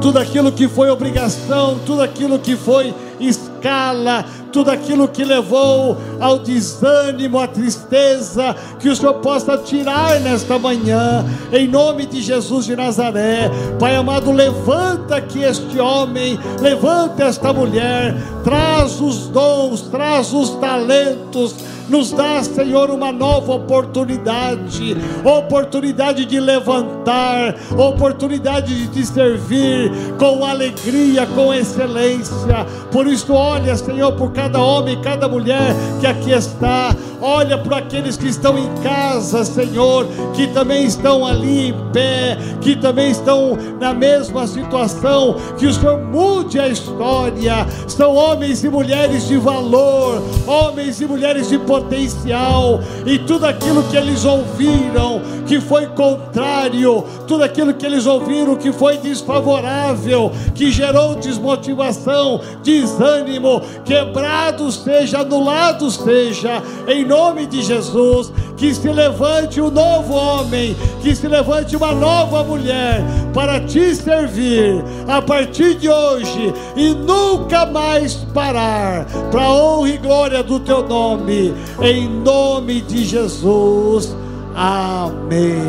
tudo 0.00 0.18
aquilo 0.18 0.50
que 0.50 0.66
foi 0.66 0.88
obrigação, 0.88 1.78
tudo 1.84 2.00
aquilo 2.00 2.38
que 2.38 2.56
foi 2.56 2.94
escala, 3.20 4.24
tudo 4.56 4.70
aquilo 4.70 5.06
que 5.06 5.22
levou 5.22 5.98
ao 6.18 6.38
desânimo, 6.38 7.38
à 7.38 7.46
tristeza, 7.46 8.56
que 8.80 8.88
o 8.88 8.96
Senhor 8.96 9.12
possa 9.16 9.58
tirar 9.58 10.18
nesta 10.20 10.58
manhã, 10.58 11.22
em 11.52 11.68
nome 11.68 12.06
de 12.06 12.22
Jesus 12.22 12.64
de 12.64 12.74
Nazaré. 12.74 13.50
Pai 13.78 13.94
amado, 13.94 14.32
levanta 14.32 15.16
aqui 15.16 15.42
este 15.42 15.78
homem, 15.78 16.40
levanta 16.58 17.24
esta 17.24 17.52
mulher, 17.52 18.16
traz 18.42 18.98
os 18.98 19.28
dons, 19.28 19.82
traz 19.82 20.32
os 20.32 20.48
talentos 20.52 21.54
nos 21.88 22.12
dá, 22.12 22.42
Senhor, 22.42 22.90
uma 22.90 23.12
nova 23.12 23.52
oportunidade. 23.52 24.96
Oportunidade 25.24 26.24
de 26.24 26.40
levantar, 26.40 27.54
oportunidade 27.76 28.74
de 28.74 28.88
te 28.88 29.06
servir 29.06 29.90
com 30.18 30.44
alegria, 30.44 31.26
com 31.26 31.52
excelência. 31.52 32.66
Por 32.90 33.06
isso, 33.06 33.32
olha, 33.32 33.76
Senhor, 33.76 34.12
por 34.12 34.32
cada 34.32 34.60
homem, 34.60 35.00
cada 35.00 35.28
mulher 35.28 35.74
que 36.00 36.06
aqui 36.06 36.32
está, 36.32 36.94
olha 37.20 37.58
para 37.58 37.78
aqueles 37.78 38.16
que 38.16 38.28
estão 38.28 38.58
em 38.58 38.68
casa, 38.82 39.44
Senhor, 39.44 40.06
que 40.34 40.46
também 40.48 40.84
estão 40.84 41.26
ali 41.26 41.68
em 41.68 41.74
pé, 41.92 42.38
que 42.60 42.76
também 42.76 43.10
estão 43.10 43.56
na 43.80 43.92
mesma 43.92 44.46
situação, 44.46 45.36
que 45.58 45.66
o 45.66 45.72
Senhor 45.72 46.00
mude 46.02 46.58
a 46.58 46.68
história. 46.68 47.66
São 47.86 48.14
homens 48.14 48.64
e 48.64 48.68
mulheres 48.68 49.26
de 49.28 49.36
valor, 49.36 50.22
homens 50.46 51.00
e 51.00 51.06
mulheres 51.06 51.48
de 51.48 51.58
potencial 51.58 52.80
e 53.04 53.18
tudo 53.18 53.46
aquilo 53.46 53.82
que 53.84 53.96
eles 53.96 54.24
ouviram 54.24 55.20
que 55.46 55.60
foi 55.60 55.86
contrário, 55.86 57.04
tudo 57.26 57.44
aquilo 57.44 57.72
que 57.72 57.86
eles 57.86 58.04
ouviram 58.04 58.56
que 58.56 58.72
foi 58.72 58.98
desfavorável, 58.98 60.32
que 60.54 60.70
gerou 60.72 61.14
desmotivação, 61.14 62.40
desânimo, 62.62 63.62
quebrado 63.84 64.70
seja, 64.72 65.20
anulado 65.20 65.90
seja, 65.90 66.62
em 66.88 67.04
nome 67.06 67.46
de 67.46 67.62
Jesus, 67.62 68.32
que 68.56 68.74
se 68.74 68.88
levante 68.88 69.60
um 69.60 69.70
novo 69.70 70.14
homem, 70.14 70.76
que 71.02 71.14
se 71.14 71.28
levante 71.28 71.76
uma 71.76 71.92
nova 71.92 72.42
mulher 72.42 73.02
para 73.32 73.60
te 73.60 73.94
servir 73.94 74.82
a 75.06 75.20
partir 75.20 75.74
de 75.74 75.88
hoje 75.88 76.52
e 76.74 76.94
nunca 76.94 77.66
mais 77.66 78.14
parar, 78.32 79.06
para 79.30 79.50
honra 79.50 79.88
e 79.90 79.98
glória 79.98 80.42
do 80.42 80.58
teu 80.60 80.82
nome 80.86 81.54
em 81.82 82.08
nome 82.08 82.80
de 82.80 83.04
Jesus. 83.04 84.16
Amém. 84.54 85.60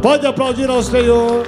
Pode 0.00 0.26
aplaudir 0.26 0.68
ao 0.68 0.82
Senhor. 0.82 1.46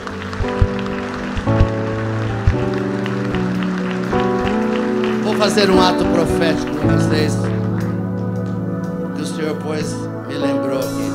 Vou 5.25 5.35
fazer 5.37 5.71
um 5.71 5.81
ato 5.81 6.05
profético 6.05 6.77
com 6.77 6.89
vocês. 6.89 7.56
Senhor, 9.47 9.59
pois, 9.63 9.95
me 10.27 10.35
lembrou 10.35 10.81
aqui. 10.81 11.13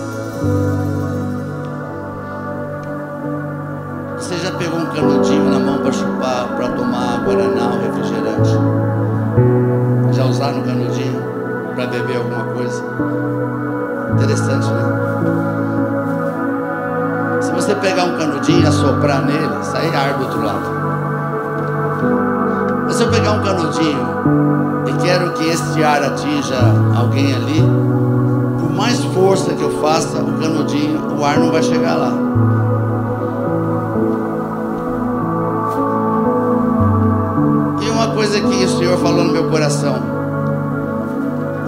Você 4.16 4.38
já 4.38 4.52
pegou 4.52 4.80
um 4.80 4.86
canudinho 4.86 5.50
na 5.50 5.60
mão 5.60 5.80
para 5.80 5.92
chupar, 5.92 6.48
para 6.56 6.70
tomar 6.70 7.26
guaraná 7.26 7.72
ou 7.74 7.82
refrigerante? 7.82 8.52
Já 10.14 10.24
usaram 10.24 10.62
o 10.62 10.64
canudinho? 10.64 11.22
para 11.76 11.88
beber 11.88 12.16
alguma 12.16 12.44
coisa. 12.54 12.82
Interessante, 14.14 14.68
né? 14.72 14.84
Se 17.42 17.52
você 17.52 17.76
pegar 17.76 18.06
um 18.06 18.18
canudinho 18.18 18.64
e 18.64 18.66
assoprar 18.66 19.26
nele, 19.26 19.62
sai 19.62 19.94
ar 19.94 20.14
do 20.14 20.24
outro 20.24 20.42
lado. 20.42 20.72
Mas 22.86 22.96
se 22.96 23.04
eu 23.04 23.10
pegar 23.10 23.32
um 23.32 23.44
canudinho 23.44 24.08
e 24.88 24.94
quero 25.04 25.34
que 25.34 25.50
este 25.50 25.84
ar 25.84 26.02
atinja 26.02 26.60
alguém 26.96 27.34
ali, 27.36 27.91
mais 28.82 29.04
força 29.14 29.54
que 29.54 29.62
eu 29.62 29.80
faça 29.80 30.24
o 30.24 30.40
canudinho, 30.40 31.16
o 31.16 31.24
ar 31.24 31.38
não 31.38 31.52
vai 31.52 31.62
chegar 31.62 31.96
lá. 31.98 32.12
E 37.80 37.90
uma 37.92 38.08
coisa 38.08 38.42
que 38.42 38.66
o 38.66 38.70
Senhor 38.80 38.98
falou 38.98 39.24
no 39.24 39.34
meu 39.34 39.48
coração: 39.52 39.98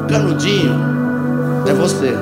o 0.04 0.08
canudinho 0.08 0.74
é 1.68 1.74
você. 1.74 2.18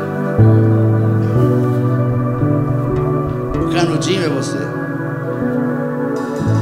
O 3.61 3.73
canudinho 3.73 4.25
é 4.25 4.29
você. 4.29 4.59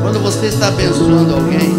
Quando 0.04 0.20
você 0.22 0.46
está 0.46 0.68
abençoando 0.68 1.34
alguém, 1.34 1.76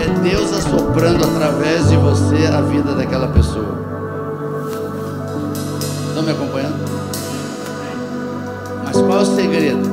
é 0.00 0.30
Deus 0.30 0.50
assoprando 0.54 1.22
através 1.22 1.90
de 1.90 1.96
você 1.98 2.46
a 2.46 2.62
vida 2.62 2.94
daquela 2.94 3.28
pessoa. 3.28 3.91
Estão 6.22 6.36
me 6.36 6.40
acompanhando? 6.40 6.84
Mas 8.84 8.96
qual 8.96 9.18
é 9.18 9.22
o 9.22 9.26
segredo? 9.26 9.90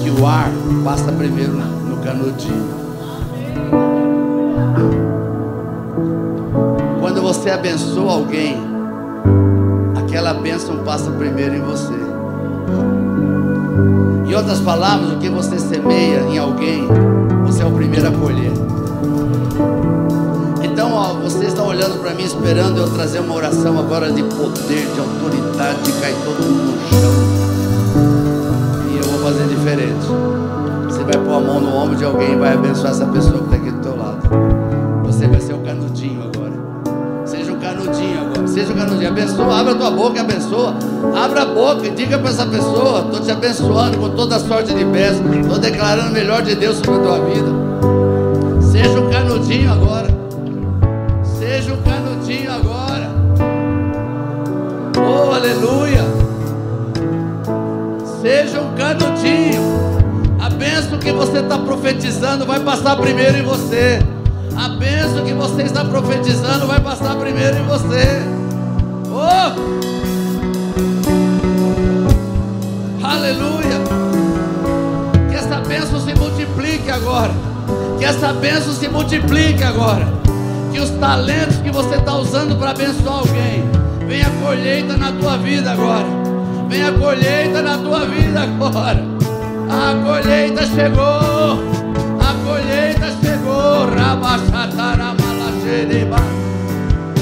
Que 0.00 0.10
o 0.10 0.24
ar 0.24 0.48
passa 0.84 1.10
primeiro 1.10 1.54
no 1.54 1.96
canudinho. 1.96 2.68
Quando 7.00 7.20
você 7.20 7.50
abençoa 7.50 8.12
alguém, 8.12 8.58
aquela 9.96 10.34
bênção 10.34 10.78
passa 10.84 11.10
primeiro 11.10 11.56
em 11.56 11.62
você. 11.62 11.94
Em 14.28 14.34
outras 14.34 14.60
palavras, 14.60 15.14
o 15.14 15.16
que 15.16 15.28
você 15.28 15.58
semeia 15.58 16.20
em 16.20 16.38
alguém, 16.38 16.86
você 17.44 17.64
é 17.64 17.66
o 17.66 17.72
primeiro 17.72 18.06
a 18.06 18.12
colher. 18.12 18.52
Para 22.00 22.14
mim 22.14 22.24
esperando 22.24 22.78
eu 22.78 22.90
trazer 22.90 23.20
uma 23.20 23.34
oração 23.34 23.78
agora 23.78 24.10
de 24.10 24.22
poder, 24.22 24.86
de 24.86 25.00
autoridade, 25.00 25.82
de 25.82 25.92
cair 26.00 26.16
todo 26.24 26.42
mundo 26.42 26.72
no 26.72 26.88
chão. 26.88 27.12
E 28.90 28.96
eu 28.96 29.04
vou 29.04 29.18
fazer 29.20 29.46
diferente. 29.48 30.06
Você 30.86 31.04
vai 31.04 31.18
pôr 31.18 31.34
a 31.34 31.40
mão 31.40 31.60
no 31.60 31.74
ombro 31.74 31.96
de 31.96 32.04
alguém 32.04 32.32
e 32.32 32.36
vai 32.36 32.54
abençoar 32.54 32.92
essa 32.92 33.06
pessoa 33.06 33.38
que 33.38 33.44
está 33.44 33.56
aqui 33.56 33.70
do 33.70 33.80
teu 33.80 33.96
lado. 33.96 34.20
Você 35.04 35.26
vai 35.28 35.40
ser 35.40 35.52
o 35.52 35.58
canudinho 35.58 36.22
agora. 36.22 36.52
Seja 37.26 37.52
o 37.52 37.56
canudinho 37.56 38.20
agora. 38.20 38.48
Seja 38.48 38.72
o 38.72 38.76
canudinho. 38.76 39.08
Abençoa, 39.08 39.60
abra 39.60 39.72
a 39.72 39.76
tua 39.76 39.90
boca 39.90 40.16
e 40.16 40.20
abençoa. 40.20 40.74
Abra 41.14 41.42
a 41.42 41.46
boca 41.46 41.86
e 41.86 41.90
diga 41.90 42.18
para 42.18 42.30
essa 42.30 42.46
pessoa: 42.46 43.00
Estou 43.00 43.20
te 43.20 43.30
abençoando 43.30 43.98
com 43.98 44.10
toda 44.10 44.36
a 44.36 44.40
sorte 44.40 44.72
de 44.72 44.84
bênção. 44.84 45.32
Estou 45.34 45.58
declarando 45.58 46.08
o 46.08 46.12
melhor 46.12 46.42
de 46.42 46.54
Deus 46.54 46.78
sobre 46.78 46.94
a 46.94 46.98
tua 46.98 47.18
vida. 47.26 47.50
Seja 48.62 48.98
o 48.98 49.10
canudinho 49.10 49.70
agora. 49.70 50.19
Oh, 55.22 55.34
aleluia. 55.34 56.02
Seja 58.22 58.58
um 58.58 58.74
canudinho. 58.74 59.60
A 60.40 60.48
bênção 60.48 60.98
que 60.98 61.12
você 61.12 61.40
está 61.40 61.58
profetizando 61.58 62.46
vai 62.46 62.58
passar 62.60 62.96
primeiro 62.96 63.36
em 63.36 63.42
você. 63.42 63.98
A 64.56 64.70
bênção 64.70 65.22
que 65.22 65.34
você 65.34 65.64
está 65.64 65.84
profetizando 65.84 66.66
vai 66.66 66.80
passar 66.80 67.16
primeiro 67.16 67.58
em 67.58 67.66
você. 67.66 68.22
Oh! 69.12 69.52
Aleluia. 73.06 73.78
Que 75.28 75.34
essa 75.36 75.56
bênção 75.56 76.00
se 76.00 76.14
multiplique 76.14 76.90
agora. 76.90 77.32
Que 77.98 78.06
essa 78.06 78.32
bênção 78.32 78.72
se 78.72 78.88
multiplique 78.88 79.62
agora. 79.62 80.08
Que 80.72 80.80
os 80.80 80.88
talentos 80.90 81.56
que 81.56 81.70
você 81.70 81.96
está 81.96 82.14
usando 82.16 82.58
para 82.58 82.70
abençoar 82.70 83.18
alguém, 83.18 83.79
venha 84.10 84.26
a 84.26 84.30
colheita 84.44 84.96
na 84.96 85.12
tua 85.12 85.38
vida 85.38 85.70
agora. 85.70 86.06
Venha 86.68 86.88
a 86.88 86.92
colheita 86.92 87.62
na 87.62 87.78
tua 87.78 88.06
vida 88.06 88.42
agora. 88.42 89.04
A 89.70 90.04
colheita 90.04 90.66
chegou. 90.66 91.52
A 92.18 92.34
colheita 92.44 93.06
chegou. 93.22 93.86
Rabachatara 93.86 95.14
malachereba. 95.14 96.16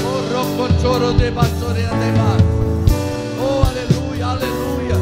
Orocochoro 0.03 1.13
de 1.13 1.29
basorea 1.29 1.89
de 1.89 2.09
Oh, 3.39 3.61
aleluia, 3.69 4.25
aleluia. 4.25 4.95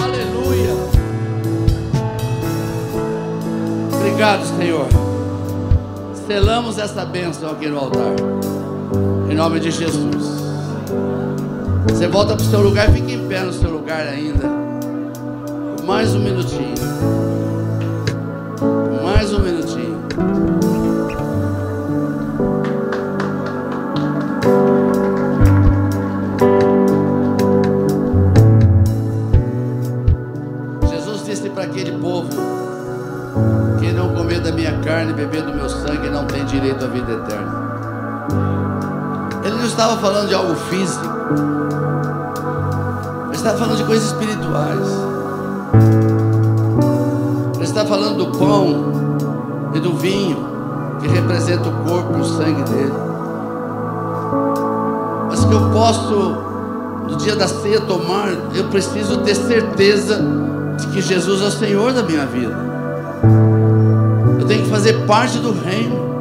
Aleluia. 0.00 0.74
Obrigado, 3.96 4.46
Senhor. 4.56 4.86
Selamos 6.28 6.78
essa 6.78 7.04
bênção 7.04 7.50
aqui 7.50 7.66
no 7.66 7.78
altar. 7.78 8.14
Em 9.28 9.34
nome 9.34 9.58
de 9.58 9.72
Jesus. 9.72 10.33
Você 11.88 12.08
volta 12.08 12.34
para 12.34 12.44
o 12.44 12.48
seu 12.48 12.60
lugar, 12.60 12.90
fica 12.90 13.12
em 13.12 13.28
pé 13.28 13.40
no 13.40 13.52
seu 13.52 13.70
lugar 13.70 14.06
ainda. 14.06 14.48
Mais 15.84 16.14
um 16.14 16.18
minutinho. 16.18 16.74
Mais 19.02 19.32
um 19.32 19.40
minutinho. 19.40 20.02
Jesus 30.90 31.24
disse 31.24 31.50
para 31.50 31.64
aquele 31.64 31.92
povo: 31.98 32.30
Quem 33.78 33.92
não 33.92 34.14
comer 34.14 34.40
da 34.40 34.52
minha 34.52 34.78
carne 34.80 35.12
e 35.12 35.14
beber 35.14 35.42
do 35.42 35.54
meu 35.54 35.68
sangue 35.68 36.08
não 36.08 36.26
tem 36.26 36.44
direito 36.46 36.84
à 36.84 36.88
vida 36.88 37.12
eterna. 37.12 38.73
Ele 39.44 39.56
não 39.56 39.66
estava 39.66 39.98
falando 39.98 40.28
de 40.28 40.34
algo 40.34 40.54
físico. 40.54 41.04
Ele 43.26 43.36
estava 43.36 43.58
falando 43.58 43.76
de 43.76 43.84
coisas 43.84 44.06
espirituais. 44.06 44.88
Ele 47.56 47.64
está 47.64 47.84
falando 47.84 48.24
do 48.24 48.38
pão 48.38 48.92
e 49.74 49.80
do 49.80 49.92
vinho 49.94 50.54
que 51.00 51.08
representa 51.08 51.68
o 51.68 51.72
corpo 51.84 52.16
e 52.16 52.20
o 52.20 52.24
sangue 52.24 52.62
dele. 52.62 52.92
Mas 55.28 55.44
que 55.44 55.52
eu 55.52 55.70
posso, 55.70 56.36
no 57.08 57.16
dia 57.16 57.36
da 57.36 57.46
ceia, 57.46 57.80
tomar, 57.82 58.28
eu 58.54 58.64
preciso 58.64 59.18
ter 59.18 59.34
certeza 59.34 60.22
de 60.78 60.86
que 60.86 61.02
Jesus 61.02 61.42
é 61.42 61.44
o 61.44 61.50
Senhor 61.50 61.92
da 61.92 62.02
minha 62.02 62.24
vida. 62.24 62.56
Eu 64.38 64.46
tenho 64.46 64.62
que 64.64 64.70
fazer 64.70 65.04
parte 65.06 65.38
do 65.38 65.52
reino. 65.52 66.13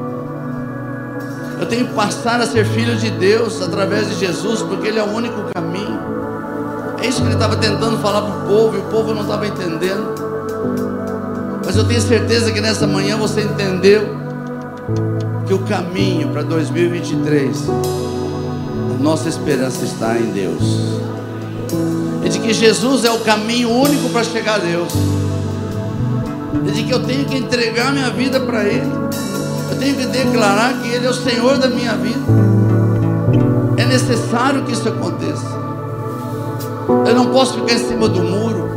Eu 1.63 1.69
tenho 1.69 1.87
que 1.87 1.93
passar 1.93 2.41
a 2.41 2.45
ser 2.45 2.65
filho 2.65 2.97
de 2.97 3.09
Deus 3.09 3.61
através 3.61 4.09
de 4.09 4.15
Jesus, 4.15 4.61
porque 4.61 4.89
Ele 4.89 4.99
é 4.99 5.01
o 5.01 5.09
único 5.09 5.45
caminho. 5.53 5.97
É 7.01 7.07
isso 7.07 7.21
que 7.21 7.27
ele 7.27 7.35
estava 7.35 7.55
tentando 7.55 7.97
falar 7.99 8.21
para 8.21 8.35
o 8.35 8.47
povo 8.49 8.75
e 8.75 8.79
o 8.79 8.83
povo 8.83 9.13
não 9.13 9.21
estava 9.21 9.47
entendendo. 9.47 10.13
Mas 11.65 11.77
eu 11.77 11.85
tenho 11.85 12.01
certeza 12.01 12.51
que 12.51 12.59
nessa 12.59 12.85
manhã 12.85 13.15
você 13.15 13.43
entendeu 13.43 14.13
que 15.47 15.53
o 15.53 15.59
caminho 15.59 16.27
para 16.33 16.41
2023, 16.41 17.63
a 18.99 19.01
nossa 19.01 19.29
esperança 19.29 19.85
está 19.85 20.19
em 20.19 20.33
Deus. 20.33 20.63
E 22.25 22.27
de 22.27 22.39
que 22.39 22.53
Jesus 22.53 23.05
é 23.05 23.11
o 23.11 23.19
caminho 23.19 23.69
único 23.69 24.09
para 24.09 24.25
chegar 24.25 24.55
a 24.55 24.57
Deus. 24.57 24.91
E 26.67 26.71
de 26.71 26.83
que 26.83 26.93
eu 26.93 27.01
tenho 27.01 27.23
que 27.23 27.37
entregar 27.37 27.93
minha 27.93 28.09
vida 28.09 28.41
para 28.41 28.65
Ele. 28.65 29.02
Tenho 29.83 29.97
que 29.97 30.05
declarar 30.05 30.81
que 30.81 30.87
Ele 30.87 31.05
é 31.05 31.09
o 31.09 31.13
Senhor 31.13 31.57
da 31.57 31.67
minha 31.67 31.93
vida. 31.95 32.21
É 33.75 33.83
necessário 33.83 34.63
que 34.63 34.71
isso 34.71 34.87
aconteça. 34.87 35.45
Eu 37.05 37.13
não 37.13 37.25
posso 37.25 37.55
ficar 37.55 37.73
em 37.73 37.79
cima 37.79 38.07
do 38.07 38.23
muro. 38.23 38.69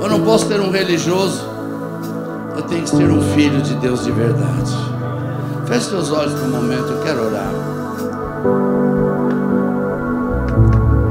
Eu 0.00 0.08
não 0.08 0.20
posso 0.20 0.46
ser 0.46 0.60
um 0.60 0.70
religioso. 0.70 1.44
Eu 2.56 2.62
tenho 2.62 2.84
que 2.84 2.90
ser 2.90 3.10
um 3.10 3.20
filho 3.34 3.60
de 3.60 3.74
Deus 3.74 4.04
de 4.04 4.12
verdade. 4.12 4.72
Feche 5.66 5.88
seus 5.88 6.12
olhos 6.12 6.34
por 6.34 6.44
um 6.44 6.50
momento, 6.52 6.92
eu 6.92 7.00
quero 7.00 7.26
orar. 7.26 7.50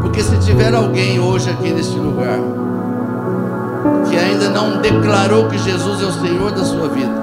Porque 0.01 0.24
se 0.24 0.38
tiver 0.38 0.74
alguém 0.74 1.20
hoje 1.20 1.49
aqui 1.49 1.74
neste 1.74 1.99
lugar 1.99 2.39
que 4.10 4.18
ainda 4.18 4.47
não 4.47 4.82
declarou 4.82 5.49
que 5.49 5.58
Jesus 5.58 6.01
é 6.01 6.06
o 6.06 6.14
Senhor 6.22 6.51
da 6.51 6.64
sua 6.64 6.88
vida 6.88 7.23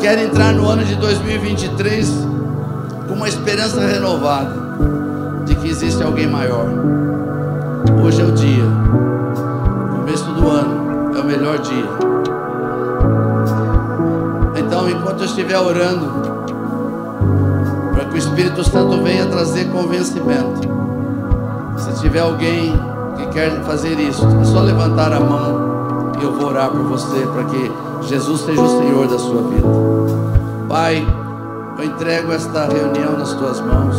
e 0.00 0.02
quer 0.02 0.18
entrar 0.18 0.54
no 0.54 0.66
ano 0.66 0.82
de 0.82 0.94
2023 0.96 2.08
com 3.06 3.14
uma 3.14 3.28
esperança 3.28 3.80
renovada 3.80 4.54
de 5.44 5.54
que 5.54 5.68
existe 5.68 6.02
alguém 6.02 6.26
maior. 6.26 6.66
Hoje 8.02 8.22
é 8.22 8.24
o 8.24 8.32
dia, 8.32 8.64
começo 9.94 10.24
do 10.32 10.48
ano, 10.48 11.14
é 11.14 11.20
o 11.20 11.24
melhor 11.24 11.58
dia. 11.58 11.84
Então, 14.56 14.88
enquanto 14.88 15.20
eu 15.20 15.26
estiver 15.26 15.58
orando, 15.58 16.06
para 17.92 18.06
que 18.06 18.14
o 18.14 18.18
Espírito 18.18 18.64
Santo 18.64 19.02
venha 19.02 19.26
trazer 19.26 19.66
convencimento, 19.66 20.60
se 21.76 22.00
tiver 22.00 22.20
alguém 22.20 22.72
que 23.18 23.26
quer 23.26 23.50
fazer 23.64 23.98
isso, 24.00 24.26
é 24.40 24.44
só 24.44 24.60
levantar 24.60 25.12
a 25.12 25.20
mão 25.20 25.59
eu 26.24 26.32
vou 26.32 26.48
orar 26.48 26.70
por 26.70 26.82
você, 26.82 27.26
para 27.26 27.44
que 27.44 27.72
Jesus 28.02 28.40
seja 28.42 28.60
o 28.60 28.78
Senhor 28.78 29.06
da 29.06 29.18
sua 29.18 29.42
vida. 29.42 29.68
Pai, 30.68 31.06
eu 31.78 31.84
entrego 31.84 32.32
esta 32.32 32.66
reunião 32.66 33.18
nas 33.18 33.32
tuas 33.34 33.60
mãos 33.60 33.96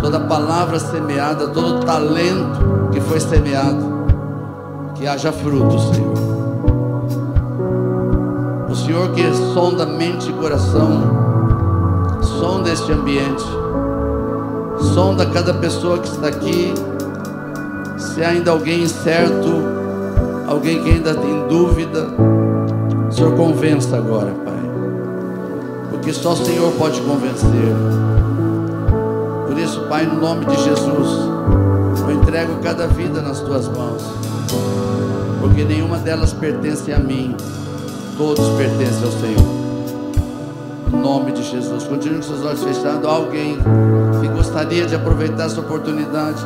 toda 0.00 0.20
palavra 0.20 0.78
semeada, 0.78 1.48
todo 1.48 1.84
talento 1.84 2.90
que 2.92 3.00
foi 3.00 3.18
semeado, 3.18 4.06
que 4.94 5.06
haja 5.06 5.32
frutos, 5.32 5.82
Senhor. 5.94 6.28
Senhor 8.88 9.10
que 9.10 9.34
sonda 9.52 9.84
mente 9.84 10.30
e 10.30 10.32
coração, 10.32 11.02
sonda 12.22 12.70
este 12.70 12.90
ambiente, 12.90 13.44
sonda 14.94 15.26
cada 15.26 15.52
pessoa 15.52 15.98
que 15.98 16.08
está 16.08 16.28
aqui, 16.28 16.72
se 17.98 18.24
ainda 18.24 18.50
alguém 18.50 18.84
incerto, 18.84 19.77
alguém 20.48 20.82
que 20.82 20.90
ainda 20.90 21.14
tem 21.14 21.46
dúvida, 21.46 22.08
o 23.08 23.12
Senhor 23.12 23.36
convença 23.36 23.96
agora, 23.98 24.32
Pai, 24.44 24.62
porque 25.90 26.12
só 26.12 26.32
o 26.32 26.36
Senhor 26.36 26.72
pode 26.72 27.00
convencer. 27.02 27.74
Por 29.46 29.58
isso, 29.58 29.82
Pai, 29.88 30.06
no 30.06 30.20
nome 30.20 30.46
de 30.46 30.56
Jesus, 30.56 31.10
eu 32.08 32.14
entrego 32.14 32.56
cada 32.62 32.86
vida 32.86 33.20
nas 33.20 33.40
tuas 33.40 33.68
mãos, 33.68 34.02
porque 35.40 35.64
nenhuma 35.64 35.98
delas 35.98 36.32
pertence 36.32 36.90
a 36.92 36.98
mim 36.98 37.36
todos 38.16 38.48
pertencem 38.56 39.04
ao 39.04 39.12
Senhor. 39.12 39.58
Em 40.92 40.96
nome 40.96 41.32
de 41.32 41.42
Jesus. 41.44 41.84
Continue 41.84 42.16
com 42.16 42.22
seus 42.22 42.44
olhos 42.44 42.64
fechados. 42.64 43.08
Alguém 43.08 43.58
que 44.20 44.28
gostaria 44.28 44.86
de 44.86 44.94
aproveitar 44.94 45.44
essa 45.44 45.60
oportunidade, 45.60 46.44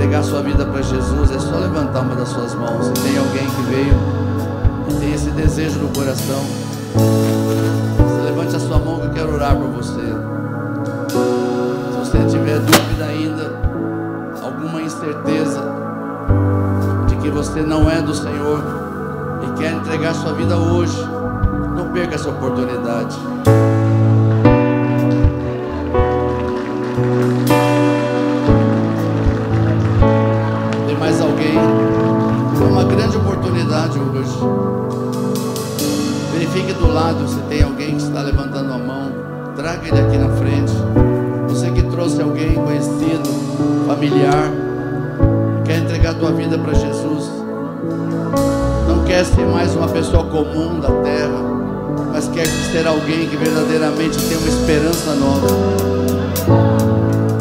entregar 0.00 0.22
sua 0.22 0.42
vida 0.42 0.64
para 0.64 0.80
Jesus, 0.80 1.30
é 1.30 1.38
só 1.38 1.58
levantar 1.58 2.00
uma 2.00 2.14
das 2.14 2.30
suas 2.30 2.54
mãos. 2.54 2.86
Se 2.86 2.92
tem 3.02 3.18
alguém 3.18 3.46
que 3.46 3.62
veio 3.64 3.94
e 4.88 4.94
tem 4.94 5.12
esse 5.12 5.30
desejo 5.30 5.78
no 5.78 5.88
coração, 5.88 6.42
levante 8.24 8.56
a 8.56 8.60
sua 8.60 8.78
mão 8.78 8.98
que 8.98 9.06
eu 9.08 9.10
quero 9.10 9.34
orar 9.34 9.54
por 9.54 9.68
você. 9.68 10.00
Se 11.92 11.98
você 11.98 12.18
tiver 12.30 12.60
dúvida 12.60 13.04
ainda, 13.04 13.60
alguma 14.42 14.80
incerteza 14.80 15.60
de 17.06 17.16
que 17.16 17.28
você 17.28 17.60
não 17.60 17.90
é 17.90 18.00
do 18.00 18.14
Senhor, 18.14 18.62
quer 19.58 19.72
entregar 19.72 20.14
sua 20.14 20.32
vida 20.32 20.56
hoje, 20.56 20.96
não 21.76 21.92
perca 21.92 22.14
essa 22.14 22.30
oportunidade. 22.30 23.18
Traga 39.60 39.86
ele 39.86 40.00
aqui 40.00 40.16
na 40.16 40.30
frente. 40.36 40.72
Você 41.48 41.70
que 41.70 41.82
trouxe 41.82 42.22
alguém 42.22 42.54
conhecido, 42.54 43.28
familiar, 43.86 44.50
quer 45.66 45.80
entregar 45.80 46.12
a 46.12 46.14
tua 46.14 46.32
vida 46.32 46.58
para 46.58 46.72
Jesus 46.72 47.40
quer 49.10 49.24
ser 49.24 49.44
mais 49.44 49.74
uma 49.74 49.88
pessoa 49.88 50.22
comum 50.22 50.78
da 50.78 50.88
terra, 51.02 51.42
mas 52.12 52.28
quer 52.28 52.46
ser 52.46 52.86
alguém 52.86 53.28
que 53.28 53.36
verdadeiramente 53.36 54.16
tem 54.28 54.38
uma 54.38 54.46
esperança 54.46 55.16
nova. 55.16 55.48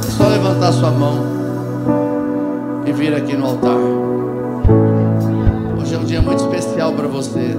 É 0.04 0.10
só 0.10 0.28
levantar 0.28 0.72
sua 0.72 0.90
mão 0.90 1.24
e 2.88 2.92
vir 2.92 3.14
aqui 3.14 3.38
no 3.38 3.46
altar. 3.46 3.78
Hoje 5.80 5.94
é 5.94 5.98
um 6.00 6.04
dia 6.06 6.24
muito 6.24 6.44
especial 6.44 6.92
para 6.94 7.08
você. 7.08 7.56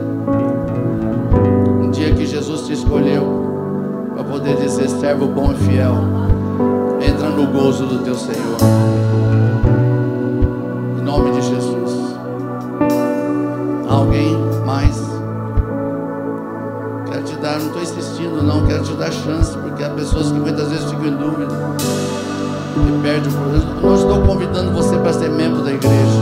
Um 1.81 1.89
dia 1.93 2.13
que 2.13 2.27
Jesus 2.27 2.67
te 2.67 2.73
escolheu 2.73 3.50
para 4.21 4.25
poder 4.25 4.57
dizer: 4.57 4.89
servo 4.89 5.27
bom 5.29 5.53
e 5.53 5.55
fiel. 5.57 5.95
Entra 7.01 7.31
no 7.31 7.47
gozo 7.47 7.87
do 7.87 7.99
teu 8.01 8.15
Senhor. 8.15 8.59
Em 10.99 11.03
nome 11.03 11.31
de 11.33 11.41
Jesus. 11.41 12.17
Alguém 13.89 14.37
mais? 14.67 15.01
Quero 17.11 17.23
te 17.23 17.37
dar, 17.37 17.59
não 17.59 17.67
estou 17.67 17.83
insistindo 17.83 18.43
não, 18.43 18.67
quero 18.67 18.83
te 18.83 18.93
dar 18.93 19.11
chance, 19.11 19.57
porque 19.57 19.83
há 19.83 19.91
pessoas 19.91 20.31
que 20.31 20.39
muitas 20.39 20.69
vezes 20.69 20.91
ficam 20.91 21.07
em 21.07 21.17
dúvida 21.17 21.55
e 22.77 23.03
perdem 23.03 23.33
o 23.33 23.37
processo. 23.37 23.67
Não 23.83 23.95
estou 23.95 24.23
convidando 24.23 24.73
você 24.73 24.97
para 24.99 25.13
ser 25.15 25.31
membro 25.31 25.63
da 25.63 25.73
igreja. 25.73 26.21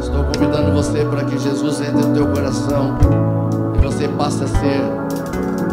Estou 0.00 0.24
convidando 0.24 0.72
você 0.72 1.04
para 1.04 1.24
que 1.24 1.36
Jesus 1.36 1.80
entre 1.80 2.06
no 2.06 2.14
teu 2.14 2.28
coração 2.28 2.96
e 3.74 3.84
você 3.84 4.06
passe 4.08 4.44
a 4.44 4.46
ser, 4.46 5.01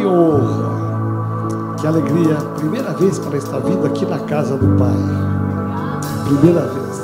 que 0.00 0.06
honra. 0.06 1.76
Que 1.78 1.86
alegria. 1.86 2.36
Primeira 2.56 2.92
vez 2.92 3.18
para 3.18 3.36
estar 3.36 3.58
vindo 3.60 3.86
aqui 3.86 4.06
na 4.06 4.18
casa 4.20 4.56
do 4.56 4.76
Pai. 4.76 4.96
Primeira 6.24 6.66
vez. 6.66 7.00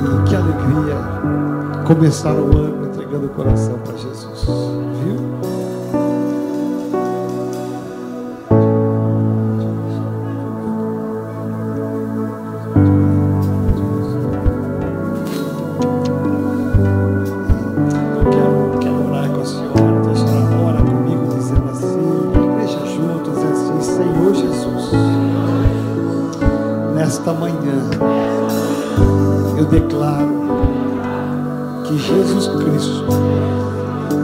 E 0.00 0.28
que 0.28 0.34
alegria 0.34 0.96
começar 1.86 2.32
o 2.32 2.56
ano 2.56 2.86
entregando 2.86 3.26
o 3.26 3.30
coração 3.30 3.78
para 3.84 3.96
Jesus. 3.96 4.11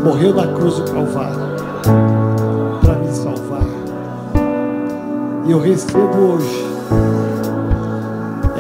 Morreu 0.05 0.35
na 0.35 0.47
cruz 0.49 0.75
do 0.77 0.91
Calvário 0.91 1.39
para 2.83 2.95
me 2.97 3.11
salvar. 3.13 3.63
E 5.47 5.51
eu 5.51 5.61
recebo 5.61 6.19
hoje 6.19 6.65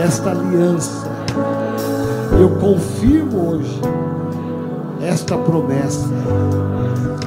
esta 0.03 0.30
aliança. 0.30 1.09
Eu 2.41 2.51
confirmo 2.61 3.51
hoje 3.51 3.80
esta 5.03 5.36
promessa. 5.36 6.09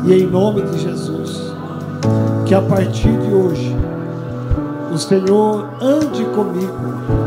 E 0.05 0.14
em 0.14 0.28
nome 0.28 0.62
de 0.62 0.80
Jesus, 0.80 1.53
que 2.45 2.55
a 2.55 2.62
partir 2.62 3.16
de 3.18 3.34
hoje 3.34 3.76
o 4.93 4.97
Senhor 4.97 5.68
ande 5.82 6.24
comigo, 6.26 6.72
que 7.07 7.20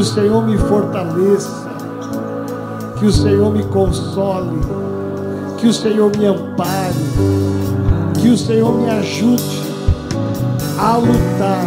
o 0.00 0.04
Senhor 0.04 0.46
me 0.46 0.56
fortaleça, 0.56 1.70
que 2.98 3.06
o 3.06 3.12
Senhor 3.12 3.52
me 3.52 3.64
console 3.64 4.58
que 5.60 5.66
o 5.66 5.74
Senhor 5.74 6.10
me 6.16 6.24
ampare, 6.24 6.94
que 8.18 8.30
o 8.30 8.36
Senhor 8.36 8.72
me 8.74 8.88
ajude 8.88 9.62
a 10.78 10.96
lutar 10.96 11.66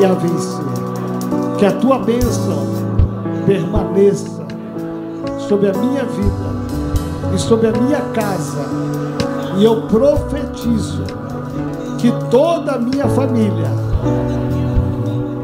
e 0.00 0.04
a 0.04 0.12
vencer. 0.14 0.64
Que 1.58 1.66
a 1.66 1.72
tua 1.72 2.00
bênção 2.00 2.66
permaneça 3.46 4.44
sobre 5.48 5.70
a 5.70 5.74
minha 5.74 6.04
vida 6.04 7.32
e 7.32 7.38
sobre 7.38 7.68
a 7.68 7.72
minha 7.72 8.00
casa. 8.12 8.66
E 9.56 9.64
eu 9.64 9.82
profetizo 9.82 11.04
que 11.98 12.12
toda 12.32 12.72
a 12.72 12.78
minha 12.78 13.06
família 13.06 13.70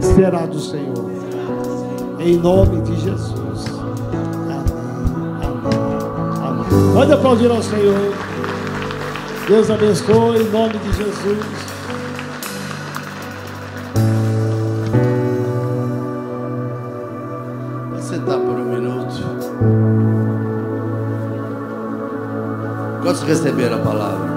será 0.01 0.45
do 0.45 0.59
Senhor. 0.59 1.08
Em 2.19 2.37
nome 2.37 2.83
de 2.83 2.97
Jesus. 2.97 3.65
Pode 6.93 7.13
aplaudir 7.13 7.49
ao 7.49 7.63
Senhor. 7.63 8.13
Deus 9.47 9.71
abençoe 9.71 10.43
em 10.43 10.51
nome 10.51 10.77
de 10.79 10.93
Jesus. 10.93 11.39
Vou 17.91 18.01
sentar 18.01 18.39
por 18.39 18.57
um 18.57 18.65
minuto. 18.65 19.23
Quantos 23.01 23.23
receberam 23.23 23.77
a 23.77 23.81
palavra? 23.81 24.29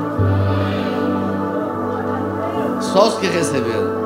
Só 2.79 3.07
os 3.07 3.15
que 3.15 3.27
receberam. 3.27 4.00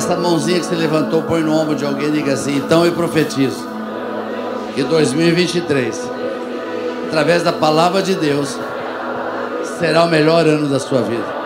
Essa 0.00 0.16
mãozinha 0.16 0.58
que 0.58 0.64
você 0.64 0.74
levantou, 0.74 1.22
põe 1.22 1.42
no 1.42 1.54
ombro 1.54 1.76
de 1.76 1.84
alguém 1.84 2.08
e 2.08 2.12
diga 2.12 2.32
assim: 2.32 2.56
então 2.56 2.86
eu 2.86 2.92
profetizo 2.92 3.68
que 4.74 4.82
2023 4.82 6.20
através 7.10 7.42
da 7.42 7.52
palavra 7.52 8.00
de 8.00 8.14
Deus, 8.14 8.56
será 9.78 10.04
o 10.04 10.08
melhor 10.08 10.46
ano 10.46 10.68
da 10.68 10.78
sua 10.78 11.02
vida. 11.02 11.39